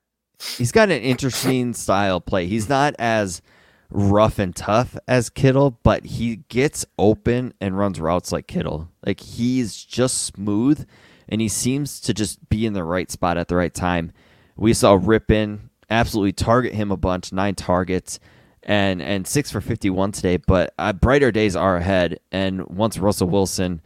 he's 0.57 0.71
got 0.71 0.89
an 0.89 1.01
interesting 1.01 1.73
style 1.73 2.21
play. 2.21 2.47
He's 2.47 2.69
not 2.69 2.95
as 2.99 3.41
rough 3.89 4.39
and 4.39 4.55
tough 4.55 4.97
as 5.07 5.29
Kittle, 5.29 5.79
but 5.83 6.05
he 6.05 6.37
gets 6.49 6.85
open 6.97 7.53
and 7.61 7.77
runs 7.77 7.99
routes 7.99 8.31
like 8.31 8.47
Kittle. 8.47 8.89
Like 9.05 9.19
he's 9.19 9.83
just 9.83 10.23
smooth 10.23 10.85
and 11.29 11.41
he 11.41 11.47
seems 11.47 11.99
to 12.01 12.13
just 12.13 12.49
be 12.49 12.65
in 12.65 12.73
the 12.73 12.83
right 12.83 13.09
spot 13.11 13.37
at 13.37 13.47
the 13.47 13.55
right 13.55 13.73
time. 13.73 14.11
We 14.55 14.73
saw 14.73 14.97
Rypien 14.97 15.69
absolutely 15.89 16.33
target 16.33 16.73
him 16.73 16.91
a 16.91 16.97
bunch, 16.97 17.31
nine 17.31 17.55
targets 17.55 18.19
and 18.63 19.01
and 19.01 19.25
6 19.25 19.51
for 19.51 19.61
51 19.61 20.11
today, 20.11 20.37
but 20.37 20.73
uh, 20.77 20.91
brighter 20.91 21.31
days 21.31 21.55
are 21.55 21.77
ahead 21.77 22.19
and 22.31 22.67
once 22.67 22.97
Russell 22.97 23.29
Wilson 23.29 23.81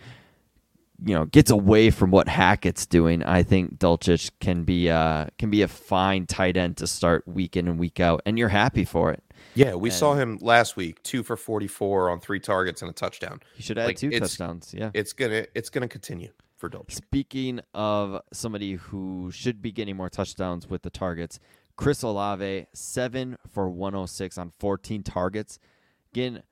you 1.04 1.16
know 1.16 1.26
gets 1.26 1.52
away 1.52 1.90
from 1.90 2.12
what 2.12 2.28
Hackett's 2.28 2.86
doing, 2.86 3.24
I 3.24 3.44
think 3.44 3.80
Dulcich 3.80 4.32
can 4.40 4.64
be 4.64 4.90
uh, 4.90 5.28
can 5.38 5.50
be 5.50 5.62
a 5.62 5.68
fine 5.68 6.26
tight 6.26 6.58
end 6.58 6.78
to 6.78 6.88
start 6.88 7.28
week 7.28 7.58
in 7.58 7.68
and 7.68 7.80
week 7.80 8.00
out, 8.00 8.22
and 8.26 8.38
you're 8.38 8.50
happy 8.50 8.86
for 8.86 9.12
it. 9.12 9.24
Yeah, 9.56 9.76
we 9.76 9.90
and 9.90 9.98
saw 9.98 10.14
him 10.14 10.38
last 10.42 10.78
week, 10.78 11.02
two 11.04 11.24
for 11.24 11.36
forty-four 11.36 12.10
on 12.10 12.20
three 12.20 12.40
targets 12.40 12.82
and 12.82 12.90
a 12.90 12.94
touchdown. 12.94 13.42
He 13.56 13.64
should 13.64 13.78
add 13.78 13.88
like, 13.88 13.98
two 13.98 14.12
touchdowns. 14.12 14.74
Yeah, 14.78 14.92
it's 14.94 15.14
gonna 15.14 15.46
it's 15.56 15.70
gonna 15.70 15.88
continue 15.88 16.32
for 16.58 16.70
Dulcich. 16.70 16.92
Speaking 16.92 17.60
of 17.74 18.22
somebody 18.32 18.74
who 18.74 19.32
should 19.32 19.62
be 19.62 19.72
getting 19.72 19.98
more 19.98 20.10
touchdowns 20.10 20.70
with 20.70 20.84
the 20.84 20.92
targets, 20.92 21.40
Chris 21.76 22.04
Olave 22.04 22.68
seven 22.74 23.38
for 23.52 23.70
one 23.70 23.94
hundred 23.94 24.08
six 24.08 24.38
on 24.38 24.52
fourteen 24.60 25.02
targets. 25.02 25.58
Again, 26.14 26.44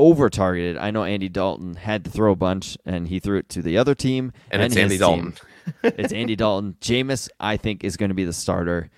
over 0.00 0.30
targeted. 0.30 0.78
I 0.78 0.90
know 0.90 1.04
Andy 1.04 1.28
Dalton 1.28 1.74
had 1.74 2.06
to 2.06 2.10
throw 2.10 2.32
a 2.32 2.36
bunch, 2.36 2.78
and 2.86 3.06
he 3.06 3.20
threw 3.20 3.36
it 3.36 3.50
to 3.50 3.60
the 3.60 3.76
other 3.76 3.94
team. 3.94 4.32
And, 4.50 4.62
and 4.62 4.72
it's 4.72 4.80
Andy 4.80 4.96
Dalton. 4.96 5.34
it's 5.84 6.12
Andy 6.12 6.34
Dalton. 6.34 6.74
Jameis, 6.80 7.28
I 7.38 7.58
think, 7.58 7.84
is 7.84 7.98
going 7.98 8.08
to 8.08 8.14
be 8.14 8.24
the 8.24 8.32
starter. 8.32 8.90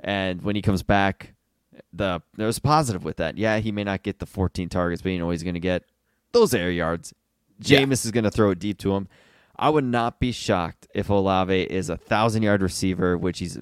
And 0.00 0.42
when 0.42 0.56
he 0.56 0.62
comes 0.62 0.82
back, 0.82 1.32
the 1.94 2.20
there's 2.36 2.58
positive 2.58 3.04
with 3.04 3.16
that. 3.16 3.38
Yeah, 3.38 3.58
he 3.58 3.72
may 3.72 3.84
not 3.84 4.02
get 4.02 4.18
the 4.18 4.26
14 4.26 4.68
targets, 4.68 5.00
but 5.00 5.08
you 5.08 5.18
know 5.18 5.30
he's 5.30 5.42
going 5.42 5.54
to 5.54 5.60
get 5.60 5.84
those 6.32 6.52
air 6.52 6.70
yards. 6.70 7.14
Jameis 7.62 7.88
yeah. 7.88 7.92
is 7.92 8.10
going 8.10 8.24
to 8.24 8.30
throw 8.30 8.50
it 8.50 8.58
deep 8.58 8.78
to 8.78 8.94
him. 8.94 9.08
I 9.56 9.70
would 9.70 9.84
not 9.84 10.20
be 10.20 10.30
shocked 10.30 10.88
if 10.94 11.08
Olave 11.08 11.62
is 11.62 11.88
a 11.88 11.96
thousand 11.96 12.42
yard 12.42 12.60
receiver, 12.62 13.16
which 13.16 13.38
he's 13.38 13.58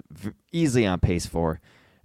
easily 0.51 0.85
on 0.85 0.99
pace 0.99 1.25
for, 1.25 1.61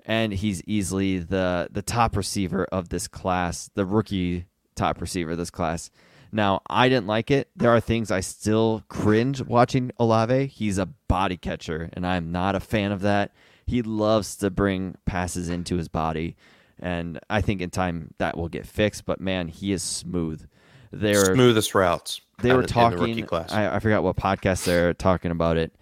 and 0.06 0.32
he's 0.32 0.62
easily 0.66 1.18
the 1.18 1.68
the 1.70 1.82
top 1.82 2.16
receiver 2.16 2.64
of 2.70 2.90
this 2.90 3.08
class, 3.08 3.70
the 3.74 3.84
rookie 3.84 4.46
top 4.74 5.00
receiver 5.00 5.36
this 5.36 5.50
class. 5.50 5.90
Now, 6.32 6.62
I 6.68 6.88
didn't 6.88 7.06
like 7.06 7.30
it. 7.30 7.48
There 7.54 7.70
are 7.70 7.80
things 7.80 8.10
I 8.10 8.20
still 8.20 8.82
cringe 8.88 9.40
watching 9.42 9.92
Olave. 9.98 10.46
He's 10.46 10.78
a 10.78 10.86
body 10.86 11.36
catcher, 11.36 11.90
and 11.92 12.04
I'm 12.04 12.32
not 12.32 12.56
a 12.56 12.60
fan 12.60 12.90
of 12.90 13.02
that. 13.02 13.32
He 13.66 13.82
loves 13.82 14.36
to 14.38 14.50
bring 14.50 14.96
passes 15.06 15.48
into 15.48 15.76
his 15.76 15.88
body, 15.88 16.36
and 16.80 17.20
I 17.30 17.40
think 17.40 17.60
in 17.60 17.70
time 17.70 18.14
that 18.18 18.36
will 18.36 18.48
get 18.48 18.66
fixed. 18.66 19.06
But 19.06 19.20
man, 19.20 19.48
he 19.48 19.72
is 19.72 19.82
smooth. 19.82 20.46
They're 20.90 21.34
smoothest 21.34 21.74
routes. 21.74 22.20
They 22.42 22.52
were 22.52 22.64
talking. 22.64 23.14
The 23.14 23.46
I, 23.50 23.76
I, 23.76 23.78
forgot 23.78 24.02
what 24.02 24.16
podcast 24.16 24.64
they're 24.64 24.92
talking 24.92 25.30
about 25.30 25.56
it, 25.56 25.74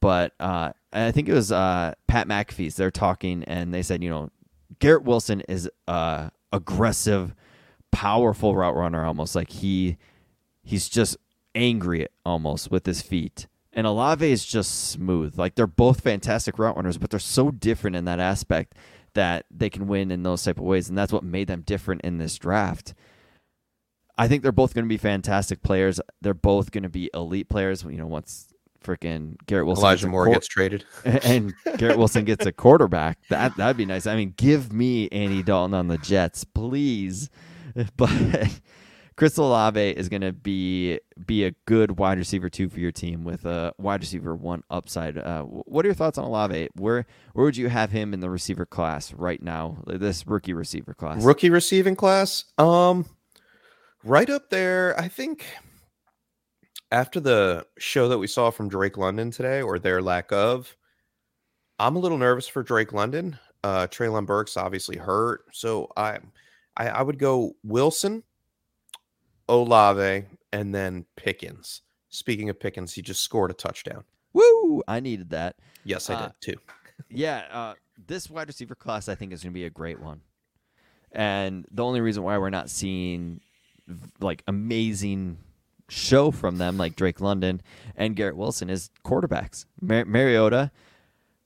but 0.00 0.32
uh, 0.38 0.72
I 0.92 1.12
think 1.12 1.28
it 1.28 1.34
was 1.34 1.50
uh, 1.50 1.94
Pat 2.08 2.28
McAfee's. 2.28 2.76
They're 2.76 2.90
talking, 2.90 3.42
and 3.44 3.72
they 3.72 3.82
said, 3.82 4.02
you 4.02 4.10
know, 4.10 4.30
Garrett 4.78 5.04
Wilson 5.04 5.40
is 5.48 5.68
uh 5.88 6.28
aggressive, 6.52 7.34
powerful 7.94 8.56
route 8.56 8.74
runner 8.74 9.04
almost 9.04 9.36
like 9.36 9.50
he 9.50 9.96
he's 10.64 10.88
just 10.88 11.16
angry 11.54 12.08
almost 12.26 12.70
with 12.70 12.86
his 12.86 13.00
feet. 13.00 13.46
And 13.72 13.86
Olave 13.86 14.30
is 14.30 14.44
just 14.44 14.90
smooth. 14.90 15.38
Like 15.38 15.54
they're 15.54 15.66
both 15.66 16.00
fantastic 16.00 16.58
route 16.58 16.76
runners, 16.76 16.98
but 16.98 17.10
they're 17.10 17.20
so 17.20 17.50
different 17.50 17.96
in 17.96 18.04
that 18.04 18.20
aspect 18.20 18.74
that 19.14 19.46
they 19.50 19.70
can 19.70 19.86
win 19.86 20.10
in 20.10 20.22
those 20.22 20.42
type 20.42 20.58
of 20.58 20.64
ways, 20.64 20.88
and 20.88 20.98
that's 20.98 21.12
what 21.12 21.22
made 21.22 21.48
them 21.48 21.62
different 21.62 22.02
in 22.02 22.18
this 22.18 22.36
draft. 22.36 22.94
I 24.16 24.28
think 24.28 24.42
they're 24.42 24.52
both 24.52 24.74
going 24.74 24.84
to 24.84 24.88
be 24.88 24.96
fantastic 24.96 25.62
players. 25.62 26.00
They're 26.20 26.34
both 26.34 26.70
going 26.70 26.82
to 26.82 26.88
be 26.88 27.10
elite 27.14 27.48
players. 27.48 27.82
You 27.82 27.96
know, 27.96 28.06
once 28.06 28.52
freaking 28.84 29.36
Garrett 29.46 29.66
Wilson, 29.66 29.84
Elijah 29.84 30.08
Moore 30.08 30.28
gets 30.28 30.46
traded, 30.46 30.84
and 31.04 31.52
Garrett 31.78 31.98
Wilson 31.98 32.24
gets 32.24 32.46
a 32.46 32.52
quarterback. 32.52 33.18
That 33.28 33.56
that'd 33.56 33.76
be 33.76 33.86
nice. 33.86 34.06
I 34.06 34.14
mean, 34.14 34.34
give 34.36 34.72
me 34.72 35.08
Andy 35.10 35.42
Dalton 35.42 35.74
on 35.74 35.88
the 35.88 35.98
Jets, 35.98 36.44
please. 36.44 37.30
But 37.96 38.60
Chris 39.16 39.36
Olave 39.36 39.90
is 39.90 40.08
going 40.08 40.22
to 40.22 40.32
be 40.32 40.98
be 41.26 41.44
a 41.44 41.52
good 41.66 41.98
wide 41.98 42.18
receiver 42.18 42.48
two 42.48 42.68
for 42.68 42.80
your 42.80 42.90
team 42.90 43.24
with 43.24 43.44
a 43.44 43.72
wide 43.78 44.00
receiver 44.00 44.34
one 44.34 44.62
upside. 44.70 45.16
Uh, 45.16 45.42
what 45.42 45.84
are 45.84 45.88
your 45.88 45.94
thoughts 45.94 46.18
on 46.18 46.24
Olave? 46.24 46.68
Where 46.74 47.06
where 47.32 47.44
would 47.44 47.56
you 47.56 47.68
have 47.68 47.90
him 47.90 48.12
in 48.12 48.20
the 48.20 48.30
receiver 48.30 48.66
class 48.66 49.12
right 49.12 49.42
now? 49.42 49.78
This 49.86 50.26
rookie 50.26 50.52
receiver 50.52 50.94
class, 50.94 51.22
rookie 51.22 51.50
receiving 51.50 51.94
class. 51.94 52.44
Um, 52.58 53.06
right 54.02 54.28
up 54.28 54.50
there. 54.50 54.98
I 54.98 55.08
think 55.08 55.46
after 56.90 57.20
the 57.20 57.66
show 57.78 58.08
that 58.08 58.18
we 58.18 58.26
saw 58.26 58.50
from 58.50 58.68
Drake 58.68 58.96
London 58.96 59.30
today, 59.30 59.62
or 59.62 59.78
their 59.78 60.02
lack 60.02 60.32
of, 60.32 60.76
I'm 61.78 61.96
a 61.96 61.98
little 62.00 62.18
nervous 62.18 62.46
for 62.46 62.62
Drake 62.62 62.92
London. 62.92 63.38
Uh, 63.62 63.86
Treylon 63.86 64.26
Burks 64.26 64.56
obviously 64.56 64.96
hurt, 64.96 65.44
so 65.52 65.90
I, 65.96 66.18
I, 66.76 66.88
I 66.88 67.02
would 67.02 67.18
go 67.18 67.56
Wilson, 67.62 68.22
Olave, 69.48 70.24
and 70.52 70.74
then 70.74 71.06
Pickens. 71.16 71.82
Speaking 72.08 72.48
of 72.48 72.60
Pickens, 72.60 72.94
he 72.94 73.02
just 73.02 73.22
scored 73.22 73.50
a 73.50 73.54
touchdown. 73.54 74.04
Woo! 74.32 74.82
I 74.86 75.00
needed 75.00 75.30
that. 75.30 75.56
Yes, 75.84 76.10
I 76.10 76.14
uh, 76.14 76.22
did 76.26 76.32
too. 76.40 76.60
yeah, 77.10 77.44
uh, 77.52 77.74
this 78.06 78.28
wide 78.28 78.48
receiver 78.48 78.74
class 78.74 79.08
I 79.08 79.14
think 79.14 79.32
is 79.32 79.42
going 79.42 79.52
to 79.52 79.54
be 79.54 79.64
a 79.64 79.70
great 79.70 80.00
one. 80.00 80.20
And 81.12 81.66
the 81.70 81.84
only 81.84 82.00
reason 82.00 82.22
why 82.22 82.38
we're 82.38 82.50
not 82.50 82.70
seeing 82.70 83.40
like 84.20 84.42
amazing 84.48 85.38
show 85.88 86.30
from 86.30 86.58
them, 86.58 86.76
like 86.76 86.96
Drake 86.96 87.20
London 87.20 87.62
and 87.94 88.16
Garrett 88.16 88.36
Wilson, 88.36 88.68
is 88.68 88.90
quarterbacks. 89.04 89.66
Mar- 89.80 90.04
Mariota, 90.04 90.70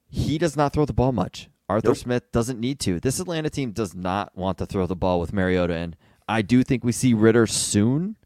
he 0.08 0.38
does 0.38 0.56
not 0.56 0.72
throw 0.72 0.84
the 0.84 0.92
ball 0.92 1.12
much. 1.12 1.48
Arthur 1.68 1.88
nope. 1.88 1.96
Smith 1.96 2.32
doesn't 2.32 2.58
need 2.58 2.80
to. 2.80 2.98
This 3.00 3.20
Atlanta 3.20 3.50
team 3.50 3.72
does 3.72 3.94
not 3.94 4.36
want 4.36 4.58
to 4.58 4.66
throw 4.66 4.86
the 4.86 4.96
ball 4.96 5.20
with 5.20 5.32
Mariota 5.32 5.74
in. 5.74 5.96
I 6.28 6.42
do 6.42 6.62
think 6.62 6.84
we 6.84 6.92
see 6.92 7.14
Ridder 7.14 7.46
soon. 7.46 8.16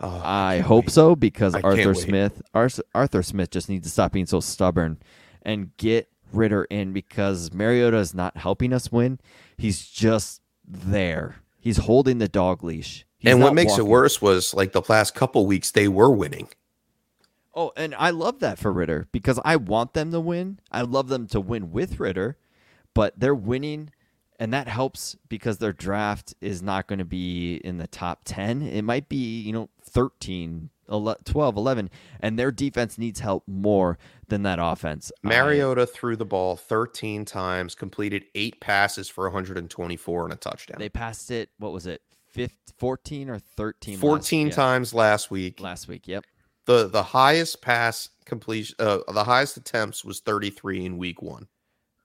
Oh, 0.00 0.20
I, 0.24 0.54
I 0.54 0.58
hope 0.60 0.86
wait. 0.86 0.92
so 0.92 1.14
because 1.14 1.54
I 1.54 1.60
Arthur 1.60 1.94
Smith, 1.94 2.42
Arthur 2.54 3.22
Smith 3.22 3.50
just 3.50 3.68
needs 3.68 3.86
to 3.86 3.90
stop 3.90 4.12
being 4.12 4.26
so 4.26 4.40
stubborn 4.40 4.98
and 5.42 5.76
get 5.76 6.08
Ridder 6.32 6.64
in 6.64 6.92
because 6.92 7.52
Mariota 7.52 7.98
is 7.98 8.14
not 8.14 8.36
helping 8.36 8.72
us 8.72 8.90
win. 8.90 9.18
He's 9.56 9.86
just 9.86 10.40
there. 10.66 11.36
He's 11.58 11.78
holding 11.78 12.18
the 12.18 12.28
dog 12.28 12.64
leash. 12.64 13.04
He's 13.18 13.32
and 13.32 13.42
what 13.42 13.54
makes 13.54 13.72
walking. 13.72 13.86
it 13.86 13.90
worse 13.90 14.22
was 14.22 14.54
like 14.54 14.72
the 14.72 14.82
last 14.88 15.14
couple 15.14 15.46
weeks 15.46 15.70
they 15.70 15.88
were 15.88 16.10
winning. 16.10 16.48
Oh, 17.54 17.72
and 17.76 17.94
I 17.96 18.10
love 18.10 18.38
that 18.40 18.58
for 18.58 18.72
Ridder 18.72 19.08
because 19.12 19.38
I 19.44 19.56
want 19.56 19.92
them 19.92 20.12
to 20.12 20.20
win. 20.20 20.60
I 20.70 20.82
love 20.82 21.08
them 21.08 21.26
to 21.28 21.40
win 21.40 21.72
with 21.72 22.00
Ridder, 22.00 22.38
but 22.94 23.18
they're 23.18 23.34
winning 23.34 23.90
and 24.40 24.54
that 24.54 24.68
helps 24.68 25.16
because 25.28 25.58
their 25.58 25.74
draft 25.74 26.34
is 26.40 26.62
not 26.62 26.86
going 26.86 26.98
to 26.98 27.04
be 27.04 27.56
in 27.56 27.76
the 27.76 27.86
top 27.86 28.22
10. 28.24 28.62
It 28.62 28.82
might 28.82 29.06
be, 29.06 29.42
you 29.42 29.52
know, 29.52 29.68
13, 29.82 30.70
12, 30.88 31.56
11, 31.56 31.90
and 32.20 32.38
their 32.38 32.50
defense 32.50 32.96
needs 32.96 33.20
help 33.20 33.44
more 33.46 33.98
than 34.28 34.42
that 34.44 34.58
offense. 34.58 35.12
Mariota 35.22 35.82
I, 35.82 35.84
threw 35.84 36.16
the 36.16 36.24
ball 36.24 36.56
13 36.56 37.26
times, 37.26 37.74
completed 37.74 38.24
eight 38.34 38.58
passes 38.60 39.10
for 39.10 39.24
124 39.24 40.24
and 40.24 40.32
a 40.32 40.36
touchdown. 40.36 40.78
They 40.78 40.88
passed 40.88 41.30
it, 41.30 41.50
what 41.58 41.72
was 41.72 41.86
it, 41.86 42.00
15, 42.30 42.56
14 42.78 43.28
or 43.28 43.38
13? 43.38 43.98
14 43.98 44.46
last, 44.46 44.56
times 44.56 44.92
yeah. 44.94 44.98
last 44.98 45.30
week. 45.30 45.60
Last 45.60 45.86
week, 45.86 46.08
yep. 46.08 46.24
The 46.64 46.88
the 46.88 47.02
highest 47.02 47.62
pass 47.62 48.10
completion, 48.24 48.76
uh, 48.78 48.98
the 49.12 49.24
highest 49.24 49.56
attempts 49.56 50.04
was 50.04 50.20
33 50.20 50.84
in 50.86 50.98
week 50.98 51.20
one. 51.20 51.48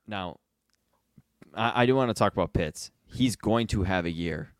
Now, 0.08 0.38
I, 1.56 1.84
I 1.84 1.86
do 1.86 1.96
want 1.96 2.10
to 2.10 2.14
talk 2.14 2.34
about 2.34 2.54
Pitts. 2.54 2.92
He's 3.06 3.36
going 3.36 3.68
to 3.68 3.84
have 3.84 4.06
a 4.06 4.12
year, 4.12 4.54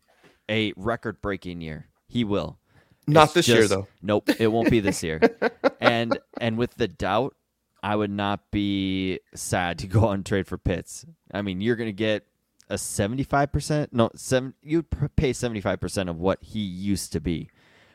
a 0.48 0.72
record 0.76 1.20
breaking 1.20 1.60
year. 1.60 1.88
He 2.08 2.24
will. 2.24 2.58
Not 3.06 3.24
it's 3.24 3.34
this 3.34 3.46
just, 3.46 3.58
year 3.58 3.68
though. 3.68 3.86
Nope, 4.02 4.30
it 4.38 4.48
won't 4.48 4.70
be 4.70 4.80
this 4.80 5.02
year. 5.02 5.20
and 5.80 6.18
and 6.40 6.58
with 6.58 6.74
the 6.74 6.88
doubt, 6.88 7.36
I 7.82 7.94
would 7.94 8.10
not 8.10 8.50
be 8.50 9.20
sad 9.34 9.78
to 9.80 9.86
go 9.86 10.10
and 10.10 10.24
trade 10.24 10.46
for 10.46 10.58
Pitts. 10.58 11.06
I 11.32 11.42
mean, 11.42 11.60
you're 11.60 11.76
going 11.76 11.88
to 11.88 11.92
get 11.92 12.26
a 12.68 12.74
75%, 12.74 13.88
no, 13.92 14.10
seven 14.16 14.54
you'd 14.62 14.86
pay 15.16 15.30
75% 15.30 16.10
of 16.10 16.18
what 16.18 16.42
he 16.42 16.60
used 16.60 17.12
to 17.12 17.20
be. 17.20 17.48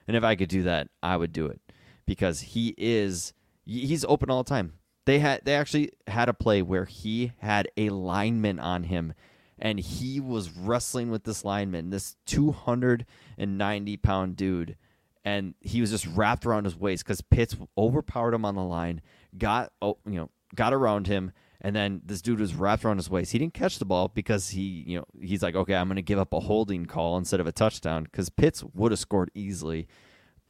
And 0.08 0.16
if 0.16 0.24
I 0.24 0.36
could 0.36 0.50
do 0.50 0.64
that, 0.64 0.88
I 1.04 1.18
would 1.18 1.34
do 1.34 1.46
it 1.46 1.60
because 2.06 2.42
he 2.42 2.74
is 2.78 3.34
he's 3.66 4.06
open 4.06 4.30
all 4.30 4.44
the 4.44 4.50
time. 4.50 4.74
They 5.06 5.20
had 5.20 5.42
they 5.46 5.56
actually 5.56 5.92
had 6.08 6.30
a 6.30 6.34
play 6.34 6.62
where 6.62 6.86
he 6.86 7.32
had 7.40 7.68
a 7.76 7.90
lineman 7.90 8.60
on 8.60 8.84
him 8.84 9.14
and 9.62 9.80
he 9.80 10.20
was 10.20 10.50
wrestling 10.50 11.12
with 11.12 11.24
this 11.24 11.46
lineman, 11.46 11.92
this 11.92 12.16
290 12.26 13.98
pound 13.98 14.36
dude, 14.36 14.76
and 15.24 15.54
he 15.62 15.80
was 15.80 15.92
just 15.92 16.08
wrapped 16.08 16.46
around 16.46 16.66
his 16.66 16.76
waist 16.76 17.06
because 17.06 17.22
Pitts 17.22 17.56
overpowered 17.78 18.34
him 18.34 18.44
on 18.44 18.56
the 18.56 18.64
line, 18.64 19.02
got 19.38 19.72
oh, 19.82 20.00
you 20.06 20.16
know 20.16 20.30
got 20.56 20.74
around 20.74 21.06
him, 21.06 21.32
and 21.62 21.76
then 21.76 22.02
this 22.04 22.24
dude 22.24 22.40
was 22.40 22.56
wrapped 22.56 22.84
around 22.84 22.98
his 22.98 23.10
waist. 23.10 23.32
He 23.32 23.38
didn't 23.38 23.54
catch 23.54 23.78
the 23.78 23.86
ball 23.86 24.08
because 24.08 24.50
he 24.50 24.84
you 24.88 24.98
know 24.98 25.06
he's 25.22 25.44
like 25.44 25.56
okay 25.56 25.76
I'm 25.76 25.88
gonna 25.88 26.02
give 26.02 26.20
up 26.20 26.34
a 26.34 26.40
holding 26.40 26.88
call 26.88 27.18
instead 27.18 27.40
of 27.40 27.46
a 27.46 27.52
touchdown 27.52 28.06
because 28.06 28.30
Pitts 28.30 28.64
would 28.74 28.92
have 28.92 29.00
scored 29.00 29.30
easily. 29.36 29.88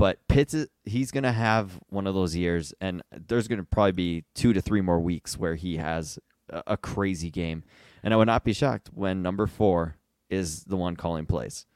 But 0.01 0.27
Pitts, 0.27 0.55
he's 0.83 1.11
going 1.11 1.25
to 1.25 1.31
have 1.31 1.79
one 1.89 2.07
of 2.07 2.15
those 2.15 2.35
years, 2.35 2.73
and 2.81 3.03
there's 3.11 3.47
going 3.47 3.59
to 3.59 3.63
probably 3.63 3.91
be 3.91 4.23
two 4.33 4.51
to 4.51 4.59
three 4.59 4.81
more 4.81 4.99
weeks 4.99 5.37
where 5.37 5.53
he 5.53 5.77
has 5.77 6.17
a, 6.49 6.75
crazy 6.75 7.29
game. 7.29 7.63
And 8.01 8.11
I 8.11 8.17
would 8.17 8.25
not 8.25 8.43
be 8.43 8.51
shocked 8.51 8.89
when 8.95 9.21
number 9.21 9.45
four 9.45 9.97
is 10.27 10.63
the 10.63 10.75
one 10.75 10.95
calling 10.95 11.27
plays. 11.27 11.67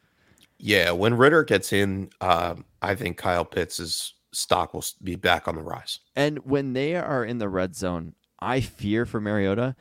Yeah, 0.58 0.90
when 0.90 1.14
Ridder 1.14 1.44
gets 1.44 1.72
in, 1.72 2.10
uh, 2.20 2.56
I 2.82 2.96
think 2.96 3.18
Kyle 3.18 3.46
Pitts' 3.46 4.16
stock 4.32 4.74
will 4.74 4.86
be 5.04 5.16
back 5.16 5.48
on 5.48 5.54
the 5.54 5.62
rise. 5.62 6.00
And 6.16 6.40
when 6.46 6.74
they 6.74 6.96
are 6.96 7.24
in 7.24 7.38
the 7.38 7.48
red 7.48 7.76
zone, 7.76 8.16
I 8.40 8.60
fear 8.60 9.06
for 9.06 9.22
Mariota. 9.22 9.76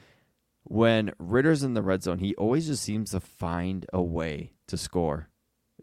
When 0.64 1.14
Ridder's 1.18 1.62
in 1.62 1.72
the 1.72 1.80
red 1.80 2.02
zone, 2.02 2.18
he 2.18 2.34
always 2.34 2.66
just 2.66 2.82
seems 2.82 3.12
to 3.12 3.20
find 3.20 3.86
a 3.90 4.02
way 4.02 4.52
to 4.66 4.76
score. 4.76 5.30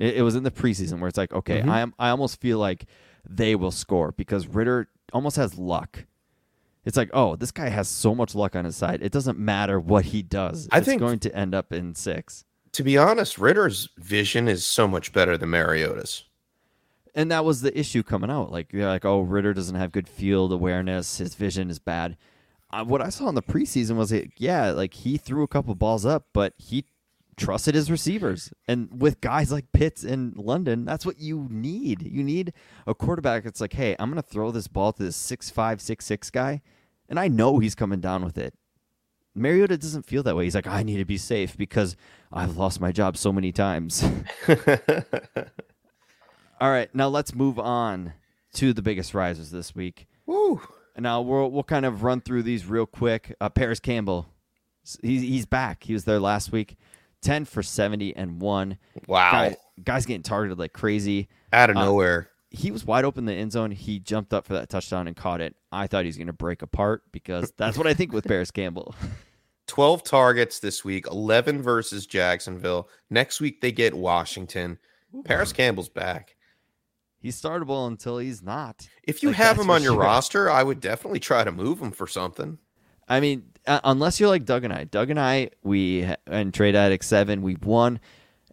It, 0.02 0.18
it 0.18 0.22
was 0.24 0.36
in 0.36 0.44
the 0.44 0.52
preseason 0.52 1.00
where 1.00 1.08
it's 1.08 1.18
like, 1.18 1.32
okay, 1.32 1.60
mm-hmm. 1.60 1.70
I 1.70 1.82
am. 1.82 1.94
I 2.00 2.10
almost 2.10 2.42
feel 2.42 2.58
like 2.58 2.86
they 3.30 3.56
will 3.56 3.72
score 3.72 4.12
because 4.12 4.48
Ridder 4.48 4.90
almost 5.14 5.36
has 5.38 5.58
luck. 5.58 6.06
It's 6.84 6.98
like, 6.98 7.12
oh, 7.14 7.36
this 7.36 7.52
guy 7.52 7.70
has 7.70 7.88
so 7.88 8.16
much 8.16 8.34
luck 8.34 8.56
on 8.56 8.66
his 8.66 8.76
side. 8.76 9.04
It 9.04 9.12
doesn't 9.12 9.38
matter 9.38 9.80
what 9.80 10.06
he 10.06 10.24
does. 10.24 10.68
I 10.72 10.80
it's 10.80 10.88
think 10.88 11.00
going 11.00 11.20
to 11.20 11.36
end 11.36 11.54
up 11.54 11.72
in 11.72 11.94
six. 11.94 12.44
To 12.72 12.84
be 12.84 12.98
honest, 12.98 13.38
Ridder's 13.38 13.90
vision 13.98 14.48
is 14.48 14.66
so 14.66 14.88
much 14.88 15.14
better 15.14 15.38
than 15.38 15.52
Mariota's. 15.52 16.24
And 17.14 17.30
that 17.30 17.46
was 17.46 17.62
the 17.62 17.78
issue 17.78 18.02
coming 18.02 18.32
out. 18.32 18.52
Like, 18.52 18.74
you're 18.74 18.88
like, 18.88 19.06
oh, 19.06 19.20
Ritter 19.20 19.54
doesn't 19.54 19.76
have 19.76 19.92
good 19.92 20.08
field 20.08 20.52
awareness. 20.52 21.20
His 21.20 21.36
vision 21.36 21.70
is 21.70 21.78
bad. 21.78 22.18
Uh, 22.72 22.86
what 22.86 23.02
I 23.02 23.10
saw 23.10 23.28
in 23.28 23.36
the 23.36 23.44
preseason 23.44 23.98
was, 23.98 24.12
it, 24.12 24.32
yeah, 24.38 24.72
like 24.72 24.94
he 24.94 25.18
threw 25.18 25.44
a 25.44 25.48
couple 25.48 25.76
balls 25.76 26.06
up, 26.06 26.28
but 26.34 26.54
he 26.58 26.86
trusted 27.42 27.76
his 27.76 27.90
receivers. 27.90 28.54
And 28.68 29.02
with 29.02 29.22
guys 29.22 29.52
like 29.52 29.72
Pitts 29.72 30.04
in 30.04 30.34
London, 30.36 30.86
that's 30.86 31.06
what 31.06 31.20
you 31.20 31.48
need. 31.50 32.04
You 32.04 32.24
need 32.24 32.54
a 32.86 32.94
quarterback 32.94 33.44
that's 33.44 33.62
like, 33.62 33.74
hey, 33.74 33.96
I'm 34.00 34.10
going 34.12 34.22
to 34.22 34.28
throw 34.28 34.52
this 34.52 34.68
ball 34.68 34.94
to 34.94 35.04
this 35.04 35.16
six 35.16 35.50
five, 35.50 35.82
six 35.82 36.06
six 36.06 36.30
guy, 36.30 36.62
and 37.10 37.20
I 37.20 37.28
know 37.28 37.60
he's 37.60 37.76
coming 37.76 38.00
down 38.00 38.24
with 38.24 38.38
it. 38.38 38.54
Mariota 39.34 39.78
doesn't 39.78 40.06
feel 40.06 40.24
that 40.24 40.36
way. 40.36 40.44
He's 40.44 40.56
like, 40.56 40.68
I 40.68 40.84
need 40.84 40.98
to 40.98 41.06
be 41.06 41.18
safe 41.18 41.56
because 41.56 41.96
I've 42.34 42.58
lost 42.58 42.82
my 42.82 42.92
job 42.92 43.16
so 43.16 43.32
many 43.32 43.52
times. 43.52 44.04
All 46.60 46.70
right, 46.70 46.94
now 46.94 47.08
let's 47.08 47.34
move 47.34 47.58
on 47.58 48.14
to 48.54 48.74
the 48.74 48.82
biggest 48.82 49.14
risers 49.14 49.52
this 49.52 49.74
week. 49.74 50.08
Woo! 50.26 50.62
Now 50.98 51.22
we'll 51.22 51.50
we'll 51.50 51.64
kind 51.64 51.86
of 51.86 52.04
run 52.04 52.22
through 52.22 52.44
these 52.44 52.66
real 52.66 52.86
quick. 52.86 53.36
Uh, 53.42 53.50
Parris 53.50 53.80
Campbell, 53.80 54.28
he's 55.02 55.22
he's 55.22 55.46
back. 55.46 55.84
He 55.86 55.94
was 55.94 56.04
there 56.04 56.20
last 56.20 56.52
week. 56.52 56.78
10 57.22 57.46
for 57.46 57.64
70 57.64 58.16
and 58.16 58.42
one. 58.42 58.78
Wow. 59.08 59.32
Guy, 59.32 59.56
guy's 59.84 60.06
getting 60.06 60.24
targeted 60.24 60.58
like 60.60 60.74
crazy. 60.74 61.30
Out 61.54 61.70
of 61.70 61.78
uh, 61.78 61.86
nowhere. 61.86 62.30
He 62.50 62.72
was 62.72 62.84
wide 62.86 63.06
open 63.06 63.22
in 63.22 63.26
the 63.34 63.34
end 63.42 63.52
zone. 63.54 63.72
He 63.72 64.00
jumped 64.00 64.34
up 64.34 64.46
for 64.46 64.54
that 64.54 64.70
touchdown 64.70 65.08
and 65.08 65.16
caught 65.16 65.40
it. 65.42 65.56
I 65.72 65.88
thought 65.88 66.04
he 66.04 66.08
was 66.10 66.18
going 66.18 66.28
to 66.28 66.34
break 66.34 66.62
apart 66.62 67.04
because 67.12 67.54
that's 67.58 67.78
what 67.78 67.88
I 67.88 67.94
think 67.94 68.12
with 68.12 68.26
Parris 68.26 68.52
Campbell. 68.52 68.94
12 69.68 70.04
targets 70.04 70.60
this 70.60 70.84
week, 70.84 71.08
11 71.10 71.62
versus 71.62 72.06
Jacksonville. 72.06 72.90
Next 73.10 73.40
week 73.40 73.62
they 73.62 73.72
get 73.72 73.94
Washington. 73.94 74.80
Parris 75.24 75.54
Campbell's 75.54 75.88
back. 75.88 76.36
He's 77.22 77.40
startable 77.42 77.88
until 77.88 78.18
he's 78.18 78.42
not. 78.42 78.88
If 79.04 79.24
you 79.24 79.30
Like, 79.30 79.38
have 79.38 79.58
him 79.60 79.70
on 79.70 79.82
your 79.84 79.94
sure. 79.94 80.02
roster, 80.02 80.50
I 80.52 80.64
would 80.64 80.82
definitely 80.82 81.20
try 81.20 81.44
to 81.46 81.52
move 81.54 81.80
him 81.80 81.92
for 81.92 82.08
something. 82.08 82.58
I 83.12 83.20
mean, 83.20 83.44
uh, 83.68 83.82
unless 83.84 84.20
you're 84.22 84.30
like 84.30 84.46
Doug 84.46 84.64
and 84.64 84.72
I. 84.72 84.86
Doug 84.86 85.10
and 85.10 85.20
I, 85.20 85.50
we 85.64 86.08
and 86.26 86.54
Trade 86.54 86.76
Addict 86.76 87.04
Seven, 87.04 87.42
we've 87.42 87.64
won, 87.64 88.00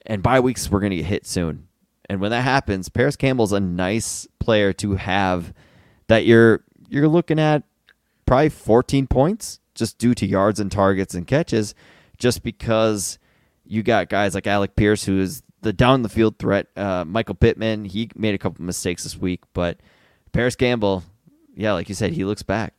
and 0.05 0.21
bye 0.21 0.41
weeks 0.41 0.69
we're 0.69 0.81
gonna 0.81 0.97
get 0.97 1.05
hit 1.05 1.27
soon. 1.27 1.69
And 2.11 2.21
when 2.21 2.33
that 2.33 2.43
happens, 2.43 2.89
Parris 2.89 3.15
Campbell's 3.15 3.53
a 3.53 3.61
nice 3.61 4.27
player 4.41 4.73
to 4.75 4.97
have. 4.97 5.55
That 6.09 6.27
you're 6.27 6.65
you're 6.89 7.07
looking 7.07 7.39
at 7.39 7.63
probably 8.27 8.49
14 8.49 9.07
points 9.07 9.61
just 9.77 9.97
due 9.97 10.15
to 10.15 10.27
yards 10.27 10.59
and 10.59 10.73
targets 10.73 11.15
and 11.15 11.25
catches, 11.25 11.77
just 12.19 12.43
because 12.43 13.21
you 13.65 13.85
got 13.85 14.09
guys 14.09 14.35
like 14.35 14.49
Alec 14.49 14.75
Pierce 14.75 15.05
who 15.05 15.21
is 15.21 15.45
the 15.61 15.73
down 15.73 16.03
the 16.03 16.09
field 16.09 16.37
threat. 16.41 16.67
Uh, 16.77 17.05
Michael 17.07 17.37
Pittman, 17.37 17.85
he 17.85 18.11
made 18.17 18.35
a 18.35 18.39
couple 18.39 18.65
mistakes 18.65 19.05
this 19.05 19.17
week, 19.17 19.43
but 19.53 19.79
Parris 20.33 20.57
Campbell, 20.57 21.05
yeah, 21.55 21.75
like 21.75 21.89
you 21.89 21.95
said, 21.95 22.13
he 22.13 22.25
looks 22.25 22.43
back. 22.43 22.75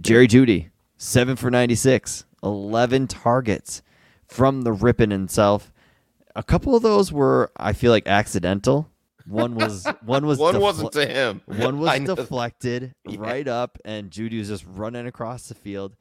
Jerry 0.00 0.28
Jeudy, 0.28 0.70
seven 0.96 1.36
for 1.36 1.50
96, 1.50 2.24
11 2.42 3.06
targets 3.08 3.82
from 4.26 4.62
the 4.62 4.72
ripping 4.72 5.10
himself. 5.10 5.72
A 6.36 6.42
couple 6.42 6.76
of 6.76 6.82
those 6.82 7.12
were, 7.12 7.50
I 7.56 7.72
feel 7.72 7.90
like, 7.90 8.06
accidental. 8.06 8.88
One 9.26 9.54
was 9.54 9.86
one 10.04 10.24
was 10.26 10.38
One 10.38 10.54
defle- 10.54 10.60
wasn't 10.60 10.92
to 10.92 11.06
him. 11.06 11.42
one 11.46 11.78
was 11.78 12.00
deflected 12.16 12.94
Yeah. 13.06 13.18
right 13.20 13.46
up, 13.48 13.78
and 13.84 14.10
Jeudy 14.10 14.38
was 14.38 14.48
just 14.48 14.64
running 14.66 15.06
across 15.06 15.48
the 15.48 15.54
field. 15.54 15.96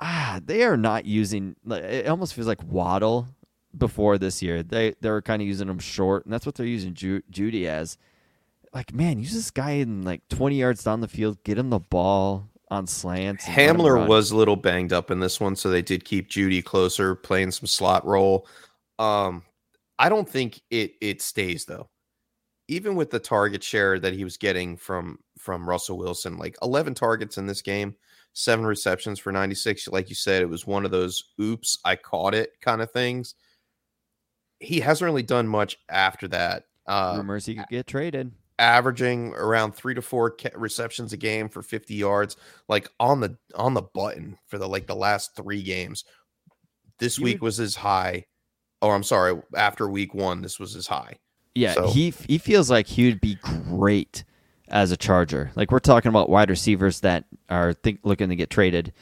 Ah, 0.00 0.40
they 0.44 0.62
are 0.64 0.76
not 0.76 1.04
using. 1.04 1.56
It 1.68 2.06
almost 2.08 2.34
feels 2.34 2.46
like 2.46 2.62
Waddle 2.64 3.28
before 3.76 4.18
this 4.18 4.42
year. 4.42 4.62
They 4.62 4.94
they 5.00 5.10
were 5.10 5.22
kind 5.22 5.40
of 5.40 5.48
using 5.48 5.68
him 5.68 5.78
short, 5.78 6.24
and 6.26 6.32
that's 6.34 6.46
what 6.46 6.54
they're 6.56 6.66
using 6.66 6.94
Ju- 6.94 7.22
Jeudy 7.30 7.66
as. 7.66 7.96
Like, 8.72 8.92
man, 8.92 9.20
use 9.20 9.32
this 9.32 9.50
guy 9.52 9.72
in 9.72 10.02
like 10.02 10.28
twenty 10.28 10.56
yards 10.56 10.82
down 10.84 11.00
the 11.00 11.08
field, 11.08 11.42
get 11.44 11.58
him 11.58 11.70
the 11.70 11.78
ball 11.78 12.48
on 12.70 12.86
slants. 12.86 13.46
and 13.46 13.56
let 13.56 13.70
him 13.70 13.76
Hamler 13.76 14.06
was 14.06 14.30
a 14.30 14.36
little 14.36 14.56
banged 14.56 14.92
up 14.92 15.10
in 15.10 15.20
this 15.20 15.40
one, 15.40 15.56
so 15.56 15.70
they 15.70 15.82
did 15.82 16.04
keep 16.04 16.30
Jeudy 16.30 16.64
closer, 16.64 17.14
playing 17.14 17.50
some 17.50 17.66
slot 17.66 18.04
role. 18.06 18.46
Um, 18.98 19.42
I 19.98 20.08
don't 20.08 20.28
think 20.28 20.60
it 20.70 20.94
it 21.00 21.22
stays 21.22 21.64
though. 21.64 21.88
Even 22.68 22.94
with 22.94 23.10
the 23.10 23.18
target 23.18 23.62
share 23.62 23.98
that 23.98 24.14
he 24.14 24.24
was 24.24 24.36
getting 24.36 24.76
from 24.76 25.18
from 25.38 25.68
Russell 25.68 25.98
Wilson, 25.98 26.38
like 26.38 26.56
11 26.62 26.94
targets 26.94 27.36
in 27.36 27.46
this 27.46 27.60
game, 27.60 27.94
seven 28.32 28.64
receptions 28.64 29.18
for 29.18 29.32
96. 29.32 29.88
Like 29.88 30.08
you 30.08 30.14
said, 30.14 30.42
it 30.42 30.48
was 30.48 30.66
one 30.66 30.84
of 30.84 30.90
those 30.90 31.22
oops, 31.40 31.78
I 31.84 31.96
caught 31.96 32.34
it 32.34 32.52
kind 32.60 32.80
of 32.80 32.90
things. 32.90 33.34
He 34.60 34.80
hasn't 34.80 35.06
really 35.06 35.22
done 35.22 35.46
much 35.46 35.78
after 35.90 36.28
that. 36.28 36.64
Uh, 36.86 37.14
rumors 37.18 37.46
he 37.46 37.54
could 37.54 37.68
get 37.68 37.86
traded. 37.86 38.32
Averaging 38.58 39.34
around 39.34 39.72
three 39.74 39.94
to 39.94 40.02
four 40.02 40.36
receptions 40.54 41.12
a 41.12 41.16
game 41.16 41.48
for 41.48 41.60
50 41.60 41.94
yards 41.94 42.36
like 42.68 42.88
on 43.00 43.18
the 43.20 43.36
on 43.56 43.74
the 43.74 43.82
button 43.82 44.38
for 44.46 44.58
the 44.58 44.68
like 44.68 44.86
the 44.86 44.94
last 44.94 45.34
three 45.34 45.62
games 45.62 46.04
this 47.00 47.18
You 47.18 47.24
week 47.24 47.34
would- 47.36 47.42
was 47.46 47.56
his 47.56 47.74
high 47.74 48.26
or 48.80 48.94
i'm 48.94 49.02
sorry 49.02 49.40
after 49.56 49.88
week 49.88 50.14
one 50.14 50.40
this 50.42 50.60
was 50.60 50.72
his 50.72 50.86
high 50.86 51.18
Yeah, 51.56 51.72
So- 51.74 51.88
he 51.88 52.10
he 52.28 52.38
feels 52.38 52.70
like 52.70 52.86
he 52.86 53.06
would 53.06 53.20
be 53.20 53.34
great 53.42 54.22
as 54.68 54.92
a 54.92 54.96
Charger. 54.96 55.50
Like 55.56 55.72
we're 55.72 55.78
talking 55.80 56.08
about 56.08 56.30
wide 56.30 56.48
receivers 56.48 57.00
that 57.00 57.24
are 57.50 57.72
think 57.74 58.00
looking 58.04 58.28
to 58.30 58.36
get 58.36 58.50
traded. 58.50 58.92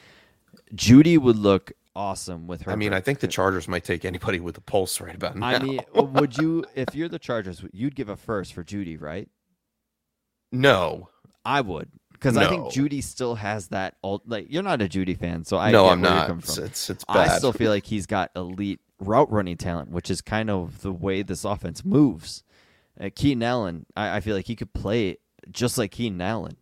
Jeudy 0.75 1.19
would 1.19 1.37
look 1.37 1.73
awesome 1.95 2.47
with 2.47 2.63
her. 2.63 2.73
i 2.73 2.75
mean 2.75 2.95
i 2.95 3.01
think 3.03 3.21
the 3.21 3.29
chargers 3.29 3.69
might 3.69 3.85
take 3.85 4.07
anybody 4.07 4.41
with 4.41 4.57
a 4.57 4.61
pulse 4.63 4.99
right 4.99 5.15
about 5.15 5.37
now 5.37 5.47
I 5.49 5.59
mean, 5.59 5.81
would 5.95 6.39
you 6.39 6.65
if 6.75 6.95
you're 6.95 7.11
the 7.11 7.19
Chargers, 7.19 7.63
you'd 7.75 7.95
give 7.95 8.09
a 8.09 8.17
first 8.17 8.55
for 8.55 8.65
Jeudy, 8.65 8.99
right? 8.99 9.29
No 10.53 11.09
I 11.45 11.61
would 11.61 11.89
because 12.13 12.37
I 12.37 12.49
think 12.49 12.67
Jeudy 12.73 13.03
still 13.03 13.35
has 13.35 13.69
that. 13.69 13.97
Ult- 14.05 14.23
like 14.29 14.47
you're 14.49 14.63
not 14.63 14.81
a 14.81 14.89
Jeudy 14.89 15.19
fan, 15.19 15.45
so 15.45 15.57
I 15.59 15.73
no 15.73 15.89
i'm 15.89 16.01
not 16.01 16.31
it's, 16.31 16.57
it's, 16.57 16.91
it's 16.91 17.05
I 17.09 17.37
still 17.39 17.53
feel 17.53 17.71
like 17.71 17.85
he's 17.87 18.07
got 18.07 18.31
elite 18.37 18.79
route 19.01 19.31
running 19.33 19.57
talent, 19.57 19.91
which 19.91 20.09
is 20.09 20.21
kind 20.21 20.49
of 20.49 20.83
the 20.83 20.93
way 20.93 21.23
this 21.23 21.45
offense 21.45 21.85
moves. 21.85 22.45
Uh, 23.01 23.09
Keenan 23.15 23.43
Allen, 23.43 23.87
I, 23.97 24.17
I 24.19 24.21
feel 24.21 24.37
like 24.37 24.47
he 24.47 24.55
could 24.55 24.73
play 24.73 25.17
just 25.51 25.79
like 25.79 25.91
Keenan 25.91 26.21
Allen, 26.21 26.57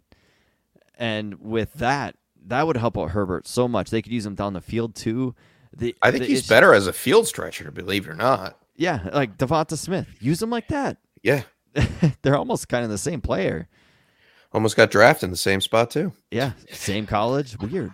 and 0.98 1.40
with 1.40 1.74
that, 1.74 2.16
that 2.46 2.66
would 2.66 2.76
help 2.76 2.96
out 2.96 3.10
Herbert 3.10 3.46
so 3.46 3.68
much. 3.68 3.90
They 3.90 4.00
could 4.02 4.12
use 4.12 4.24
him 4.24 4.34
down 4.34 4.52
the 4.54 4.60
field 4.60 4.94
too. 4.94 5.34
The, 5.76 5.94
i 6.02 6.10
think 6.10 6.22
the 6.24 6.28
he's 6.30 6.40
issue- 6.40 6.48
better 6.48 6.74
as 6.74 6.88
a 6.88 6.92
field 6.92 7.28
stretcher 7.28 7.70
believe 7.70 8.08
it 8.08 8.10
or 8.10 8.14
not 8.16 8.58
Yeah, 8.76 9.08
like 9.12 9.36
Devonta 9.38 9.76
Smith, 9.78 10.08
use 10.20 10.42
him 10.42 10.50
like 10.50 10.66
that. 10.68 10.96
yeah 11.22 11.42
They're 12.22 12.36
almost 12.36 12.68
kind 12.68 12.82
of 12.82 12.90
the 12.90 12.98
same 12.98 13.20
player. 13.20 13.68
Almost 14.52 14.76
got 14.76 14.90
drafted 14.90 15.24
in 15.24 15.30
the 15.30 15.36
same 15.36 15.60
spot 15.60 15.90
too 15.90 16.12
Yeah, 16.30 16.52
same 16.70 17.06
college. 17.06 17.58
Weird. 17.58 17.92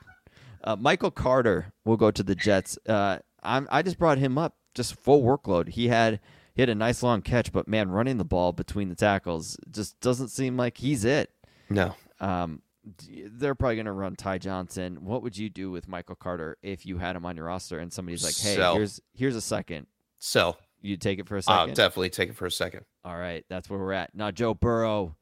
Uh, 0.65 0.77
Michael 0.77 1.11
Carter 1.11 1.73
will 1.85 1.97
go 1.97 2.11
to 2.11 2.23
the 2.23 2.35
Jets. 2.35 2.77
Uh, 2.89 3.19
I'm, 3.43 3.69
I 3.71 3.83
just 3.83 3.99
brought 3.99 4.19
him 4.19 4.37
up, 4.37 4.57
just 4.75 4.97
full 4.97 5.23
workload. 5.23 5.69
He 5.69 5.89
had 5.89 6.19
he 6.55 6.63
had 6.63 6.69
a 6.69 6.75
nice 6.75 7.03
long 7.03 7.23
catch, 7.23 7.53
but 7.53 7.69
man, 7.69 7.91
running 7.91 8.17
the 8.17 8.25
ball 8.25 8.53
between 8.53 8.89
the 8.89 8.95
tackles 8.97 9.57
just 9.71 10.01
doesn't 10.01 10.29
seem 10.29 10.57
like 10.57 10.79
he's 10.79 11.05
it. 11.05 11.31
no 11.71 11.95
Um, 12.21 12.63
they're 13.09 13.55
probably 13.55 13.77
going 13.77 13.87
to 13.87 13.93
run 13.93 14.15
Ty 14.17 14.39
Johnson. 14.39 15.05
What 15.05 15.23
would 15.23 15.37
you 15.37 15.51
do 15.51 15.71
with 15.71 15.87
Michael 15.89 16.15
Carter 16.17 16.57
if 16.63 16.87
you 16.87 16.99
had 16.99 17.15
him 17.17 17.27
on 17.27 17.37
your 17.37 17.47
roster 17.47 17.79
and 17.81 17.93
somebody's 17.93 18.25
like, 18.25 18.37
"Hey, 18.37 18.55
Sell. 18.57 18.75
here's 18.77 19.01
here's 19.13 19.37
a 19.37 19.41
second. 19.41 19.87
so 20.19 20.57
You 20.83 20.97
take 20.97 21.19
it 21.19 21.29
for 21.29 21.37
a 21.37 21.43
i'll 21.47 21.63
second. 21.65 21.75
definitely 21.77 22.11
take 22.11 22.29
it 22.31 22.37
for 22.37 22.47
a 22.47 22.51
second 22.51 22.85
All 23.05 23.17
right, 23.17 23.45
that's 23.49 23.69
where 23.71 23.79
we're 23.79 23.93
at 23.93 24.15
now. 24.15 24.31
Joe 24.31 24.55
Burrow 24.55 25.15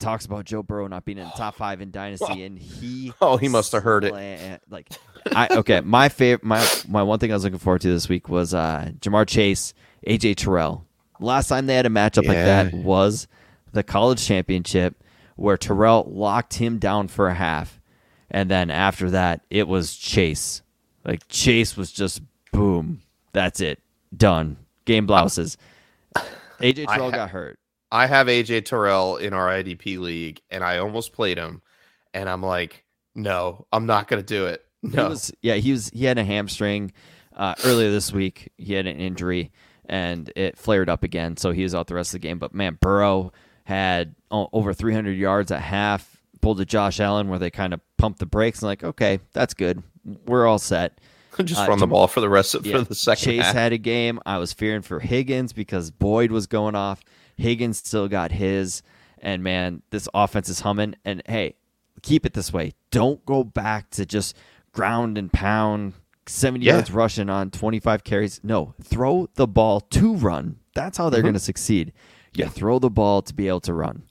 talks 0.00 0.24
about 0.24 0.44
Joe 0.46 0.62
Burrow 0.62 0.88
not 0.88 1.04
being 1.04 1.18
in 1.18 1.24
the 1.24 1.32
top 1.36 1.54
five 1.54 1.80
in 1.80 1.90
dynasty, 1.90 2.42
and 2.44 2.58
he 2.58 3.12
Oh, 3.20 3.36
he 3.36 3.48
must 3.48 3.72
have 3.72 3.82
heard 3.82 4.04
it. 4.04 4.12
Like, 4.68 4.88
I 5.34 5.48
okay, 5.50 5.80
my 5.80 6.08
favorite, 6.08 6.44
my 6.44 6.66
my 6.88 7.02
one 7.02 7.18
thing 7.18 7.30
I 7.30 7.34
was 7.34 7.44
looking 7.44 7.58
forward 7.58 7.82
to 7.82 7.88
this 7.88 8.08
week 8.08 8.28
was 8.28 8.54
uh 8.54 8.90
Ja'Marr 9.00 9.28
Chase, 9.28 9.74
AJ 10.06 10.36
Terrell. 10.36 10.86
Last 11.20 11.48
time 11.48 11.66
they 11.66 11.74
had 11.74 11.86
a 11.86 11.90
matchup 11.90 12.26
like 12.26 12.38
that 12.38 12.72
was 12.72 13.28
the 13.72 13.82
college 13.82 14.26
championship, 14.26 15.04
where 15.36 15.56
Terrell 15.56 16.08
locked 16.10 16.54
him 16.54 16.78
down 16.78 17.08
for 17.08 17.28
a 17.28 17.34
half, 17.34 17.80
and 18.30 18.50
then 18.50 18.70
after 18.70 19.10
that 19.10 19.42
it 19.50 19.68
was 19.68 19.94
Chase. 19.94 20.62
Like 21.04 21.28
Chase 21.28 21.76
was 21.76 21.92
just 21.92 22.22
boom, 22.52 23.02
that's 23.32 23.60
it, 23.60 23.80
done. 24.16 24.56
Game 24.86 25.06
blouses. 25.06 25.56
AJ 26.60 26.88
Terrell 26.88 27.10
ha- 27.10 27.16
got 27.16 27.30
hurt. 27.30 27.59
I 27.92 28.06
have 28.06 28.26
AJ 28.28 28.66
Terrell 28.66 29.16
in 29.16 29.32
our 29.32 29.48
IDP 29.48 29.98
league, 29.98 30.40
and 30.50 30.62
I 30.62 30.78
almost 30.78 31.12
played 31.12 31.38
him, 31.38 31.62
and 32.14 32.28
I'm 32.28 32.42
like, 32.42 32.84
no, 33.14 33.66
I'm 33.72 33.86
not 33.86 34.08
gonna 34.08 34.22
do 34.22 34.46
it. 34.46 34.64
No, 34.82 35.10
was 35.10 35.30
yeah, 35.42 35.56
he 35.56 35.72
was 35.72 35.90
he 35.90 36.06
had 36.06 36.16
a 36.16 36.24
hamstring 36.24 36.92
uh, 37.36 37.54
earlier 37.64 37.90
this 37.90 38.12
week. 38.14 38.50
He 38.56 38.72
had 38.72 38.86
an 38.86 38.96
injury 38.96 39.52
and 39.84 40.32
it 40.36 40.56
flared 40.56 40.88
up 40.88 41.02
again, 41.02 41.36
so 41.36 41.50
he 41.50 41.62
was 41.64 41.74
out 41.74 41.86
the 41.88 41.94
rest 41.94 42.10
of 42.14 42.20
the 42.22 42.26
game. 42.26 42.38
But 42.38 42.54
man, 42.54 42.78
Burrow 42.80 43.32
had 43.64 44.14
o- 44.30 44.48
over 44.54 44.72
300 44.72 45.12
yards 45.12 45.50
at 45.50 45.60
half. 45.60 46.22
Pulled 46.40 46.60
a 46.60 46.64
Josh 46.64 46.98
Allen 47.00 47.28
where 47.28 47.38
they 47.38 47.50
kind 47.50 47.74
of 47.74 47.80
pumped 47.98 48.20
the 48.20 48.24
brakes 48.26 48.60
and 48.62 48.68
like, 48.68 48.82
okay, 48.82 49.18
that's 49.34 49.52
good. 49.52 49.82
We're 50.26 50.46
all 50.46 50.58
set. 50.58 50.98
just 51.44 51.60
uh, 51.60 51.66
run 51.68 51.78
the 51.78 51.86
ball 51.86 52.06
for 52.08 52.20
the 52.20 52.30
rest 52.30 52.54
of 52.54 52.64
Yeah, 52.64 52.78
for 52.78 52.84
the 52.84 52.94
second 52.94 53.24
Chase 53.24 53.42
half. 53.42 53.54
had 53.54 53.72
a 53.74 53.78
game. 53.78 54.18
I 54.24 54.38
was 54.38 54.54
fearing 54.54 54.80
for 54.80 54.98
Higgins 54.98 55.52
because 55.52 55.90
Boyd 55.90 56.30
was 56.30 56.46
going 56.46 56.74
off. 56.74 57.02
Higgins 57.40 57.78
still 57.78 58.08
got 58.08 58.32
his. 58.32 58.82
And 59.18 59.42
man, 59.42 59.82
this 59.90 60.08
offense 60.14 60.48
is 60.48 60.60
humming. 60.60 60.94
And 61.04 61.22
hey, 61.26 61.56
keep 62.02 62.24
it 62.24 62.32
this 62.32 62.52
way. 62.52 62.72
Don't 62.90 63.24
go 63.26 63.44
back 63.44 63.90
to 63.90 64.06
just 64.06 64.36
ground 64.72 65.18
and 65.18 65.32
pound, 65.32 65.94
70 66.26 66.64
Yeah. 66.64 66.74
yards 66.74 66.90
rushing 66.90 67.28
on 67.28 67.50
25 67.50 68.04
carries. 68.04 68.40
No, 68.42 68.74
throw 68.82 69.28
the 69.34 69.46
ball 69.46 69.80
to 69.80 70.14
run. 70.14 70.56
That's 70.74 70.96
how 70.98 71.10
they're 71.10 71.20
Mhm. 71.20 71.24
going 71.24 71.34
to 71.34 71.40
succeed. 71.40 71.92
You 72.32 72.44
Yeah. 72.44 72.48
throw 72.50 72.78
the 72.78 72.88
ball 72.90 73.22
to 73.22 73.34
be 73.34 73.48
able 73.48 73.60
to 73.60 73.74
run. 73.74 74.04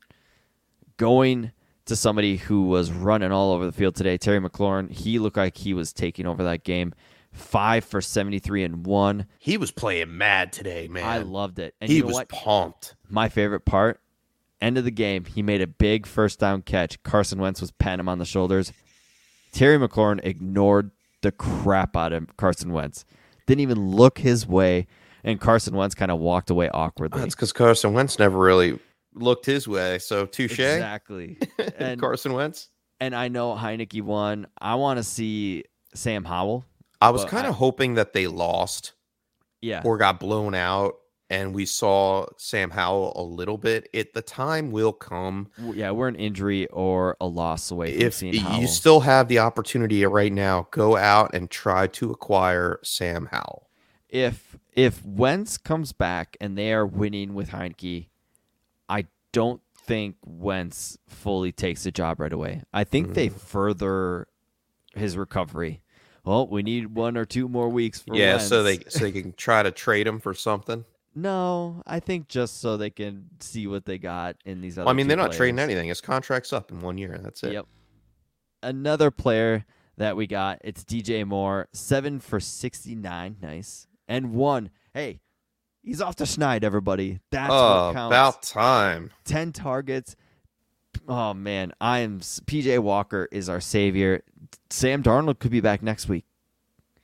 Going 0.98 1.52
to 1.86 1.96
somebody 1.96 2.38
who 2.38 2.64
was 2.64 2.92
running 2.92 3.32
all 3.32 3.52
over 3.54 3.66
the 3.66 3.72
field 3.72 3.96
today, 3.96 4.18
Terry 4.18 4.40
McLaurin, 4.40 4.92
he 4.92 5.18
looked 5.18 5.38
like 5.38 5.58
he 5.58 5.74
was 5.74 5.94
taking 5.94 6.26
over 6.28 6.44
that 6.44 6.64
game. 6.64 6.94
Five 7.40 7.84
for 7.86 8.02
73 8.02 8.64
and 8.64 8.86
one. 8.86 9.26
He 9.40 9.58
was 9.58 9.72
playing 9.72 10.18
mad 10.18 10.52
today, 10.54 10.88
man. 10.88 11.04
I 11.06 11.20
loved 11.20 11.60
it. 11.60 11.74
And 11.82 11.90
he 11.90 11.98
you 11.98 12.02
know 12.04 12.08
was 12.08 12.16
what? 12.16 12.30
pumped. 12.30 12.96
My 13.08 13.30
favorite 13.30 13.66
part, 13.66 14.00
end 14.62 14.78
of 14.78 14.84
the 14.84 14.92
game, 14.92 15.26
he 15.26 15.42
made 15.42 15.62
a 15.62 15.68
big 15.68 16.06
first 16.06 16.40
down 16.40 16.62
catch. 16.62 17.02
Carson 17.04 17.40
Wentz 17.40 17.62
was 17.62 17.72
patting 17.72 18.02
him 18.02 18.10
on 18.10 18.20
the 18.20 18.26
shoulders. 18.26 18.72
Terry 19.52 19.78
McLaurin 19.80 20.20
ignored 20.24 20.92
the 21.22 21.32
crap 21.32 21.96
out 21.98 22.14
of 22.14 22.38
Carson 22.38 22.72
Wentz. 22.72 23.04
Didn't 23.48 23.62
even 23.62 23.80
look 23.90 24.20
his 24.20 24.46
way, 24.46 24.86
and 25.24 25.40
Carson 25.42 25.76
Wentz 25.76 25.96
kind 25.96 26.12
of 26.12 26.20
walked 26.20 26.50
away 26.52 26.70
awkwardly. 26.70 27.20
That's 27.22 27.36
because 27.36 27.52
Carson 27.52 27.94
Wentz 27.94 28.20
never 28.20 28.38
really 28.38 28.78
looked 29.16 29.46
his 29.48 29.68
way. 29.68 29.98
So 30.00 30.26
touche, 30.28 30.52
Exactly. 30.60 31.38
And 31.78 32.00
Carson 32.00 32.34
Wentz. 32.34 32.70
and 33.02 33.16
I 33.16 33.28
know 33.30 33.56
Heinicke 33.56 34.02
won. 34.04 34.48
I 34.62 34.76
want 34.76 34.98
to 34.98 35.04
see 35.04 35.64
Sam 35.96 36.24
Howell 36.26 36.64
I 37.02 37.10
was 37.12 37.26
kind 37.26 37.48
of 37.48 37.56
hoping 37.56 37.96
that 37.96 38.14
they 38.14 38.28
lost 38.28 38.94
Yeah. 39.62 39.82
or 39.86 39.98
got 39.98 40.20
blown 40.20 40.54
out, 40.54 40.96
and 41.30 41.54
we 41.54 41.66
saw 41.66 42.26
Sam 42.38 42.72
Howell 42.72 43.14
a 43.16 43.22
little 43.24 43.58
bit. 43.58 43.88
It 43.94 44.14
the 44.14 44.22
time 44.22 44.72
will 44.72 44.92
come 44.94 45.50
yeah, 45.58 45.92
we're 45.92 46.08
an 46.10 46.16
injury 46.16 46.68
or 46.68 47.16
a 47.22 47.28
loss 47.28 47.72
away 47.72 47.98
from 48.10 48.28
if 48.30 48.60
you 48.60 48.68
still 48.68 49.02
have 49.02 49.28
the 49.28 49.40
opportunity 49.40 50.04
right 50.06 50.34
now. 50.34 50.68
Go 50.72 50.98
out 50.98 51.34
and 51.34 51.50
try 51.50 51.88
to 51.88 52.12
acquire 52.12 52.80
Sam 52.84 53.28
Howell. 53.32 53.70
if 54.10 54.58
if 54.74 55.06
Wentz 55.06 55.58
comes 55.58 55.92
back 55.94 56.36
and 56.42 56.58
they 56.58 56.74
are 56.74 56.86
winning 56.86 57.34
with 57.34 57.50
Heinicke, 57.50 58.08
I 58.88 59.06
don't 59.34 59.62
think 59.76 60.16
Wentz 60.26 60.98
fully 61.08 61.52
takes 61.52 61.84
the 61.84 61.92
job 61.92 62.20
right 62.20 62.32
away. 62.34 62.64
I 62.74 62.84
think 62.86 63.14
they 63.14 63.30
Mm. 63.30 63.34
further 63.40 64.28
his 64.96 65.16
recovery. 65.18 65.82
Well, 66.30 66.48
we 66.48 66.62
need 66.62 66.94
one 66.94 67.18
or 67.18 67.26
two 67.26 67.50
more 67.50 67.70
weeks 67.70 68.02
for 68.04 68.16
yeah, 68.16 68.38
so 68.38 68.62
they 68.62 68.78
so 68.88 69.00
they 69.00 69.12
can 69.12 69.34
try 69.34 69.64
to 69.64 69.72
trade 69.72 70.06
him 70.06 70.20
for 70.20 70.36
something. 70.36 70.86
No, 71.16 71.82
I 71.88 72.00
think 72.00 72.28
just 72.28 72.62
so 72.62 72.78
they 72.78 72.92
can 72.92 73.26
see 73.40 73.66
what 73.66 73.86
they 73.86 73.98
got 73.98 74.36
in 74.46 74.62
these 74.62 74.78
other. 74.78 74.86
Well, 74.86 74.94
I 74.94 74.96
mean, 74.96 75.08
they're 75.08 75.18
not 75.18 75.32
trading 75.34 75.58
anything. 75.58 75.88
His 75.88 76.02
contract's 76.02 76.54
up 76.54 76.70
in 76.72 76.82
one 76.82 77.00
year. 77.00 77.18
That's 77.20 77.42
it. 77.42 77.54
Yep. 77.54 77.66
Another 78.62 79.10
player 79.10 79.66
that 79.98 80.16
we 80.16 80.28
got, 80.28 80.60
it's 80.64 80.84
DJ 80.84 81.26
Moore, 81.26 81.68
seven 81.74 82.20
for 82.20 82.40
sixty-nine, 82.40 83.38
nice, 83.42 83.88
and 84.08 84.32
one. 84.34 84.70
Hey, 84.94 85.22
he's 85.82 86.00
off 86.00 86.16
to 86.18 86.26
Schneid, 86.26 86.64
everybody. 86.64 87.22
That's 87.32 87.50
Oh, 87.52 87.88
what 87.88 87.96
counts. 87.96 88.14
about 88.14 88.44
time. 88.44 89.10
ten 89.26 89.52
targets. 89.52 90.16
Oh 91.10 91.34
man, 91.34 91.74
I 91.82 92.00
am. 92.00 92.20
PJ 92.20 92.78
Walker 92.80 93.28
is 93.32 93.50
our 93.50 93.60
savior. 93.60 94.24
Sam 94.70 95.02
Darnold 95.04 95.40
could 95.40 95.50
be 95.52 95.60
back 95.60 95.82
next 95.82 96.08
week. 96.08 96.24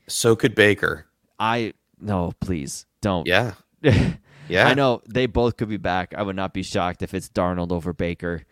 So 0.07 0.35
could 0.35 0.53
Baker. 0.53 1.07
I 1.39 1.73
no, 1.99 2.31
please 2.39 2.85
don't. 3.01 3.25
Yeah, 3.27 3.53
yeah. 3.81 4.67
I 4.67 4.75
know 4.75 5.01
they 5.09 5.25
both 5.25 5.57
could 5.57 5.69
be 5.69 5.77
back. 5.77 6.13
I 6.15 6.21
would 6.21 6.35
not 6.35 6.53
be 6.53 6.61
shocked 6.61 7.01
if 7.01 7.15
it's 7.15 7.27
Darnold 7.29 7.71
over 7.71 7.93
Baker, 7.93 8.43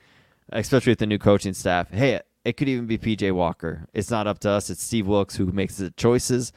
especially 0.49 0.91
with 0.91 0.99
the 0.99 1.05
new 1.05 1.19
coaching 1.19 1.53
staff. 1.53 1.91
Hey, 1.91 2.19
it 2.43 2.57
could 2.57 2.67
even 2.67 2.87
be 2.87 2.97
PJ 2.97 3.31
Walker. 3.31 3.87
It's 3.93 4.09
not 4.09 4.25
up 4.25 4.39
to 4.39 4.49
us. 4.49 4.71
It's 4.71 4.81
Steve 4.83 5.05
Wilks 5.05 5.35
who 5.35 5.45
makes 5.45 5.77
the 5.77 5.91
choices. 5.91 6.51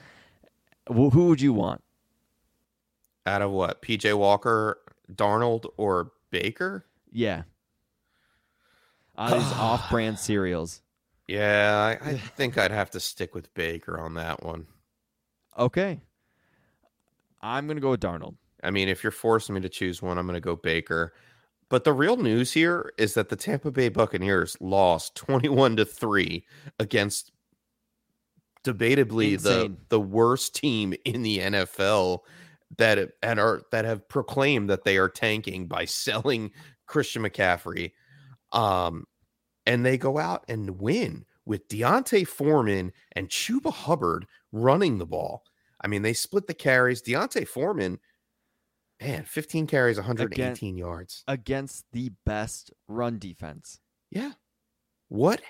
Wh- 0.89 1.13
Who 1.13 1.27
would 1.29 1.43
you 1.43 1.53
want? 1.53 1.83
Out 3.27 3.43
of 3.43 3.51
what? 3.51 3.83
PJ 3.83 4.17
Walker, 4.17 4.79
Darnold, 5.13 5.67
or 5.77 6.13
Baker? 6.31 6.87
Yeah. 7.13 7.43
On 9.17 9.31
these 9.33 9.53
off-brand 9.53 10.19
cereals. 10.19 10.83
Yeah, 11.27 11.97
I, 12.01 12.11
I 12.11 12.17
think 12.17 12.57
I'd 12.57 12.71
have 12.71 12.91
to 12.91 13.01
stick 13.01 13.35
with 13.35 13.53
Baker 13.55 13.99
on 13.99 14.15
that 14.15 14.43
one. 14.45 14.67
Okay. 15.59 16.01
I'm 17.41 17.67
gonna 17.67 17.81
go 17.81 17.91
with 17.91 18.01
Darnold. 18.01 18.37
I 18.63 18.71
mean, 18.71 18.89
if 18.89 19.03
you're 19.03 19.13
forcing 19.13 19.55
me 19.55 19.61
to 19.63 19.69
choose 19.69 20.03
one, 20.03 20.19
I'm 20.19 20.27
going 20.27 20.35
to 20.35 20.41
go 20.41 20.57
Baker. 20.57 21.13
But 21.69 21.85
the 21.85 21.93
real 21.93 22.17
news 22.17 22.53
here 22.53 22.93
is 22.99 23.15
that 23.15 23.29
the 23.29 23.37
Tampa 23.37 23.71
Bay 23.71 23.89
Buccaneers 23.89 24.57
lost 24.61 25.15
21 25.17 25.77
to 25.77 25.85
3 25.85 26.45
against 26.79 27.33
debatably 28.65 29.41
the 29.41 29.73
the 29.91 30.01
worst 30.01 30.57
team 30.57 30.93
in 31.05 31.23
the 31.23 31.39
NFL 31.39 32.21
that 32.79 33.13
and 33.23 33.39
are 33.39 33.63
that 33.71 33.85
have 33.85 34.09
proclaimed 34.09 34.69
that 34.71 34.83
they 34.83 34.97
are 34.97 35.09
tanking 35.09 35.69
by 35.69 35.85
selling 35.85 36.51
Christian 36.87 37.23
McCaffrey. 37.23 37.93
Um 38.57 39.05
and 39.67 39.85
they 39.85 39.99
go 39.99 40.19
out 40.19 40.45
and 40.49 40.81
win 40.81 41.25
with 41.45 41.69
D'Onta 41.69 42.27
Foreman 42.27 42.93
and 43.13 43.29
Chuba 43.29 43.73
Hubbard 43.73 44.27
running 44.53 44.99
the 44.99 45.07
ball. 45.07 45.45
I 45.81 45.89
mean, 45.89 46.03
they 46.03 46.13
split 46.13 46.47
the 46.47 46.55
carries. 46.55 47.03
D'Onta 47.03 47.47
Foreman, 47.47 47.99
man, 49.01 49.25
15 49.25 49.67
carries, 49.67 49.97
118 49.97 50.77
yards. 50.77 51.25
Against 51.29 51.85
the 51.93 52.13
best 52.25 52.73
run 52.89 53.19
defense. 53.19 53.81
Yeah. 54.11 54.33
What 55.09 55.43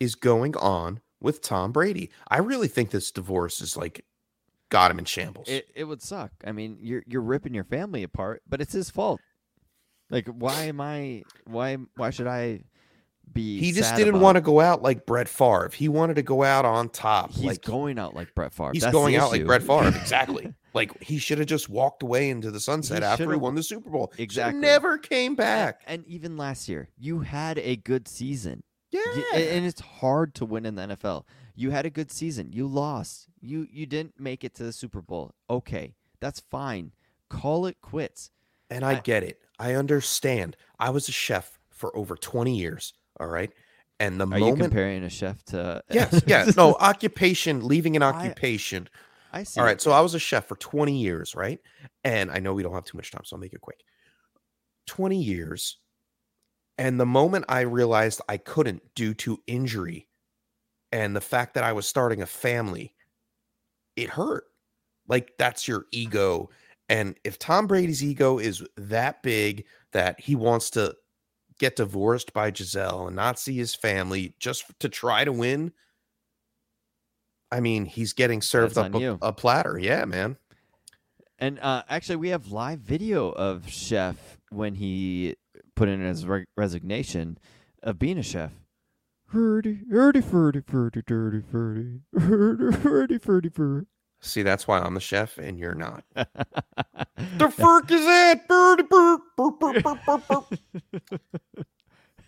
is 0.00 0.14
going 0.14 0.56
on 0.56 1.00
with 1.20 1.42
Tom 1.42 1.72
Brady? 1.72 2.10
I 2.28 2.38
really 2.38 2.68
think 2.68 2.90
this 2.90 3.10
divorce 3.10 3.60
is 3.60 3.76
like 3.76 4.04
got 4.68 4.90
him 4.90 4.98
in 4.98 5.04
shambles. 5.04 5.48
It 5.48 5.68
it 5.74 5.84
would 5.84 6.02
suck. 6.02 6.32
I 6.44 6.52
mean, 6.52 6.78
you're 6.80 7.04
you're 7.06 7.22
ripping 7.22 7.54
your 7.54 7.64
family 7.64 8.02
apart, 8.02 8.42
but 8.48 8.60
it's 8.60 8.72
his 8.72 8.90
fault. 8.90 9.20
Like, 10.10 10.28
why 10.28 10.64
am 10.64 10.80
I? 10.80 11.22
Why 11.46 11.76
why 11.96 12.10
should 12.10 12.26
I 12.26 12.60
be? 13.32 13.58
he 13.58 13.72
just 13.72 13.96
didn't 13.96 14.20
want 14.20 14.36
to 14.36 14.40
go 14.40 14.60
out 14.60 14.82
like 14.82 15.06
Brett 15.06 15.28
Favre. 15.28 15.70
He 15.74 15.88
wanted 15.88 16.14
to 16.16 16.22
go 16.22 16.42
out 16.42 16.64
on 16.64 16.88
top. 16.88 17.32
He's 17.32 17.44
like 17.44 17.62
going 17.62 17.98
out 17.98 18.14
like 18.14 18.34
Brett 18.34 18.52
Favre. 18.52 18.70
he's 18.72 18.82
That's 18.82 18.92
going 18.92 19.16
out 19.16 19.30
like. 19.30 19.46
Brett 19.46 19.62
Favre. 19.62 19.92
Exactly. 20.00 20.54
like 20.74 21.02
he 21.02 21.18
should 21.18 21.38
have 21.38 21.48
just 21.48 21.68
walked 21.68 22.02
away 22.02 22.30
into 22.30 22.50
the 22.50 22.60
sunset 22.60 22.98
He 22.98 23.04
after 23.04 23.30
he 23.30 23.36
won 23.36 23.54
the 23.54 23.62
Super 23.62 23.90
Bowl. 23.90 24.12
Exactly. 24.18 24.60
Never 24.60 24.98
came 24.98 25.34
back. 25.34 25.82
And, 25.86 26.02
and 26.02 26.08
even 26.12 26.36
last 26.36 26.68
year, 26.68 26.88
you 26.96 27.20
had 27.20 27.58
a 27.58 27.76
good 27.76 28.06
season. 28.06 28.62
Yeah. 28.90 29.02
And 29.34 29.66
it's 29.66 29.80
hard 29.80 30.34
to 30.36 30.44
win 30.44 30.64
in 30.64 30.76
the 30.76 30.82
NFL. 30.82 31.24
You 31.56 31.70
had 31.70 31.86
a 31.86 31.90
good 31.90 32.12
season. 32.12 32.52
You 32.52 32.66
lost. 32.66 33.28
You 33.40 33.66
you 33.70 33.86
didn't 33.86 34.20
make 34.20 34.44
it 34.44 34.54
to 34.56 34.62
the 34.62 34.72
Super 34.72 35.00
Bowl. 35.00 35.34
Okay, 35.50 35.94
that's 36.20 36.40
fine. 36.40 36.92
Call 37.28 37.66
it 37.66 37.80
quits. 37.80 38.30
And 38.70 38.84
I 38.84 38.92
I- 38.96 39.00
get 39.00 39.22
it. 39.22 39.40
I 39.58 39.74
understand. 39.74 40.56
I 40.78 40.90
was 40.90 41.08
a 41.08 41.12
chef 41.12 41.58
for 41.70 41.96
over 41.96 42.14
20 42.16 42.56
years. 42.56 42.92
All 43.18 43.26
right. 43.26 43.50
And 43.98 44.20
the 44.20 44.26
Are 44.26 44.38
you 44.38 44.44
moment. 44.46 44.60
comparing 44.62 45.02
a 45.04 45.08
chef 45.08 45.42
to? 45.46 45.82
yes. 45.90 46.22
Yeah. 46.26 46.50
No, 46.56 46.74
occupation, 46.80 47.66
leaving 47.66 47.96
an 47.96 48.02
occupation. 48.02 48.88
I 49.32 49.44
see. 49.44 49.58
All 49.60 49.66
right, 49.66 49.80
So 49.80 49.92
I 49.92 50.00
was 50.00 50.14
a 50.14 50.18
chef 50.18 50.46
for 50.46 50.56
20 50.56 50.98
years. 50.98 51.34
Right. 51.34 51.60
And 52.04 52.30
I 52.30 52.38
know 52.38 52.52
we 52.52 52.62
don't 52.62 52.74
have 52.74 52.84
too 52.84 52.98
much 52.98 53.10
time. 53.10 53.22
So 53.24 53.36
I'll 53.36 53.40
make 53.40 53.54
it 53.54 53.60
quick. 53.62 53.80
20 54.88 55.20
years. 55.22 55.78
And 56.78 57.00
the 57.00 57.06
moment 57.06 57.46
I 57.48 57.60
realized 57.62 58.20
I 58.28 58.36
couldn't 58.36 58.82
due 58.94 59.14
to 59.14 59.40
injury 59.46 60.08
and 60.92 61.16
the 61.16 61.20
fact 61.22 61.54
that 61.54 61.64
I 61.64 61.72
was 61.72 61.86
starting 61.88 62.20
a 62.20 62.26
family, 62.26 62.94
it 63.96 64.10
hurt. 64.10 64.44
Like 65.08 65.32
that's 65.38 65.66
your 65.66 65.86
ego. 65.90 66.50
And 66.88 67.16
if 67.24 67.38
Tom 67.38 67.66
Brady's 67.66 68.02
ego 68.02 68.38
is 68.38 68.62
that 68.76 69.22
big 69.22 69.64
that 69.92 70.20
he 70.20 70.34
wants 70.36 70.70
to 70.70 70.94
get 71.58 71.76
divorced 71.76 72.32
by 72.32 72.50
Gisele 72.50 73.08
and 73.08 73.16
not 73.16 73.38
see 73.38 73.56
his 73.56 73.74
family 73.74 74.34
just 74.38 74.64
to 74.80 74.88
try 74.88 75.24
to 75.24 75.32
win, 75.32 75.72
I 77.50 77.60
mean, 77.60 77.86
he's 77.86 78.12
getting 78.12 78.42
served 78.42 78.78
up 78.78 78.94
a, 78.94 79.18
a 79.22 79.32
platter. 79.32 79.78
Yeah, 79.78 80.04
man. 80.04 80.36
And 81.38 81.58
uh, 81.60 81.82
actually, 81.88 82.16
we 82.16 82.30
have 82.30 82.52
live 82.52 82.80
video 82.80 83.30
of 83.30 83.68
Chef 83.68 84.38
when 84.50 84.74
he 84.74 85.36
put 85.74 85.88
in 85.88 86.00
his 86.00 86.26
re- 86.26 86.46
resignation 86.56 87.38
of 87.82 87.98
being 87.98 88.18
a 88.18 88.22
chef. 88.22 88.52
Hurdy, 89.28 89.80
hurdy, 89.90 90.20
furdy, 90.20 90.60
furdy, 90.60 91.02
dirty, 91.06 91.42
furdy, 91.42 92.00
hurdy, 92.18 92.76
hurdy, 92.76 93.18
furdy, 93.18 93.48
fur. 93.48 93.86
See, 94.26 94.42
that's 94.42 94.66
why 94.66 94.80
I'm 94.80 94.94
the 94.94 95.00
chef 95.00 95.38
and 95.38 95.58
you're 95.58 95.74
not. 95.74 96.04
the 96.14 97.50
fuck 97.50 97.90
is 97.90 98.04
that? 98.04 98.48
Birdie, 98.48 98.82
bird, 98.82 99.20
burp, 99.36 99.60
burp, 99.60 99.82
burp, 99.82 99.98
burp, 100.06 100.28
burp. 100.28 100.58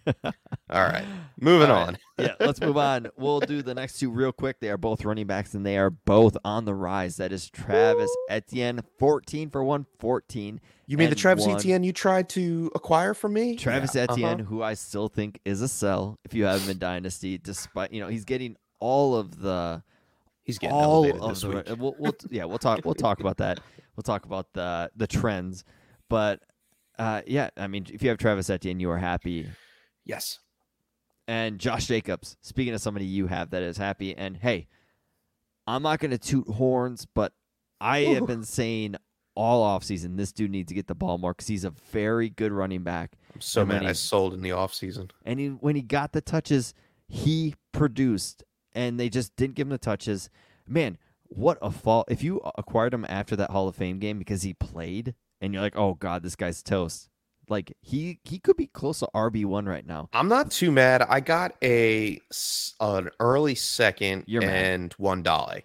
All 0.70 0.82
right, 0.82 1.04
moving 1.38 1.70
All 1.70 1.76
right. 1.76 1.88
on. 1.88 1.98
yeah, 2.18 2.34
let's 2.40 2.60
move 2.60 2.78
on. 2.78 3.08
We'll 3.18 3.40
do 3.40 3.60
the 3.60 3.74
next 3.74 3.98
two 3.98 4.10
real 4.10 4.32
quick. 4.32 4.58
They 4.60 4.70
are 4.70 4.78
both 4.78 5.04
running 5.04 5.26
backs 5.26 5.54
and 5.54 5.66
they 5.66 5.76
are 5.76 5.90
both 5.90 6.36
on 6.44 6.64
the 6.64 6.74
rise. 6.74 7.16
That 7.16 7.32
is 7.32 7.50
Travis 7.50 8.10
Etienne, 8.30 8.80
14 8.98 9.50
for 9.50 9.62
114. 9.62 10.60
You 10.86 10.96
mean 10.96 11.10
the 11.10 11.16
Travis 11.16 11.46
one. 11.46 11.56
Etienne 11.56 11.82
you 11.82 11.92
tried 11.92 12.28
to 12.30 12.70
acquire 12.74 13.12
from 13.12 13.34
me? 13.34 13.56
Travis 13.56 13.94
Yeah, 13.94 14.06
Etienne, 14.10 14.40
uh-huh. 14.40 14.48
who 14.48 14.62
I 14.62 14.74
still 14.74 15.08
think 15.08 15.40
is 15.44 15.60
a 15.60 15.68
sell 15.68 16.18
if 16.24 16.32
you 16.32 16.44
have 16.44 16.62
him 16.62 16.70
in 16.70 16.78
Dynasty, 16.78 17.36
despite, 17.36 17.92
you 17.92 18.00
know, 18.00 18.08
he's 18.08 18.24
getting 18.24 18.56
all 18.80 19.14
of 19.14 19.40
the 19.40 19.82
He's 20.48 20.58
getting 20.58 20.74
all 20.74 21.04
elevated 21.04 21.20
of 21.22 21.28
this 21.28 21.40
the 21.42 21.48
week. 21.50 21.78
we'll, 21.78 21.94
we'll 21.98 22.14
yeah 22.30 22.44
we'll 22.44 22.58
talk 22.58 22.84
we'll 22.84 22.94
talk 22.94 23.20
about 23.20 23.36
that 23.36 23.60
we'll 23.94 24.02
talk 24.02 24.24
about 24.24 24.46
the 24.54 24.90
the 24.96 25.06
trends 25.06 25.62
but 26.08 26.40
uh 26.98 27.20
yeah 27.26 27.50
i 27.56 27.66
mean 27.68 27.86
if 27.92 28.02
you 28.02 28.08
have 28.08 28.16
travis 28.18 28.48
etienne 28.50 28.80
you 28.80 28.90
are 28.90 28.98
happy 28.98 29.46
Yes. 30.06 30.38
and 31.26 31.58
josh 31.58 31.86
jacobs 31.86 32.36
speaking 32.40 32.72
of 32.74 32.80
somebody 32.80 33.04
you 33.04 33.26
have 33.26 33.50
that 33.50 33.62
is 33.62 33.76
happy 33.76 34.16
and 34.16 34.38
hey 34.38 34.68
i'm 35.66 35.82
not 35.82 35.98
going 36.00 36.12
to 36.12 36.18
toot 36.18 36.48
horns 36.48 37.06
but 37.14 37.32
i 37.80 38.00
have 38.00 38.26
been 38.26 38.42
saying 38.44 38.96
all 39.34 39.64
offseason 39.78 40.16
this 40.16 40.32
dude 40.32 40.50
needs 40.50 40.68
to 40.68 40.74
get 40.74 40.86
the 40.86 40.94
ball 40.94 41.18
more 41.18 41.32
because 41.32 41.46
he's 41.46 41.64
a 41.64 41.70
very 41.92 42.30
good 42.30 42.52
running 42.52 42.82
back 42.82 43.12
I'm 43.34 43.40
so 43.42 43.60
And 43.60 43.68
when 43.70 43.82
mad 43.82 43.90
I 43.90 43.92
sold 43.92 44.32
in 44.34 44.40
the 44.40 44.48
offseason. 44.50 45.10
and 45.26 45.38
he, 45.38 45.48
when 45.48 45.76
he 45.76 45.82
got 45.82 46.10
the 46.12 46.20
touches, 46.20 46.74
he 47.06 47.54
produced, 47.70 48.42
and 48.78 48.98
they 48.98 49.08
just 49.08 49.34
didn't 49.36 49.56
give 49.56 49.66
him 49.66 49.70
the 49.72 49.78
touches. 49.78 50.30
Man, 50.66 50.96
what 51.24 51.58
a 51.60 51.70
fall! 51.70 52.04
If 52.08 52.22
you 52.22 52.40
acquired 52.56 52.94
him 52.94 53.04
after 53.08 53.34
that 53.36 53.50
Hall 53.50 53.68
of 53.68 53.76
Fame 53.76 53.98
game 53.98 54.18
because 54.18 54.42
he 54.42 54.54
played, 54.54 55.14
and 55.40 55.52
you're 55.52 55.62
like, 55.62 55.76
oh 55.76 55.94
god, 55.94 56.22
this 56.22 56.36
guy's 56.36 56.62
toast. 56.62 57.08
Like 57.50 57.76
he 57.80 58.20
he 58.24 58.38
could 58.38 58.56
be 58.56 58.66
close 58.66 59.00
to 59.00 59.08
RB 59.14 59.44
one 59.46 59.66
right 59.66 59.86
now. 59.86 60.08
I'm 60.12 60.28
not 60.28 60.50
too 60.50 60.70
mad. 60.70 61.02
I 61.02 61.20
got 61.20 61.54
a 61.62 62.20
an 62.80 63.10
early 63.20 63.54
second 63.54 64.24
You're 64.26 64.42
mad. 64.42 64.66
and 64.66 64.92
one 64.94 65.22
dollar. 65.22 65.62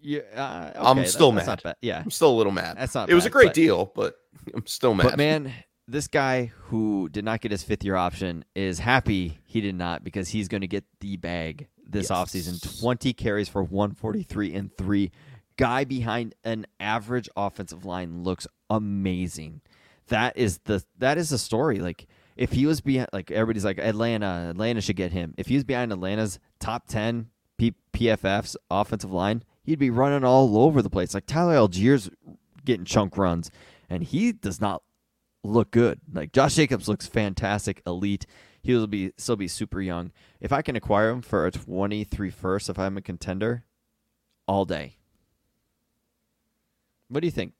Yeah, 0.00 0.20
uh, 0.34 0.72
I'm 0.90 0.98
okay, 0.98 1.06
still 1.08 1.30
that's 1.32 1.46
mad. 1.46 1.62
Bad. 1.62 1.76
Yeah, 1.80 2.00
I'm 2.00 2.10
still 2.10 2.30
a 2.30 2.36
little 2.36 2.50
mad. 2.50 2.76
That's 2.76 2.94
not 2.94 3.08
It 3.08 3.14
was 3.14 3.24
a 3.26 3.30
great 3.30 3.48
but- 3.48 3.54
deal, 3.54 3.92
but 3.94 4.16
I'm 4.54 4.66
still 4.66 4.94
mad. 4.94 5.04
But 5.04 5.16
man, 5.16 5.52
this 5.92 6.08
guy 6.08 6.46
who 6.64 7.08
did 7.10 7.24
not 7.24 7.40
get 7.40 7.50
his 7.50 7.62
fifth 7.62 7.84
year 7.84 7.96
option 7.96 8.44
is 8.54 8.78
happy 8.78 9.38
he 9.44 9.60
did 9.60 9.74
not 9.74 10.02
because 10.02 10.28
he's 10.30 10.48
going 10.48 10.62
to 10.62 10.66
get 10.66 10.84
the 11.00 11.16
bag 11.16 11.68
this 11.86 12.08
Yes. 12.08 12.18
offseason. 12.18 12.80
20 12.80 13.12
carries 13.12 13.48
for 13.48 13.62
143 13.62 14.54
and 14.54 14.76
3. 14.76 15.10
Guy 15.58 15.84
behind 15.84 16.34
an 16.44 16.66
average 16.80 17.28
offensive 17.36 17.84
line 17.84 18.22
looks 18.22 18.46
amazing. 18.70 19.60
That 20.08 20.36
is 20.36 20.58
the 20.64 20.82
that 20.98 21.18
is 21.18 21.28
the 21.30 21.38
story. 21.38 21.78
Like 21.78 22.06
if 22.36 22.52
he 22.52 22.66
was 22.66 22.80
behind 22.80 23.08
like 23.12 23.30
everybody's 23.30 23.64
like 23.64 23.78
Atlanta, 23.78 24.48
Atlanta 24.50 24.80
should 24.80 24.96
get 24.96 25.12
him. 25.12 25.34
If 25.36 25.46
he 25.48 25.54
was 25.54 25.64
behind 25.64 25.92
Atlanta's 25.92 26.38
top 26.58 26.86
10 26.88 27.28
P- 27.58 27.74
PFF's 27.92 28.56
offensive 28.70 29.12
line, 29.12 29.42
he'd 29.62 29.78
be 29.78 29.90
running 29.90 30.24
all 30.24 30.56
over 30.58 30.80
the 30.82 30.90
place. 30.90 31.12
Like 31.14 31.26
Tyler 31.26 31.54
Allgeier's 31.56 32.10
getting 32.64 32.84
chunk 32.86 33.16
runs 33.18 33.50
and 33.90 34.02
he 34.02 34.32
does 34.32 34.60
not 34.60 34.82
look 35.44 35.70
good. 35.70 36.00
Like 36.12 36.32
Josh 36.32 36.54
Jacobs 36.54 36.88
looks 36.88 37.06
fantastic, 37.06 37.82
elite. 37.86 38.26
He 38.62 38.74
will 38.74 38.86
be 38.86 39.12
still 39.16 39.36
be 39.36 39.48
super 39.48 39.80
young. 39.80 40.12
If 40.40 40.52
I 40.52 40.62
can 40.62 40.76
acquire 40.76 41.10
him 41.10 41.22
for 41.22 41.46
a 41.46 41.50
23 41.50 42.30
first, 42.30 42.68
if 42.68 42.78
I'm 42.78 42.96
a 42.96 43.02
contender, 43.02 43.64
all 44.46 44.64
day. 44.64 44.96
What 47.08 47.20
do 47.20 47.26
you 47.26 47.32
think? 47.32 47.54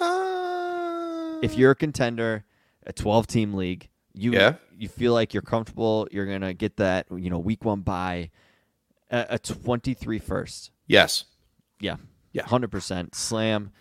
Uh, 0.00 1.38
If 1.42 1.56
you're 1.56 1.72
a 1.72 1.76
contender, 1.76 2.44
a 2.86 2.92
12 2.92 3.26
team 3.26 3.54
league, 3.54 3.88
you 4.14 4.32
Yeah. 4.32 4.56
you 4.76 4.88
feel 4.88 5.12
like 5.12 5.34
you're 5.34 5.42
comfortable, 5.42 6.08
you're 6.10 6.26
gonna 6.26 6.54
get 6.54 6.76
that 6.76 7.06
you 7.10 7.30
know 7.30 7.38
week 7.38 7.64
one 7.64 7.82
buy, 7.82 8.30
a, 9.10 9.26
a 9.30 9.38
23 9.38 10.18
first. 10.18 10.70
yes, 10.86 11.24
Yeah. 11.80 11.96
Yeah. 12.32 12.44
100% 12.44 13.14
slam. 13.14 13.72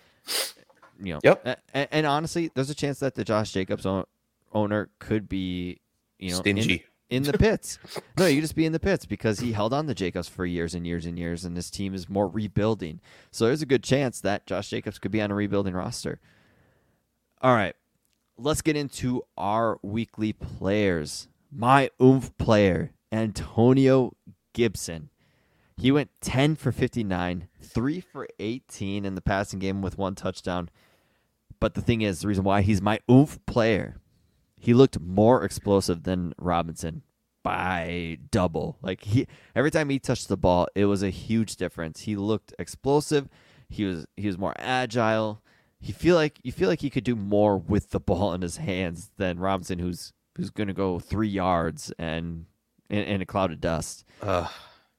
You 1.02 1.14
know. 1.16 1.20
Yep. 1.24 1.46
a- 1.46 1.58
a- 1.74 1.94
And, 1.94 2.06
honestly, 2.06 2.50
there's 2.54 2.70
a 2.70 2.76
chance 2.76 3.00
that 3.00 3.16
the 3.16 3.24
Josh 3.24 3.52
Jacobs 3.52 3.86
owner 4.54 4.90
could 5.00 5.28
be, 5.30 5.80
you 6.20 6.32
know, 6.32 6.38
in- 6.38 6.42
stingy. 6.62 6.86
In, 7.10 7.24
the 7.24 7.38
pits. 7.38 7.80
no, 8.18 8.26
you 8.26 8.42
just 8.42 8.54
be 8.56 8.66
in 8.66 8.74
the 8.74 8.82
pits 8.82 9.06
because 9.06 9.40
he 9.40 9.54
held 9.54 9.72
on 9.74 9.88
to 9.88 9.94
Jacobs 9.96 10.28
for 10.28 10.46
years 10.46 10.74
and 10.76 10.86
years 10.86 11.06
and 11.06 11.18
years, 11.18 11.46
and 11.46 11.56
this 11.56 11.70
team 11.72 11.94
is 11.94 12.10
more 12.10 12.28
rebuilding. 12.28 13.00
So 13.32 13.46
there's 13.46 13.62
a 13.62 13.66
good 13.66 13.82
chance 13.82 14.20
that 14.22 14.46
Josh 14.46 14.70
Jacobs 14.70 15.00
could 15.00 15.12
be 15.12 15.22
on 15.22 15.32
a 15.32 15.36
rebuilding 15.36 15.74
roster. 15.74 16.20
All 17.42 17.54
right. 17.56 17.76
Let's 18.38 18.62
get 18.62 18.76
into 18.76 19.24
our 19.38 19.80
weekly 19.82 20.34
players. 20.34 21.30
My 21.50 21.90
oomph 22.02 22.38
player, 22.38 22.92
Antonio 23.10 24.12
Gibson. 24.54 25.10
He 25.78 25.92
went 25.92 26.10
10 26.22 26.56
for 26.56 26.72
59, 26.74 27.48
3 27.62 28.00
for 28.02 28.28
18 28.40 29.06
in 29.06 29.16
the 29.16 29.22
passing 29.22 29.60
game 29.60 29.82
with 29.82 29.98
one 29.98 30.16
touchdown. 30.16 30.70
But 31.60 31.74
the 31.74 31.82
thing 31.82 32.02
is, 32.02 32.22
the 32.22 32.28
reason 32.28 32.44
why 32.44 32.62
he's 32.62 32.82
my 32.82 33.00
oomph 33.10 33.40
player, 33.46 33.98
he 34.58 34.74
looked 34.74 35.00
more 35.00 35.44
explosive 35.44 36.04
than 36.04 36.34
Robinson 36.38 37.02
by 37.44 38.18
double. 38.32 38.78
Like 38.82 39.04
he 39.04 39.28
every 39.56 39.72
time 39.72 39.90
he 39.90 40.00
touched 40.00 40.28
the 40.28 40.38
ball, 40.38 40.68
it 40.76 40.86
was 40.86 41.02
a 41.04 41.10
huge 41.10 41.56
difference. 41.56 42.02
He 42.02 42.16
looked 42.16 42.54
explosive. 42.60 43.30
He 43.70 43.86
was 43.86 44.06
he 44.16 44.28
was 44.28 44.38
more 44.38 44.54
agile. 44.58 45.42
He 45.80 45.92
feel 45.92 46.16
like 46.16 46.40
you 46.44 46.52
feel 46.52 46.70
like 46.70 46.82
he 46.82 46.90
could 46.90 47.04
do 47.04 47.16
more 47.16 47.58
with 47.58 47.92
the 47.92 48.00
ball 48.00 48.34
in 48.34 48.42
his 48.42 48.58
hands 48.58 49.12
than 49.18 49.40
Robinson 49.40 49.80
who's 49.80 50.14
who's 50.36 50.50
going 50.50 50.68
to 50.68 50.74
go 50.74 51.00
3 51.00 51.28
yards 51.28 51.92
and 51.98 52.46
in, 52.90 53.00
in 53.00 53.22
a 53.22 53.26
cloud 53.26 53.52
of 53.52 53.60
dust. 53.60 54.04
Uh, 54.22 54.48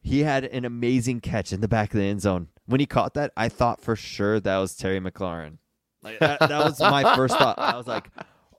He 0.00 0.20
had 0.20 0.44
an 0.44 0.64
amazing 0.64 1.20
catch 1.20 1.52
in 1.52 1.60
the 1.60 1.68
back 1.68 1.92
of 1.92 1.98
the 2.00 2.06
end 2.06 2.22
zone. 2.22 2.48
When 2.66 2.80
he 2.80 2.86
caught 2.86 3.14
that, 3.14 3.32
I 3.36 3.48
thought 3.48 3.80
for 3.80 3.94
sure 3.94 4.40
that 4.40 4.58
was 4.58 4.74
Terry 4.76 5.00
McLaurin. 5.00 5.58
Like 6.10 6.18
that, 6.20 6.40
that 6.40 6.64
was 6.64 6.80
my 6.80 7.14
first 7.16 7.36
thought. 7.38 7.58
I 7.58 7.76
was 7.76 7.86
like, 7.86 8.08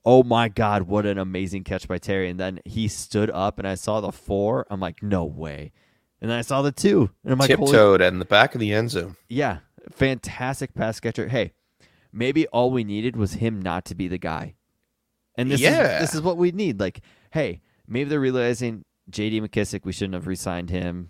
"Oh 0.06 0.24
my 0.24 0.50
god, 0.50 0.84
what 0.84 1.06
an 1.06 1.18
amazing 1.18 1.64
catch 1.64 1.88
by 1.88 1.98
Terry!" 1.98 2.30
And 2.30 2.40
then 2.40 2.60
he 2.66 2.88
stood 2.88 3.30
up, 3.32 3.60
and 3.60 3.68
I 3.68 3.76
saw 3.76 4.02
the 4.02 4.12
four. 4.12 4.66
I'm 4.70 4.80
like, 4.80 5.02
"No 5.04 5.26
way!" 5.26 5.72
And 6.22 6.30
then 6.30 6.38
I 6.38 6.42
saw 6.42 6.62
the 6.62 6.72
two, 6.72 7.10
and 7.24 7.32
I'm 7.34 7.40
like, 7.40 7.48
tiptoed 7.50 8.02
in 8.02 8.20
the 8.20 8.26
back 8.26 8.54
of 8.54 8.60
the 8.60 8.74
end 8.74 8.92
zone. 8.92 9.16
yeah, 9.30 9.60
fantastic 9.92 10.74
pass 10.74 11.00
catcher. 11.00 11.28
Hey, 11.30 11.54
maybe 12.12 12.46
all 12.48 12.72
we 12.72 12.84
needed 12.84 13.16
was 13.16 13.34
him 13.36 13.62
not 13.62 13.86
to 13.86 13.96
be 13.96 14.08
the 14.08 14.18
guy. 14.18 14.56
And 15.36 15.50
this 15.50 15.62
Yeah. 15.62 15.96
is 15.96 16.02
this 16.02 16.16
is 16.16 16.22
what 16.22 16.36
we 16.38 16.52
need. 16.52 16.80
Like, 16.80 17.00
hey, 17.32 17.62
maybe 17.88 18.10
they're 18.10 18.20
realizing 18.20 18.84
J.D. 19.10 19.40
McKissic, 19.42 19.86
we 19.86 19.94
shouldn't 19.94 20.14
have 20.16 20.28
re-signed 20.28 20.70
him. 20.70 21.10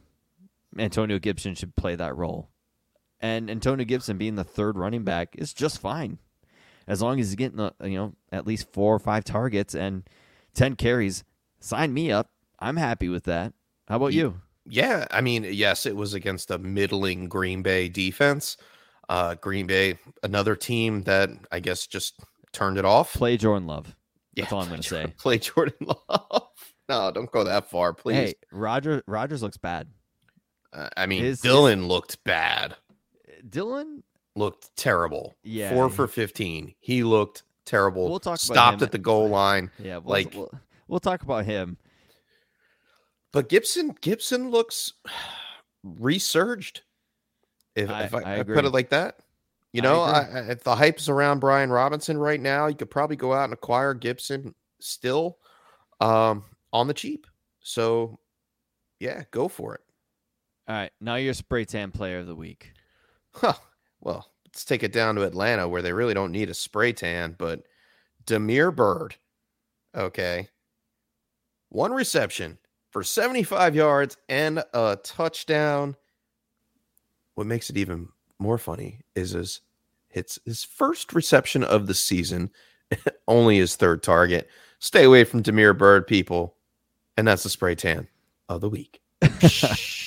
Antonio 0.77 1.17
Gibson 1.17 1.55
should 1.55 1.75
play 1.75 1.95
that 1.95 2.15
role, 2.15 2.51
and 3.19 3.49
Antonio 3.49 3.83
Gibson 3.85 4.19
being 4.19 4.35
the 4.35 4.43
third 4.43 4.77
running 4.77 5.03
back 5.03 5.29
is 5.35 5.51
just 5.55 5.79
fine, 5.81 6.19
as 6.89 7.01
long 7.01 7.17
as 7.21 7.27
he's 7.27 7.35
getting 7.35 7.59
uh, 7.61 7.71
you 7.83 7.95
know 7.97 8.13
at 8.33 8.45
least 8.45 8.67
four 8.73 8.93
or 8.93 8.99
five 8.99 9.23
targets 9.23 9.73
and 9.73 10.03
ten 10.53 10.75
carries. 10.75 11.23
Sign 11.61 11.93
me 11.93 12.11
up. 12.11 12.29
I'm 12.59 12.75
happy 12.75 13.07
with 13.07 13.23
that. 13.25 13.53
How 13.87 13.95
about 13.95 14.11
you? 14.13 14.41
Yeah, 14.67 15.07
I 15.09 15.21
mean, 15.21 15.45
yes, 15.49 15.85
it 15.85 15.95
was 15.95 16.13
against 16.13 16.51
a 16.51 16.57
middling 16.57 17.27
Green 17.29 17.61
Bay 17.61 17.87
defense. 17.89 18.57
Uh, 19.07 19.33
Green 19.35 19.65
Bay, 19.65 19.97
another 20.21 20.55
team 20.55 21.03
that 21.03 21.29
I 21.51 21.59
guess 21.59 21.87
just 21.87 22.19
turned 22.51 22.77
it 22.77 22.85
off. 22.85 23.13
Play 23.13 23.37
Jordan 23.37 23.65
Love. 23.67 23.95
Yeah, 24.35 24.43
That's 24.43 24.53
all 24.53 24.59
I'm 24.61 24.67
play 24.67 24.75
gonna 24.75 24.83
say. 24.83 25.13
Play 25.17 25.37
Jordan 25.39 25.73
Love. 26.09 26.43
no, 26.87 27.11
don't 27.11 27.31
go 27.31 27.43
that 27.45 27.69
far, 27.71 27.93
please. 27.93 28.15
Hey, 28.15 28.33
Roger. 28.51 29.01
Rodgers 29.07 29.41
looks 29.41 29.57
bad. 29.57 29.87
Uh, 30.71 30.89
I 30.95 31.07
mean, 31.07 31.23
his- 31.23 31.41
Dillon 31.41 31.87
looked 31.87 32.23
bad. 32.23 32.75
Dillon, 33.49 34.03
Looked 34.35 34.75
terrible. 34.75 35.35
Yeah, 35.43 35.71
four 35.73 35.89
for 35.89 36.07
fifteen. 36.07 36.75
He 36.79 37.03
looked 37.03 37.43
terrible. 37.65 38.09
We'll 38.09 38.19
talk 38.19 38.33
about 38.33 38.39
Stopped 38.55 38.77
him 38.77 38.83
at 38.83 38.91
the 38.91 38.97
goal 38.97 39.27
line. 39.29 39.71
yeah, 39.79 39.97
we'll, 39.97 40.11
Like- 40.11 40.33
we'll, 40.33 40.51
we'll 40.87 40.99
talk 40.99 41.21
about 41.23 41.45
him. 41.45 41.77
But 43.31 43.49
Gibson, 43.49 43.95
Gibson 44.01 44.49
looks 44.49 44.93
resurged. 45.83 46.81
If 47.75 47.89
I- 47.89 48.03
if 48.03 48.13
I, 48.13 48.19
I 48.21 48.39
I 48.39 48.43
put 48.43 48.65
it 48.65 48.71
like 48.73 48.89
that, 48.89 49.19
you 49.71 49.81
know, 49.81 50.03
if 50.49 50.63
the 50.63 50.75
hype's 50.75 51.09
around 51.09 51.39
Brian 51.39 51.69
Robinson 51.69 52.17
right 52.17 52.39
now, 52.41 52.67
you 52.67 52.75
could 52.75 52.89
probably 52.89 53.15
go 53.15 53.33
out 53.33 53.45
and 53.45 53.53
acquire 53.53 53.93
Gibson 53.93 54.55
still 54.79 55.37
um, 56.01 56.43
on 56.73 56.87
the 56.87 56.93
cheap. 56.93 57.27
So, 57.61 58.19
yeah, 58.99 59.23
go 59.31 59.47
for 59.47 59.75
it. 59.75 59.81
All 60.67 60.75
right, 60.75 60.91
now 60.99 61.15
you're 61.15 61.33
spray 61.33 61.65
tan 61.65 61.91
player 61.91 62.19
of 62.19 62.27
the 62.27 62.35
week. 62.35 62.73
Huh. 63.33 63.53
Well, 64.01 64.29
let's 64.45 64.65
take 64.65 64.83
it 64.83 64.93
down 64.93 65.15
to 65.15 65.23
Atlanta 65.23 65.67
where 65.67 65.81
they 65.81 65.93
really 65.93 66.13
don't 66.13 66.31
need 66.31 66.49
a 66.49 66.53
spray 66.53 66.93
tan, 66.93 67.35
but 67.37 67.63
Damiere 68.25 68.71
Byrd, 68.71 69.15
okay, 69.95 70.47
one 71.69 71.91
reception 71.91 72.57
for 72.91 73.03
75 73.03 73.75
yards 73.75 74.17
and 74.27 74.63
a 74.73 74.97
touchdown. 75.03 75.95
What 77.35 77.47
makes 77.47 77.69
it 77.69 77.77
even 77.77 78.09
more 78.39 78.57
funny 78.57 79.01
is 79.15 79.31
his 79.31 79.61
it's 80.11 80.39
his 80.43 80.63
first 80.63 81.13
reception 81.13 81.63
of 81.63 81.85
the 81.85 81.93
season, 81.93 82.49
only 83.27 83.57
his 83.57 83.75
third 83.75 84.01
target. 84.01 84.49
Stay 84.79 85.03
away 85.03 85.23
from 85.23 85.43
Damiere 85.43 85.73
Byrd, 85.73 86.07
people, 86.07 86.55
and 87.15 87.27
that's 87.27 87.43
the 87.43 87.49
spray 87.49 87.75
tan 87.75 88.07
of 88.47 88.61
the 88.61 88.69
week. 88.69 89.01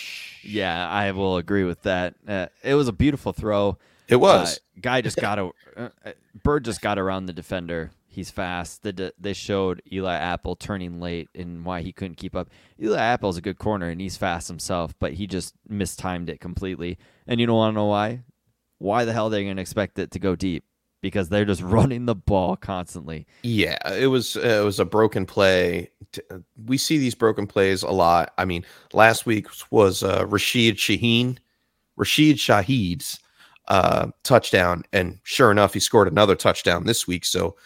Yeah, 0.45 0.89
I 0.89 1.11
will 1.13 1.37
agree 1.37 1.65
with 1.65 1.83
that. 1.83 2.15
Uh, 2.27 2.47
it 2.63 2.75
was 2.75 2.89
a 2.89 2.93
beautiful 2.93 3.33
throw. 3.33 3.79
It 4.09 4.17
was. 4.17 4.57
Uh, 4.57 4.81
guy 4.81 5.01
just 5.01 5.17
got 5.21 5.39
a 5.39 5.51
uh, 5.77 5.89
uh, 6.05 6.13
Byrd 6.43 6.65
just 6.65 6.81
got 6.81 6.99
around 6.99 7.27
the 7.27 7.33
defender. 7.33 7.91
He's 8.07 8.31
fast. 8.31 8.83
The, 8.83 9.15
they 9.19 9.33
showed 9.33 9.81
Eli 9.91 10.15
Apple 10.15 10.55
turning 10.55 11.01
late 11.01 11.31
and 11.35 11.65
why 11.65 11.81
he 11.81 11.93
couldn't 11.93 12.17
keep 12.17 12.37
up. 12.37 12.51
Eli 12.81 12.99
Apple's 12.99 13.39
a 13.39 13.43
good 13.43 13.59
corner 13.59 13.89
and 13.89 14.01
he's 14.01 14.19
fast 14.19 14.49
himself, 14.49 14.95
but 14.99 15.15
he 15.15 15.27
just 15.27 15.55
mistimed 15.67 16.29
it 16.29 16.39
completely. 16.39 16.99
And 17.27 17.41
you 17.41 17.47
don't 17.47 17.57
want 17.57 17.73
to 17.73 17.77
know 17.77 17.87
why? 17.87 18.25
Why 18.79 19.07
the 19.07 19.15
hell 19.15 19.29
are 19.29 19.31
they 19.31 19.45
going 19.45 19.57
to 19.57 19.63
expect 19.63 19.99
it 19.99 20.11
to 20.11 20.19
go 20.19 20.37
deep? 20.37 20.65
Because 21.03 21.29
they're 21.29 21.45
just 21.45 21.61
running 21.77 22.07
the 22.07 22.15
ball 22.15 22.57
constantly. 22.57 23.27
Yeah, 23.43 23.77
it 23.93 24.07
was 24.07 24.37
uh, 24.37 24.61
it 24.63 24.65
was 24.65 24.81
a 24.81 24.85
broken 24.87 25.27
play. 25.27 25.91
Uh, 26.31 26.39
We 26.65 26.79
see 26.79 26.97
these 26.97 27.15
broken 27.15 27.47
plays 27.47 27.83
a 27.83 27.91
lot. 27.91 28.33
I 28.39 28.47
mean, 28.47 28.65
last 28.95 29.27
week 29.27 29.49
was 29.71 30.03
uh, 30.03 30.25
Rashid 30.27 30.77
Shaheed, 30.77 31.39
Rashid 31.97 32.37
Shaheed's 32.39 33.19
uh, 33.69 34.09
touchdown, 34.23 34.85
and 34.93 35.19
sure 35.25 35.51
enough, 35.51 35.75
he 35.75 35.81
scored 35.81 36.09
another 36.09 36.35
touchdown 36.37 36.85
this 36.87 37.07
week. 37.07 37.25
So 37.25 37.57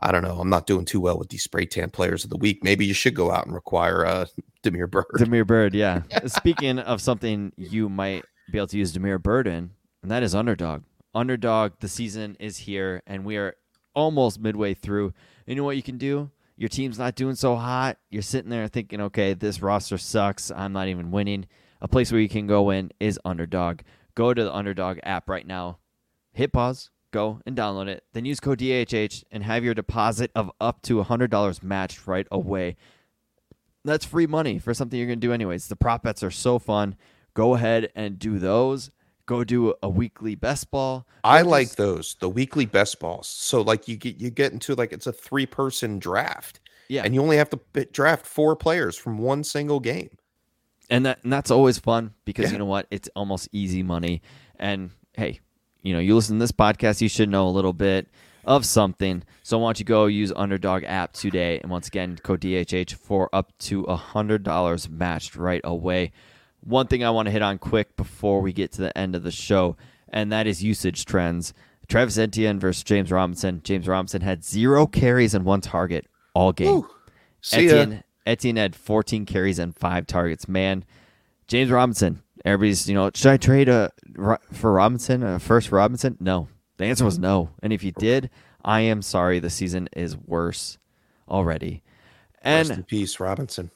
I 0.00 0.12
don't 0.12 0.22
know. 0.22 0.38
I'm 0.40 0.50
not 0.50 0.66
doing 0.66 0.84
too 0.84 1.00
well 1.00 1.18
with 1.18 1.28
these 1.30 1.42
spray 1.42 1.66
tan 1.66 1.90
players 1.90 2.24
of 2.24 2.30
the 2.30 2.36
week. 2.36 2.62
Maybe 2.62 2.84
you 2.84 2.94
should 2.94 3.14
go 3.14 3.30
out 3.30 3.46
and 3.46 3.54
require 3.54 4.04
uh, 4.04 4.26
Damiere 4.62 4.86
Byrd. 4.86 5.06
Damiere 5.18 5.44
Byrd, 5.44 5.74
yeah. 5.74 6.02
Speaking 6.26 6.78
of 6.78 7.00
something 7.00 7.52
you 7.56 7.88
might 7.88 8.24
be 8.50 8.58
able 8.58 8.68
to 8.68 8.78
use 8.78 8.92
Damiere 8.92 9.18
Byrd 9.18 9.46
in, 9.46 9.70
and 10.02 10.10
that 10.10 10.22
is 10.22 10.34
underdog. 10.34 10.82
Underdog, 11.16 11.72
the 11.80 11.88
season 11.88 12.36
is 12.38 12.58
here, 12.58 13.02
and 13.06 13.24
we 13.24 13.38
are 13.38 13.56
almost 13.94 14.38
midway 14.38 14.74
through. 14.74 15.14
You 15.46 15.54
know 15.54 15.64
what 15.64 15.76
you 15.76 15.82
can 15.82 15.96
do? 15.96 16.30
Your 16.58 16.68
team's 16.68 16.98
not 16.98 17.14
doing 17.14 17.34
so 17.34 17.56
hot. 17.56 17.96
You're 18.10 18.20
sitting 18.20 18.50
there 18.50 18.68
thinking, 18.68 19.00
okay, 19.00 19.32
this 19.32 19.62
roster 19.62 19.96
sucks. 19.96 20.50
I'm 20.50 20.74
not 20.74 20.88
even 20.88 21.10
winning. 21.10 21.46
a 21.80 21.88
place 21.88 22.12
where 22.12 22.20
you 22.20 22.28
can 22.28 22.46
go 22.46 22.70
in 22.70 22.90
is 23.00 23.18
Underdog. 23.24 23.80
Go 24.14 24.34
to 24.34 24.44
the 24.44 24.54
Underdog 24.54 24.98
app 25.02 25.28
right 25.28 25.46
now, 25.46 25.78
hit 26.32 26.52
pause, 26.52 26.90
go 27.12 27.40
and 27.46 27.56
download 27.56 27.88
it, 27.88 28.04
then 28.12 28.24
use 28.24 28.40
code 28.40 28.58
DHH 28.58 29.24
and 29.30 29.42
have 29.42 29.64
your 29.64 29.74
deposit 29.74 30.30
of 30.34 30.50
up 30.60 30.82
to 30.82 31.02
$100 31.02 31.62
matched 31.62 32.06
right 32.06 32.26
away. 32.30 32.76
That's 33.84 34.04
free 34.04 34.26
money 34.26 34.58
for 34.58 34.74
something 34.74 34.98
you're 34.98 35.06
going 35.06 35.20
to 35.20 35.26
do 35.26 35.32
anyways. 35.32 35.68
The 35.68 35.76
prop 35.76 36.02
bets 36.02 36.22
are 36.22 36.30
so 36.30 36.58
fun. 36.58 36.96
Go 37.34 37.54
ahead 37.54 37.90
and 37.94 38.18
do 38.18 38.38
those. 38.38 38.90
Go 39.26 39.42
do 39.44 39.74
a 39.82 39.88
weekly 39.88 40.34
best 40.36 40.70
ball. 40.70 41.06
I 41.24 41.42
like 41.42 41.66
just- 41.68 41.76
those, 41.78 42.16
the 42.20 42.28
weekly 42.28 42.64
best 42.66 43.00
balls. 43.00 43.26
So 43.26 43.60
like 43.60 43.88
you 43.88 43.96
get 43.96 44.20
you 44.20 44.30
get 44.30 44.52
into 44.52 44.74
like 44.74 44.92
it's 44.92 45.06
a 45.06 45.12
three 45.12 45.46
person 45.46 45.98
draft. 45.98 46.60
Yeah. 46.88 47.02
And 47.04 47.14
you 47.14 47.20
only 47.20 47.36
have 47.36 47.50
to 47.50 47.84
draft 47.92 48.24
four 48.26 48.54
players 48.54 48.96
from 48.96 49.18
one 49.18 49.42
single 49.44 49.80
game. 49.80 50.10
and 50.88 51.04
that 51.06 51.18
and 51.24 51.32
that's 51.32 51.50
always 51.50 51.78
fun 51.78 52.12
because 52.24 52.46
Yeah. 52.46 52.52
you 52.52 52.58
know 52.58 52.64
what 52.66 52.86
it's 52.92 53.08
almost 53.16 53.48
easy 53.50 53.82
money 53.82 54.22
and 54.56 54.90
hey 55.14 55.40
you 55.82 55.92
know 55.92 55.98
you 55.98 56.14
listen 56.14 56.36
to 56.38 56.42
this 56.44 56.52
podcast 56.52 57.00
you 57.00 57.08
should 57.08 57.28
know 57.28 57.48
a 57.48 57.50
little 57.50 57.72
bit 57.72 58.06
of 58.44 58.64
something 58.64 59.24
so 59.42 59.58
why 59.58 59.66
don't 59.66 59.80
you 59.80 59.84
go 59.84 60.06
use 60.06 60.32
underdog 60.36 60.84
app 60.84 61.12
today 61.12 61.58
and 61.58 61.72
once 61.72 61.88
again 61.88 62.16
code 62.22 62.40
dhh 62.40 62.94
for 62.94 63.28
up 63.32 63.52
to 63.58 63.82
a 63.84 63.96
hundred 63.96 64.44
dollars 64.44 64.88
matched 64.88 65.34
right 65.34 65.60
away 65.64 66.12
one 66.66 66.86
thing 66.86 67.02
i 67.04 67.10
want 67.10 67.26
to 67.26 67.32
hit 67.32 67.42
on 67.42 67.56
quick 67.58 67.96
before 67.96 68.40
we 68.40 68.52
get 68.52 68.72
to 68.72 68.80
the 68.82 68.96
end 68.98 69.14
of 69.14 69.22
the 69.22 69.30
show 69.30 69.76
and 70.08 70.30
that 70.32 70.46
is 70.46 70.62
usage 70.62 71.04
trends 71.04 71.54
travis 71.88 72.18
etienne 72.18 72.58
versus 72.58 72.82
james 72.82 73.10
robinson 73.12 73.60
james 73.64 73.86
robinson 73.88 74.20
had 74.20 74.44
zero 74.44 74.86
carries 74.86 75.34
and 75.34 75.44
one 75.44 75.60
target 75.60 76.06
all 76.34 76.52
game 76.52 76.74
Woo. 76.76 76.88
Etienne, 77.52 78.02
Etienne 78.26 78.56
had 78.56 78.74
14 78.74 79.24
carries 79.24 79.60
and 79.60 79.72
five 79.76 80.04
targets. 80.08 80.48
Man, 80.48 80.84
James 81.46 81.70
Robinson. 81.70 82.22
Everybody's, 82.44 82.88
you 82.88 82.94
know, 82.94 83.08
should 83.14 83.30
I 83.30 83.36
trade 83.36 83.68
a 83.68 83.92
for 84.52 84.72
Robinson, 84.72 85.22
a 85.22 85.38
first 85.38 85.68
for 85.68 85.76
Robinson? 85.76 86.16
No. 86.18 86.48
The 86.78 86.86
answer 86.86 87.04
was 87.04 87.20
no. 87.20 87.50
And 87.62 87.72
if 87.72 87.84
you 87.84 87.92
did, 87.92 88.30
I 88.64 88.80
am 88.80 89.00
sorry. 89.00 89.38
The 89.38 89.48
season 89.50 89.88
is 89.96 90.16
worse 90.16 90.78
already. 91.28 91.84
Rest 92.44 92.70
And 92.70 92.78
in 92.80 92.84
peace, 92.84 93.20
Robinson. 93.20 93.70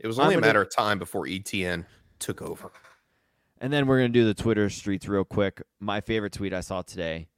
It 0.00 0.08
was 0.08 0.18
only 0.18 0.34
a 0.34 0.36
gonna- 0.38 0.46
matter 0.48 0.62
of 0.62 0.74
time 0.74 0.98
before 0.98 1.26
ETN 1.26 1.86
took 2.22 2.40
over. 2.42 2.70
and 3.60 3.72
then 3.72 3.86
we're 3.86 3.98
gonna 3.98 4.08
do 4.08 4.24
the 4.24 4.34
Twitter 4.34 4.68
streets 4.70 5.06
real 5.08 5.24
quick. 5.24 5.62
My 5.80 6.00
favorite 6.00 6.32
tweet 6.32 6.52
I 6.54 6.60
saw 6.60 6.82
today: 6.82 7.28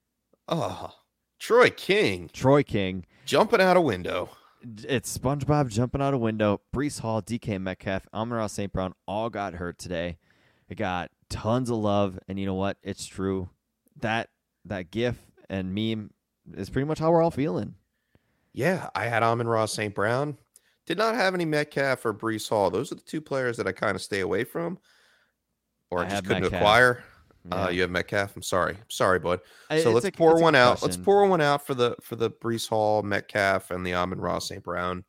Oh, 0.49 0.95
Troy 1.39 1.71
King 1.71 2.31
Troy 2.33 2.63
King. 2.63 3.05
jumping 3.25 3.61
out 3.61 3.77
a 3.77 3.81
window. 3.81 4.31
It's 4.89 5.17
SpongeBob 5.19 5.69
jumping 5.69 6.01
out 6.01 6.15
a 6.15 6.19
window. 6.19 6.61
Breece 6.75 7.01
Hall, 7.01 7.21
DK 7.21 7.61
Metcalf, 7.61 8.07
Amon-Ra 8.15 8.47
St. 8.47 8.73
Brown 8.73 8.95
all 9.07 9.29
got 9.29 9.53
hurt 9.55 9.79
today. 9.79 10.17
It 10.71 10.77
got 10.77 11.11
tons 11.29 11.69
of 11.69 11.77
love, 11.77 12.19
and 12.29 12.39
you 12.41 12.47
know 12.47 12.55
what? 12.55 12.79
It's 12.83 13.05
true. 13.05 13.51
That 14.01 14.31
that 14.65 14.91
GIF 14.91 15.17
and 15.51 15.75
meme 15.75 16.11
is 16.55 16.71
pretty 16.71 16.87
much 16.89 16.99
how 16.99 17.11
we're 17.11 17.23
all 17.23 17.31
feeling. 17.31 17.75
Yeah, 18.55 18.89
I 18.95 19.05
had 19.07 19.23
Amon-Ra 19.23 19.67
St. 19.67 19.95
Brown. 19.95 20.39
Did 20.87 20.99
not 20.99 21.15
have 21.15 21.35
any 21.35 21.45
Metcalf 21.45 22.05
or 22.05 22.13
Breece 22.13 22.49
Hall. 22.49 22.71
Those 22.71 22.93
are 22.93 22.97
the 22.97 23.01
two 23.01 23.21
players 23.21 23.57
that 23.57 23.67
I 23.67 23.73
kind 23.73 23.95
of 23.97 24.03
stay 24.03 24.21
away 24.21 24.45
from, 24.45 24.79
or 25.91 26.01
I, 26.01 26.07
I 26.07 26.09
just 26.11 26.25
couldn't 26.25 26.43
Metcalf. 26.43 26.61
acquire. 26.61 27.05
Uh, 27.53 27.69
you 27.71 27.83
have 27.83 27.91
Metcalf. 27.91 28.35
I'm 28.37 28.43
sorry, 28.43 28.77
sorry, 28.89 29.19
bud. 29.19 29.41
I- 29.69 29.81
So 29.83 29.91
it's 29.91 29.95
let's 30.05 30.07
a- 30.07 30.13
pour 30.13 30.41
one 30.41 30.55
out. 30.55 30.83
Let's 30.83 30.97
pour 30.97 31.27
one 31.27 31.41
out 31.41 31.67
for 31.67 31.75
the 31.75 31.95
for 32.03 32.17
the 32.17 32.31
Breece 32.31 32.69
Hall, 32.69 33.03
Metcalf, 33.03 33.71
and 33.71 33.85
the 33.87 33.95
Amon-Ra 33.95 34.39
St. 34.39 34.63
Brown 34.63 35.05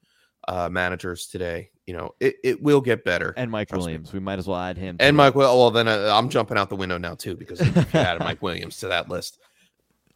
uh, 0.47 0.67
managers 0.69 1.27
today. 1.27 1.71
You 1.85 1.95
know, 1.95 2.15
it, 2.19 2.35
it 2.43 2.61
will 2.63 2.81
get 2.81 3.03
better. 3.05 3.33
And 3.37 3.49
Mike 3.51 3.69
Trust 3.69 3.81
me. 3.81 3.91
Williams. 3.93 4.11
We 4.11 4.19
might 4.19 4.39
as 4.39 4.47
well 4.47 4.57
add 4.59 4.77
him. 4.77 4.97
And 4.99 5.15
Mike, 5.15 5.35
well, 5.35 5.57
well, 5.57 5.71
then 5.71 5.87
uh, 5.87 6.09
I'm 6.11 6.29
jumping 6.29 6.57
out 6.57 6.69
the 6.69 6.75
window 6.75 6.97
now 6.97 7.15
too 7.15 7.35
because 7.35 7.61
if 7.61 7.75
you 7.75 7.99
added 7.99 8.19
Mike 8.21 8.41
Williams 8.41 8.77
to 8.77 8.87
that 8.87 9.07
list. 9.07 9.39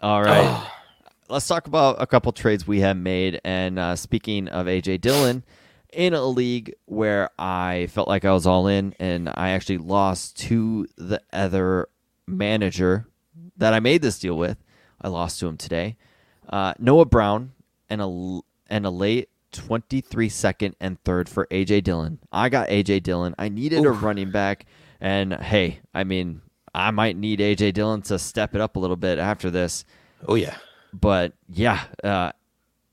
All 0.01 0.21
right. 0.23 0.67
Let's 1.29 1.47
talk 1.47 1.67
about 1.67 2.01
a 2.01 2.07
couple 2.07 2.31
trades 2.31 2.67
we 2.67 2.79
have 2.81 2.97
made. 2.97 3.39
And 3.43 3.77
uh, 3.77 3.95
speaking 3.95 4.47
of 4.47 4.65
AJ 4.65 5.01
Dillon, 5.01 5.43
in 5.93 6.13
a 6.13 6.23
league 6.23 6.73
where 6.85 7.29
I 7.37 7.87
felt 7.91 8.07
like 8.07 8.25
I 8.25 8.31
was 8.31 8.45
all 8.45 8.67
in, 8.67 8.93
and 8.99 9.29
I 9.29 9.49
actually 9.49 9.77
lost 9.77 10.37
to 10.41 10.87
the 10.97 11.21
other 11.31 11.87
manager 12.27 13.07
that 13.57 13.73
I 13.73 13.79
made 13.79 14.01
this 14.01 14.19
deal 14.19 14.37
with, 14.37 14.57
I 15.01 15.07
lost 15.07 15.39
to 15.39 15.47
him 15.47 15.57
today. 15.57 15.97
Uh, 16.47 16.73
Noah 16.79 17.05
Brown 17.05 17.53
and 17.89 18.01
a 18.01 18.39
and 18.67 18.85
a 18.85 18.89
late 18.89 19.29
23 19.51 20.29
second 20.29 20.75
and 20.79 21.01
third 21.03 21.29
for 21.29 21.47
AJ 21.47 21.83
Dillon. 21.83 22.19
I 22.31 22.49
got 22.49 22.69
AJ 22.69 23.03
Dillon. 23.03 23.35
I 23.37 23.49
needed 23.49 23.85
a 23.85 23.91
running 23.91 24.31
back, 24.31 24.65
and 24.99 25.33
hey, 25.33 25.79
I 25.93 26.03
mean, 26.03 26.41
I 26.73 26.91
might 26.91 27.17
need 27.17 27.39
AJ 27.39 27.73
Dillon 27.73 28.01
to 28.03 28.19
step 28.19 28.55
it 28.55 28.61
up 28.61 28.75
a 28.75 28.79
little 28.79 28.95
bit 28.95 29.19
after 29.19 29.49
this 29.49 29.85
Oh 30.27 30.35
yeah. 30.35 30.57
But 30.93 31.33
yeah, 31.47 31.83
uh, 32.03 32.31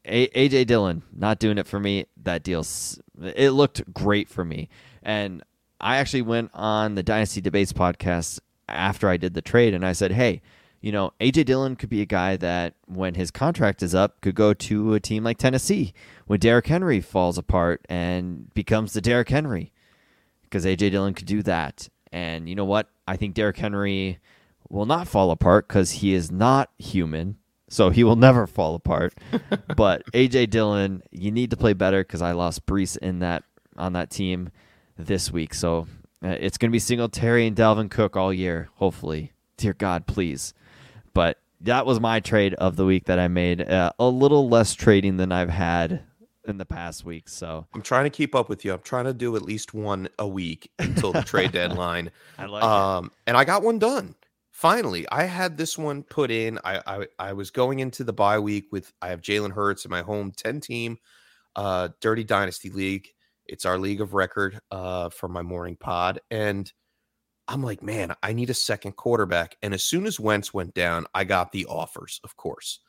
AJ 0.04 0.66
Dillon 0.66 1.02
not 1.12 1.38
doing 1.38 1.58
it 1.58 1.66
for 1.66 1.80
me. 1.80 2.06
That 2.22 2.42
deal's 2.42 3.00
it 3.20 3.50
looked 3.50 3.92
great 3.92 4.28
for 4.28 4.44
me, 4.44 4.68
and 5.02 5.42
I 5.80 5.96
actually 5.96 6.22
went 6.22 6.50
on 6.54 6.94
the 6.94 7.02
Dynasty 7.02 7.40
Debates 7.40 7.72
podcast 7.72 8.40
after 8.68 9.08
I 9.08 9.16
did 9.16 9.34
the 9.34 9.42
trade, 9.42 9.74
and 9.74 9.84
I 9.84 9.92
said, 9.92 10.12
hey. 10.12 10.42
You 10.82 10.92
know, 10.92 11.14
AJ 11.20 11.46
Dillon 11.46 11.74
could 11.74 11.88
be 11.88 12.02
a 12.02 12.06
guy 12.06 12.36
that, 12.36 12.74
when 12.86 13.14
his 13.14 13.32
contract 13.32 13.82
is 13.82 13.92
up, 13.92 14.20
could 14.20 14.36
go 14.36 14.54
to 14.54 14.94
a 14.94 15.00
team 15.00 15.24
like 15.24 15.36
Tennessee 15.38 15.92
when 16.26 16.38
Derrick 16.38 16.66
Henry 16.68 17.00
falls 17.00 17.38
apart 17.38 17.84
and 17.88 18.52
becomes 18.54 18.92
the 18.92 19.00
Derrick 19.00 19.30
Henry, 19.30 19.72
because 20.42 20.64
AJ 20.64 20.92
Dillon 20.92 21.14
could 21.14 21.26
do 21.26 21.42
that. 21.42 21.88
And 22.12 22.48
you 22.48 22.54
know 22.54 22.66
what? 22.66 22.88
I 23.08 23.16
think 23.16 23.34
Derrick 23.34 23.56
Henry 23.56 24.20
will 24.68 24.86
not 24.86 25.08
fall 25.08 25.32
apart 25.32 25.66
because 25.66 25.90
he 25.92 26.14
is 26.14 26.30
not 26.30 26.70
human, 26.78 27.38
so 27.76 27.90
he 27.90 28.04
will 28.04 28.16
never 28.16 28.46
fall 28.46 28.74
apart. 28.74 29.12
but 29.76 30.02
AJ 30.14 30.48
Dillon, 30.48 31.02
you 31.10 31.30
need 31.30 31.50
to 31.50 31.58
play 31.58 31.74
better 31.74 32.02
because 32.02 32.22
I 32.22 32.32
lost 32.32 32.64
Breece 32.64 32.96
in 32.96 33.18
that 33.18 33.44
on 33.76 33.92
that 33.92 34.08
team 34.08 34.48
this 34.96 35.30
week. 35.30 35.52
So 35.52 35.86
uh, 36.24 36.28
it's 36.28 36.56
going 36.56 36.70
to 36.70 36.72
be 36.72 36.78
Singletary 36.78 37.46
and 37.46 37.54
Dalvin 37.54 37.90
Cook 37.90 38.16
all 38.16 38.32
year, 38.32 38.70
hopefully. 38.76 39.32
Dear 39.58 39.74
God, 39.74 40.06
please. 40.06 40.54
But 41.12 41.38
that 41.60 41.84
was 41.84 42.00
my 42.00 42.20
trade 42.20 42.54
of 42.54 42.76
the 42.76 42.86
week 42.86 43.04
that 43.04 43.18
I 43.18 43.28
made. 43.28 43.60
Uh, 43.60 43.92
a 43.98 44.08
little 44.08 44.48
less 44.48 44.72
trading 44.72 45.18
than 45.18 45.30
I've 45.30 45.50
had 45.50 46.02
in 46.46 46.56
the 46.56 46.64
past 46.64 47.04
week. 47.04 47.28
So 47.28 47.66
I'm 47.74 47.82
trying 47.82 48.04
to 48.04 48.10
keep 48.10 48.34
up 48.34 48.48
with 48.48 48.64
you. 48.64 48.72
I'm 48.72 48.80
trying 48.80 49.04
to 49.04 49.12
do 49.12 49.36
at 49.36 49.42
least 49.42 49.74
one 49.74 50.08
a 50.18 50.26
week 50.26 50.70
until 50.78 51.12
the 51.12 51.22
trade 51.22 51.52
deadline. 51.52 52.10
I 52.38 52.46
like 52.46 52.64
Um, 52.64 53.10
and 53.26 53.36
I 53.36 53.44
got 53.44 53.62
one 53.62 53.78
done. 53.78 54.14
Finally, 54.56 55.06
I 55.12 55.24
had 55.24 55.58
this 55.58 55.76
one 55.76 56.02
put 56.02 56.30
in. 56.30 56.58
I, 56.64 56.80
I 56.86 57.06
I 57.18 57.32
was 57.34 57.50
going 57.50 57.80
into 57.80 58.04
the 58.04 58.14
bye 58.14 58.38
week 58.38 58.72
with 58.72 58.90
I 59.02 59.08
have 59.08 59.20
Jalen 59.20 59.52
Hurts 59.52 59.84
in 59.84 59.90
my 59.90 60.00
home 60.00 60.32
10 60.34 60.60
team 60.60 60.96
uh 61.56 61.90
Dirty 62.00 62.24
Dynasty 62.24 62.70
League. 62.70 63.06
It's 63.44 63.66
our 63.66 63.76
league 63.76 64.00
of 64.00 64.14
record 64.14 64.58
uh 64.70 65.10
for 65.10 65.28
my 65.28 65.42
morning 65.42 65.76
pod. 65.78 66.20
And 66.30 66.72
I'm 67.46 67.62
like, 67.62 67.82
man, 67.82 68.14
I 68.22 68.32
need 68.32 68.48
a 68.48 68.54
second 68.54 68.92
quarterback. 68.92 69.58
And 69.60 69.74
as 69.74 69.84
soon 69.84 70.06
as 70.06 70.18
Wentz 70.18 70.54
went 70.54 70.72
down, 70.72 71.04
I 71.14 71.24
got 71.24 71.52
the 71.52 71.66
offers, 71.66 72.18
of 72.24 72.34
course. 72.38 72.80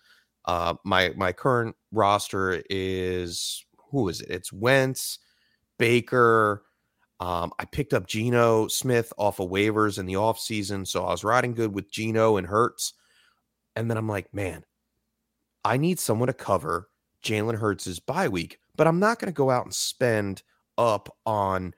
Uh 0.45 0.75
my 0.85 1.11
my 1.17 1.33
current 1.33 1.75
roster 1.91 2.63
is 2.69 3.65
who 3.91 4.07
is 4.07 4.21
it? 4.21 4.29
It's 4.29 4.53
Wentz, 4.53 5.19
Baker, 5.77 6.63
um, 7.19 7.51
I 7.57 7.65
picked 7.65 7.93
up 7.93 8.07
Geno 8.07 8.67
Smith 8.67 9.11
off 9.17 9.39
of 9.39 9.49
waivers 9.49 9.97
in 9.97 10.05
the 10.05 10.13
offseason. 10.13 10.87
So 10.87 11.05
I 11.05 11.11
was 11.11 11.23
riding 11.23 11.53
good 11.53 11.73
with 11.73 11.91
Geno 11.91 12.37
and 12.37 12.47
Hurts. 12.47 12.93
And 13.75 13.89
then 13.89 13.97
I'm 13.97 14.07
like, 14.07 14.33
man, 14.33 14.63
I 15.63 15.77
need 15.77 15.99
someone 15.99 16.27
to 16.27 16.33
cover 16.33 16.89
Jalen 17.23 17.57
Hurts' 17.57 17.99
bye 17.99 18.27
week, 18.27 18.59
but 18.75 18.87
I'm 18.87 18.99
not 18.99 19.19
going 19.19 19.31
to 19.31 19.35
go 19.35 19.49
out 19.49 19.65
and 19.65 19.73
spend 19.73 20.43
up 20.77 21.15
on 21.25 21.73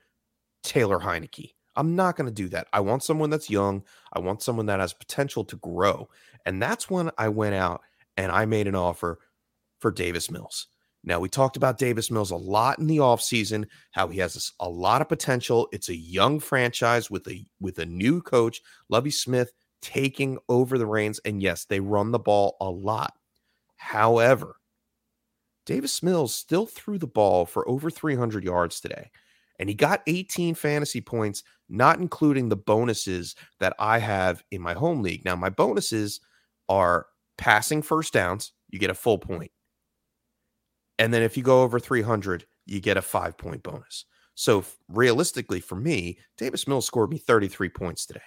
Taylor 0.62 0.98
Heinicke. 0.98 1.54
I'm 1.76 1.96
not 1.96 2.16
going 2.16 2.28
to 2.28 2.34
do 2.34 2.48
that. 2.50 2.68
I 2.72 2.80
want 2.80 3.02
someone 3.02 3.30
that's 3.30 3.48
young. 3.48 3.82
I 4.12 4.18
want 4.18 4.42
someone 4.42 4.66
that 4.66 4.80
has 4.80 4.92
potential 4.92 5.44
to 5.44 5.56
grow. 5.56 6.08
And 6.44 6.60
that's 6.60 6.90
when 6.90 7.10
I 7.16 7.28
went 7.28 7.54
out 7.54 7.80
and 8.16 8.30
I 8.30 8.44
made 8.44 8.66
an 8.66 8.74
offer 8.74 9.18
for 9.78 9.90
Davis 9.90 10.30
Mills. 10.30 10.66
Now, 11.02 11.18
we 11.18 11.28
talked 11.30 11.56
about 11.56 11.78
Davis 11.78 12.10
Mills 12.10 12.30
a 12.30 12.36
lot 12.36 12.78
in 12.78 12.86
the 12.86 12.98
offseason, 12.98 13.66
how 13.92 14.08
he 14.08 14.18
has 14.18 14.52
a 14.60 14.68
lot 14.68 15.00
of 15.00 15.08
potential. 15.08 15.68
It's 15.72 15.88
a 15.88 15.96
young 15.96 16.40
franchise 16.40 17.10
with 17.10 17.26
a 17.28 17.46
with 17.58 17.78
a 17.78 17.86
new 17.86 18.20
coach, 18.20 18.60
Lovie 18.90 19.10
Smith, 19.10 19.52
taking 19.80 20.38
over 20.48 20.76
the 20.76 20.86
reins. 20.86 21.18
And 21.24 21.42
yes, 21.42 21.64
they 21.64 21.80
run 21.80 22.10
the 22.10 22.18
ball 22.18 22.56
a 22.60 22.68
lot. 22.68 23.14
However, 23.76 24.56
Davis 25.64 26.02
Mills 26.02 26.34
still 26.34 26.66
threw 26.66 26.98
the 26.98 27.06
ball 27.06 27.46
for 27.46 27.66
over 27.68 27.90
300 27.90 28.44
yards 28.44 28.80
today. 28.80 29.10
And 29.58 29.68
he 29.68 29.74
got 29.74 30.02
18 30.06 30.54
fantasy 30.54 31.00
points, 31.00 31.42
not 31.68 31.98
including 31.98 32.48
the 32.48 32.56
bonuses 32.56 33.36
that 33.58 33.74
I 33.78 33.98
have 33.98 34.42
in 34.50 34.60
my 34.62 34.72
home 34.72 35.02
league. 35.02 35.24
Now, 35.24 35.36
my 35.36 35.50
bonuses 35.50 36.20
are 36.68 37.06
passing 37.36 37.82
first 37.82 38.12
downs, 38.12 38.52
you 38.68 38.78
get 38.78 38.90
a 38.90 38.94
full 38.94 39.18
point. 39.18 39.50
And 41.00 41.14
then 41.14 41.22
if 41.22 41.34
you 41.34 41.42
go 41.42 41.62
over 41.62 41.80
300, 41.80 42.44
you 42.66 42.78
get 42.78 42.98
a 42.98 43.02
five 43.02 43.38
point 43.38 43.62
bonus. 43.62 44.04
So 44.34 44.64
realistically, 44.88 45.60
for 45.60 45.74
me, 45.74 46.18
Davis 46.36 46.68
Mills 46.68 46.86
scored 46.86 47.10
me 47.10 47.16
33 47.16 47.70
points 47.70 48.04
today. 48.04 48.20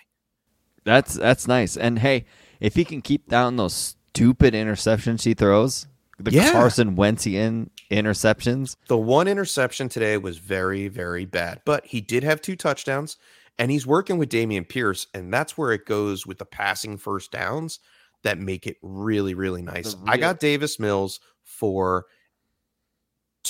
That's 0.84 1.14
that's 1.14 1.48
nice. 1.48 1.78
And 1.78 2.00
hey, 2.00 2.26
if 2.60 2.74
he 2.74 2.84
can 2.84 3.02
keep 3.02 3.30
down 3.30 3.58
those 3.58 3.96
stupid 4.10 4.56
interceptions 4.56 5.24
he 5.24 5.36
throws, 5.36 5.86
the 6.18 6.32
Yeah. 6.32 6.52
Carson 6.52 6.96
Wentzian 6.96 7.70
interceptions, 7.92 8.76
The 8.88 8.98
one 8.98 9.28
interception 9.28 9.88
today 9.88 10.18
was 10.18 10.40
very, 10.40 10.88
very 10.88 11.26
bad, 11.26 11.62
but 11.66 11.86
he 11.86 12.02
did 12.02 12.24
have 12.24 12.42
two 12.42 12.56
touchdowns, 12.56 13.18
and 13.60 13.70
he's 13.70 13.86
working 13.86 14.18
with 14.18 14.30
Dameon 14.30 14.68
Pierce, 14.68 15.08
and 15.14 15.32
that's 15.32 15.58
where 15.58 15.72
it 15.72 15.86
goes 15.86 16.26
with 16.26 16.40
the 16.40 16.46
passing 16.46 16.98
first 16.98 17.32
downs 17.32 17.80
that 18.24 18.40
make 18.40 18.66
it 18.66 18.78
really, 18.82 19.36
really 19.36 19.62
nice. 19.62 19.94
The 19.94 20.12
I 20.12 20.18
got 20.18 20.40
Davis 20.40 20.80
Mills 20.80 21.20
for 21.44 22.06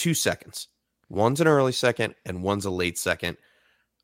two 0.04 0.14
seconds. 0.14 0.68
One's 1.10 1.39
an 1.39 1.47
early 1.47 1.72
second, 1.72 2.16
and 2.26 2.43
one's 2.43 2.66
a 2.66 2.72
late 2.72 2.97
second. 2.97 3.38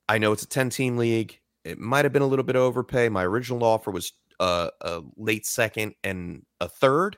I 0.08 0.18
know 0.18 0.32
it's 0.32 0.44
a 0.44 0.48
10 0.48 0.70
team 0.70 0.98
league. 0.98 1.38
It 1.66 1.78
might 1.78 2.06
have 2.06 2.14
been 2.14 2.22
a 2.22 2.28
little 2.28 2.46
bit 2.46 2.56
overpay. 2.56 3.10
My 3.10 3.26
original 3.26 3.64
offer 3.64 3.92
was 3.92 4.14
uh, 4.40 4.70
a 4.82 5.02
late 5.18 5.46
second 5.46 5.96
and 6.04 6.46
a 6.62 6.70
third 6.70 7.18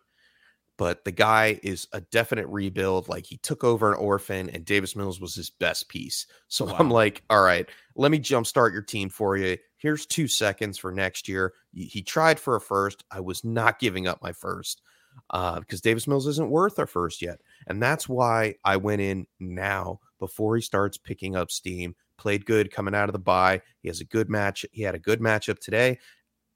but 0.82 1.06
the 1.06 1.12
guy 1.12 1.60
is 1.62 1.88
a 1.94 2.02
definite 2.02 2.48
rebuild. 2.48 3.08
Like 3.08 3.28
he 3.28 3.38
took 3.38 3.64
over 3.64 3.92
an 3.92 4.00
orphan, 4.00 4.50
and 4.50 4.66
Davis 4.66 4.96
Mills 4.96 5.22
was 5.22 5.36
his 5.36 5.52
best 5.52 5.90
piece. 5.90 6.26
So 6.48 6.68
I'm 6.76 6.90
like, 6.90 7.22
all 7.30 7.44
right, 7.44 7.70
let 7.96 8.10
me 8.10 8.18
jumpstart 8.18 8.74
your 8.74 8.82
team 8.82 9.08
for 9.08 9.38
you. 9.38 9.58
Here's 9.78 10.08
two 10.08 10.28
seconds 10.28 10.80
for 10.80 10.92
next 10.92 11.28
year. 11.28 11.54
He 11.72 12.02
tried 12.02 12.40
for 12.40 12.56
a 12.56 12.62
first. 12.62 13.04
I 13.12 13.20
was 13.20 13.44
not 13.44 13.78
giving 13.78 14.08
up 14.08 14.24
my 14.24 14.32
first 14.32 14.82
uh, 15.30 15.60
because 15.60 15.82
Davis 15.82 16.08
Mills 16.08 16.28
isn't 16.28 16.50
worth 16.50 16.80
our 16.80 16.88
first 16.88 17.22
yet, 17.22 17.42
and 17.68 17.82
that's 17.82 18.10
why 18.10 18.56
I 18.64 18.78
went 18.78 19.02
in 19.02 19.28
now 19.40 20.00
before 20.20 20.56
he 20.56 20.62
starts 20.62 20.98
picking 20.98 21.36
up 21.36 21.52
steam. 21.52 21.96
Played 22.18 22.46
good 22.46 22.72
coming 22.72 22.94
out 22.94 23.10
of 23.10 23.14
the 23.14 23.20
bye. 23.20 23.62
He 23.82 23.88
has 23.88 24.02
a 24.02 24.06
good 24.06 24.30
match. 24.30 24.66
He 24.72 24.84
had 24.84 24.96
a 24.96 25.00
good 25.00 25.20
matchup 25.20 25.60
today, 25.60 26.00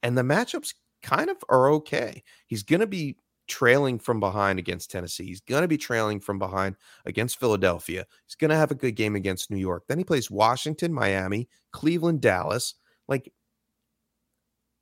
and 0.04 0.18
the 0.18 0.22
matchups 0.22 0.74
kind 1.02 1.30
of 1.30 1.38
are 1.50 1.70
okay. 1.72 2.24
He's 2.48 2.64
going 2.64 2.82
to 2.82 2.88
be 2.88 3.18
trailing 3.48 4.00
from 4.00 4.20
behind 4.20 4.60
against 4.60 4.92
Tennessee. 4.92 5.26
He's 5.26 5.42
going 5.42 5.62
to 5.62 5.68
be 5.68 5.78
trailing 5.78 6.20
from 6.20 6.40
behind 6.40 6.76
against 7.06 7.40
Philadelphia. 7.40 8.06
He's 8.26 8.36
going 8.36 8.50
to 8.50 8.58
have 8.58 8.72
a 8.72 8.76
good 8.76 8.96
game 8.96 9.16
against 9.16 9.52
New 9.52 9.58
York. 9.58 9.84
Then 9.88 9.98
he 9.98 10.04
plays 10.04 10.32
Washington, 10.32 10.94
Miami, 10.94 11.48
Cleveland, 11.72 12.22
Dallas. 12.22 12.76
Like 13.08 13.32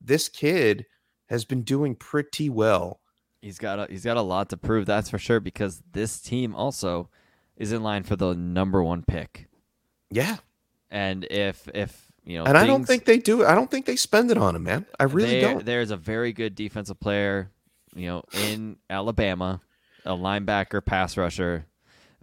this 0.02 0.30
kid 0.30 0.86
has 1.28 1.46
been 1.46 1.64
doing 1.64 1.96
pretty 1.96 2.50
well. 2.50 3.02
He's 3.44 3.60
got 3.60 3.80
a, 3.80 3.88
he's 3.90 4.04
got 4.04 4.18
a 4.18 4.22
lot 4.22 4.50
to 4.50 4.58
prove. 4.58 4.86
That's 4.86 5.10
for 5.10 5.20
sure. 5.20 5.40
Because 5.40 5.84
this 5.92 6.20
team 6.20 6.56
also 6.56 7.10
is 7.58 7.72
in 7.72 7.84
line 7.84 8.04
for 8.04 8.16
the 8.16 8.34
number 8.34 8.82
one 8.82 9.04
pick. 9.04 9.48
Yeah. 10.10 10.38
And 10.90 11.26
if 11.30 11.68
if 11.74 12.12
you 12.24 12.38
know, 12.38 12.46
And 12.46 12.58
I 12.58 12.66
don't 12.66 12.86
think 12.86 13.06
they 13.06 13.18
do. 13.18 13.46
I 13.46 13.54
don't 13.54 13.70
think 13.70 13.86
they 13.86 13.96
spend 13.98 14.32
it 14.32 14.38
on 14.38 14.56
him, 14.56 14.64
man. 14.64 14.86
I 15.00 15.04
really 15.04 15.42
there- 15.42 15.54
don't. 15.54 15.66
There's 15.66 15.92
a 15.92 15.98
very 15.98 16.32
good 16.34 16.56
defensive 16.56 17.00
player, 17.00 17.52
you 17.96 18.08
know, 18.08 18.24
in 18.34 18.78
Alabama, 18.90 19.62
a 20.06 20.12
linebacker, 20.12 20.84
pass 20.84 21.18
rusher 21.18 21.66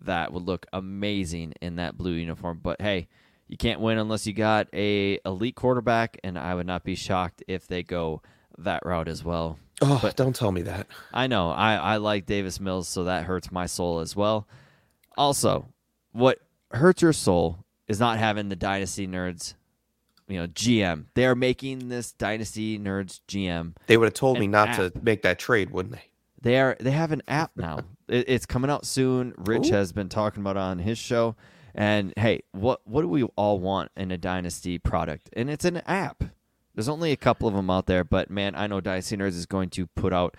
that 0.02 0.32
would 0.32 0.44
look 0.44 0.64
amazing 0.72 1.52
in 1.60 1.76
that 1.76 1.98
blue 1.98 2.12
uniform. 2.12 2.60
But 2.62 2.80
hey, 2.80 3.08
you 3.48 3.56
can't 3.56 3.80
win 3.80 3.98
unless 3.98 4.26
you 4.26 4.32
got 4.32 4.68
a 4.72 5.18
elite 5.26 5.56
quarterback, 5.56 6.18
and 6.24 6.38
I 6.38 6.54
would 6.54 6.66
not 6.66 6.84
be 6.84 6.94
shocked 6.94 7.42
if 7.46 7.66
they 7.66 7.82
go 7.82 8.22
that 8.56 8.84
route 8.86 9.08
as 9.08 9.24
well. 9.24 9.58
Oh, 9.80 9.98
but- 10.02 10.16
don't 10.16 10.34
tell 10.36 10.52
me 10.52 10.62
that. 10.62 10.86
I 11.12 11.26
know 11.26 11.50
I, 11.50 11.74
I 11.74 11.96
like 11.96 12.26
Davis 12.26 12.60
Mills, 12.60 12.88
so 12.88 13.04
that 13.04 13.24
hurts 13.24 13.50
my 13.50 13.66
soul 13.66 14.00
as 14.00 14.14
well. 14.14 14.46
Also, 15.16 15.68
what 16.12 16.38
hurts 16.72 17.02
your 17.02 17.12
soul 17.12 17.64
is 17.88 17.98
not 17.98 18.18
having 18.18 18.48
the 18.48 18.56
Dynasty 18.56 19.06
Nerds, 19.06 19.54
you 20.28 20.38
know, 20.38 20.46
GM. 20.46 21.06
They 21.14 21.26
are 21.26 21.34
making 21.34 21.88
this 21.88 22.12
Dynasty 22.12 22.78
Nerds 22.78 23.20
GM. 23.26 23.74
They 23.86 23.96
would 23.96 24.06
have 24.06 24.14
told 24.14 24.38
me 24.38 24.46
not 24.46 24.68
app. 24.70 24.76
to 24.76 24.92
make 25.02 25.22
that 25.22 25.38
trade, 25.38 25.70
wouldn't 25.70 25.94
they? 25.94 26.04
They 26.42 26.58
are 26.58 26.76
they 26.80 26.92
have 26.92 27.12
an 27.12 27.22
app 27.28 27.52
now. 27.56 27.80
It, 28.10 28.24
it's 28.28 28.44
coming 28.44 28.72
out 28.72 28.86
soon. 28.86 29.34
Rich 29.38 29.68
Ooh. 29.68 29.72
has 29.72 29.92
been 29.92 30.08
talking 30.08 30.40
about 30.42 30.56
it 30.56 30.60
on 30.60 30.80
his 30.80 30.98
show. 30.98 31.36
And 31.76 32.12
hey, 32.16 32.42
what 32.50 32.80
what 32.84 33.02
do 33.02 33.08
we 33.08 33.22
all 33.22 33.60
want 33.60 33.92
in 33.96 34.10
a 34.10 34.18
Dynasty 34.18 34.78
product? 34.78 35.30
And 35.34 35.48
it's 35.48 35.64
an 35.64 35.76
app. 35.86 36.24
There's 36.80 36.88
only 36.88 37.12
a 37.12 37.16
couple 37.16 37.46
of 37.46 37.52
them 37.52 37.68
out 37.68 37.84
there, 37.84 38.04
but 38.04 38.30
man, 38.30 38.54
I 38.54 38.66
know 38.66 38.80
Dynasty 38.80 39.14
Nerds 39.14 39.36
is 39.36 39.44
going 39.44 39.68
to 39.68 39.86
put 39.88 40.14
out 40.14 40.34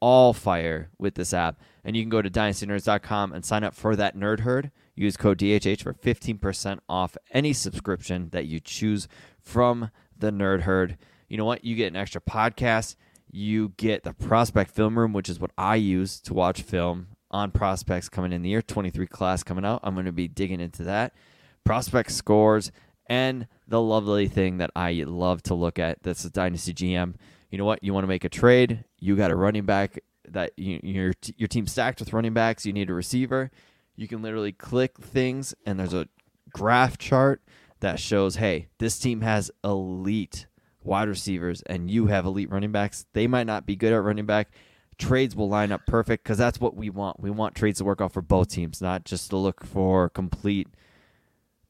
all 0.00 0.32
fire 0.32 0.90
with 0.98 1.14
this 1.14 1.32
app. 1.32 1.60
And 1.84 1.94
you 1.94 2.02
can 2.02 2.10
go 2.10 2.20
to 2.20 2.28
dynastynerds.com 2.28 3.32
and 3.32 3.44
sign 3.44 3.62
up 3.62 3.72
for 3.72 3.94
that 3.94 4.16
nerd 4.16 4.40
herd. 4.40 4.72
Use 4.96 5.16
code 5.16 5.38
DHH 5.38 5.82
for 5.82 5.94
15% 5.94 6.80
off 6.88 7.16
any 7.30 7.52
subscription 7.52 8.30
that 8.30 8.46
you 8.46 8.58
choose 8.58 9.06
from 9.40 9.92
the 10.18 10.32
nerd 10.32 10.62
herd. 10.62 10.98
You 11.28 11.36
know 11.36 11.44
what? 11.44 11.64
You 11.64 11.76
get 11.76 11.86
an 11.86 11.94
extra 11.94 12.20
podcast. 12.20 12.96
You 13.30 13.72
get 13.76 14.02
the 14.02 14.12
prospect 14.12 14.72
film 14.72 14.98
room, 14.98 15.12
which 15.12 15.28
is 15.28 15.38
what 15.38 15.52
I 15.56 15.76
use 15.76 16.18
to 16.22 16.34
watch 16.34 16.62
film 16.62 17.06
on 17.30 17.52
prospects 17.52 18.08
coming 18.08 18.32
in 18.32 18.42
the 18.42 18.50
year 18.50 18.60
23 18.60 19.06
class 19.06 19.44
coming 19.44 19.64
out. 19.64 19.78
I'm 19.84 19.94
going 19.94 20.06
to 20.06 20.10
be 20.10 20.26
digging 20.26 20.60
into 20.60 20.82
that. 20.82 21.14
Prospect 21.62 22.10
scores 22.10 22.72
and 23.10 23.48
the 23.66 23.80
lovely 23.80 24.28
thing 24.28 24.58
that 24.58 24.70
I 24.76 24.92
love 25.04 25.42
to 25.42 25.54
look 25.54 25.80
at 25.80 26.02
that's 26.02 26.24
a 26.24 26.30
Dynasty 26.30 26.72
GM. 26.72 27.16
You 27.50 27.58
know 27.58 27.64
what? 27.64 27.82
You 27.82 27.92
want 27.92 28.04
to 28.04 28.08
make 28.08 28.24
a 28.24 28.28
trade, 28.28 28.84
you 29.00 29.16
got 29.16 29.32
a 29.32 29.36
running 29.36 29.66
back 29.66 29.98
that 30.28 30.52
you, 30.56 30.78
your 30.82 31.12
your 31.36 31.48
team's 31.48 31.72
stacked 31.72 31.98
with 31.98 32.12
running 32.12 32.32
backs, 32.32 32.64
you 32.64 32.72
need 32.72 32.88
a 32.88 32.94
receiver. 32.94 33.50
You 33.96 34.06
can 34.06 34.22
literally 34.22 34.52
click 34.52 34.96
things 34.98 35.54
and 35.66 35.78
there's 35.78 35.92
a 35.92 36.06
graph 36.52 36.96
chart 36.96 37.42
that 37.80 37.98
shows, 37.98 38.36
hey, 38.36 38.68
this 38.78 38.98
team 38.98 39.22
has 39.22 39.50
elite 39.64 40.46
wide 40.84 41.08
receivers 41.08 41.62
and 41.62 41.90
you 41.90 42.06
have 42.06 42.24
elite 42.24 42.50
running 42.50 42.72
backs. 42.72 43.06
They 43.12 43.26
might 43.26 43.46
not 43.46 43.66
be 43.66 43.74
good 43.74 43.92
at 43.92 44.02
running 44.02 44.26
back. 44.26 44.52
Trades 44.98 45.34
will 45.34 45.48
line 45.48 45.72
up 45.72 45.84
perfect 45.86 46.22
because 46.22 46.38
that's 46.38 46.60
what 46.60 46.76
we 46.76 46.90
want. 46.90 47.18
We 47.18 47.30
want 47.30 47.56
trades 47.56 47.78
to 47.78 47.84
work 47.84 48.00
out 48.00 48.12
for 48.12 48.22
both 48.22 48.48
teams, 48.48 48.80
not 48.80 49.04
just 49.04 49.30
to 49.30 49.36
look 49.36 49.64
for 49.64 50.10
complete 50.10 50.68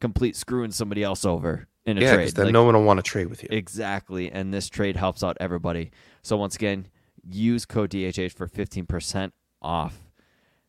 complete 0.00 0.36
screwing 0.36 0.70
somebody 0.70 1.02
else 1.02 1.24
over 1.24 1.66
in 1.86 1.98
a 1.98 2.00
Yeah, 2.00 2.14
trade. 2.14 2.30
then 2.34 2.46
Like- 2.46 2.52
no 2.52 2.64
one 2.64 2.74
will 2.74 2.84
want 2.84 2.98
to 2.98 3.02
trade 3.02 3.28
with 3.28 3.42
you. 3.42 3.48
Exactly. 3.52 4.30
And 4.30 4.52
this 4.52 4.68
trade 4.68 4.96
helps 4.96 5.22
out 5.22 5.36
everybody. 5.40 5.90
So 6.22 6.36
once 6.36 6.54
again, 6.56 6.86
use 7.28 7.64
code 7.66 7.90
DHH 7.90 8.32
for 8.32 8.46
15% 8.46 9.32
off. 9.62 10.00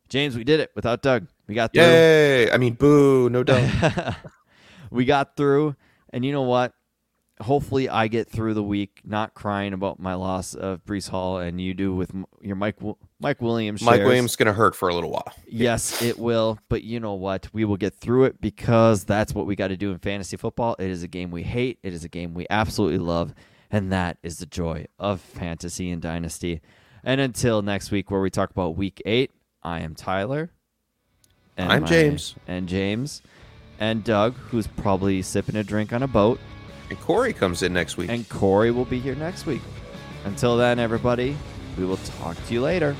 James, 0.09 0.36
we 0.36 0.43
did 0.43 0.59
it 0.59 0.71
without 0.75 1.01
Doug. 1.01 1.27
We 1.47 1.55
got 1.55 1.73
through. 1.73 1.84
Yay! 1.84 2.51
I 2.51 2.57
mean, 2.57 2.73
boo! 2.73 3.29
No 3.29 3.43
Doug. 3.45 3.69
we 4.89 5.05
got 5.05 5.36
through. 5.38 5.75
And 6.11 6.25
you 6.25 6.32
know 6.34 6.41
what? 6.41 6.73
Hopefully, 7.39 7.89
I 7.89 8.07
get 8.07 8.29
through 8.29 8.53
the 8.53 8.63
week 8.63 9.01
not 9.03 9.34
crying 9.34 9.73
about 9.73 9.99
my 9.99 10.13
loss 10.13 10.53
of 10.53 10.84
Breece 10.86 11.09
Hall, 11.09 11.38
and 11.39 11.59
you 11.59 11.73
do 11.73 11.95
with 11.95 12.11
your 12.41 12.55
Mike 12.55 12.75
Mike 13.22 13.41
Williams. 13.41 13.82
Mike 13.82 13.97
shares. 13.97 14.07
Williams 14.07 14.32
is 14.32 14.36
gonna 14.36 14.53
hurt 14.53 14.76
for 14.76 14.89
a 14.89 14.95
little 14.95 15.11
while. 15.11 15.32
Yes, 15.47 16.01
it 16.01 16.17
will. 16.17 16.59
But 16.69 16.84
you 16.84 16.99
know 16.99 17.13
what? 17.13 17.47
We 17.53 17.65
will 17.65 17.78
get 17.78 17.93
through 17.93 18.26
it 18.26 18.41
because 18.41 19.03
that's 19.03 19.34
what 19.34 19.45
we 19.45 19.55
got 19.55 19.67
to 19.67 19.78
do 19.78 19.91
in 19.91 19.99
fantasy 19.99 20.38
football. 20.38 20.76
It 20.80 20.89
is 20.89 21.03
a 21.03 21.07
game 21.07 21.32
we 21.32 21.43
hate, 21.43 21.80
it 21.84 21.93
is 21.93 22.03
a 22.03 22.09
game 22.09 22.34
we 22.34 22.47
absolutely 22.49 22.99
love. 22.99 23.34
And 23.69 23.91
that 23.93 24.17
is 24.22 24.39
the 24.39 24.45
joy 24.45 24.88
of 24.99 25.22
fantasy 25.22 25.91
and 25.91 26.01
dynasty. 26.01 26.61
And 27.03 27.22
until 27.22 27.61
next 27.61 27.89
week, 27.89 28.11
where 28.11 28.19
we 28.19 28.30
talk 28.30 28.51
about 28.51 28.76
week 28.76 29.01
eight, 29.05 29.32
I 29.63 29.80
am 29.80 29.95
Tyler. 29.95 30.51
I'm 31.57 31.86
James. 31.86 32.36
And 32.47 32.67
James. 32.67 33.22
And 33.80 34.03
Doug, 34.03 34.36
who's 34.36 34.67
probably 34.67 35.22
sipping 35.22 35.55
a 35.55 35.63
drink 35.63 35.93
on 35.93 36.03
a 36.03 36.07
boat. 36.07 36.39
And 36.89 36.99
Corey 36.99 37.34
comes 37.34 37.63
in 37.63 37.72
next 37.74 37.97
week. 37.97 38.09
And 38.09 38.28
Corey 38.28 38.72
will 38.72 38.86
be 38.86 38.99
here 38.99 39.15
next 39.15 39.45
week. 39.45 39.61
Until 40.26 40.57
then, 40.57 40.78
everybody, 40.78 41.38
we 41.78 41.86
will 41.86 41.97
talk 41.97 42.36
to 42.47 42.53
you 42.53 42.61
later. 42.61 42.95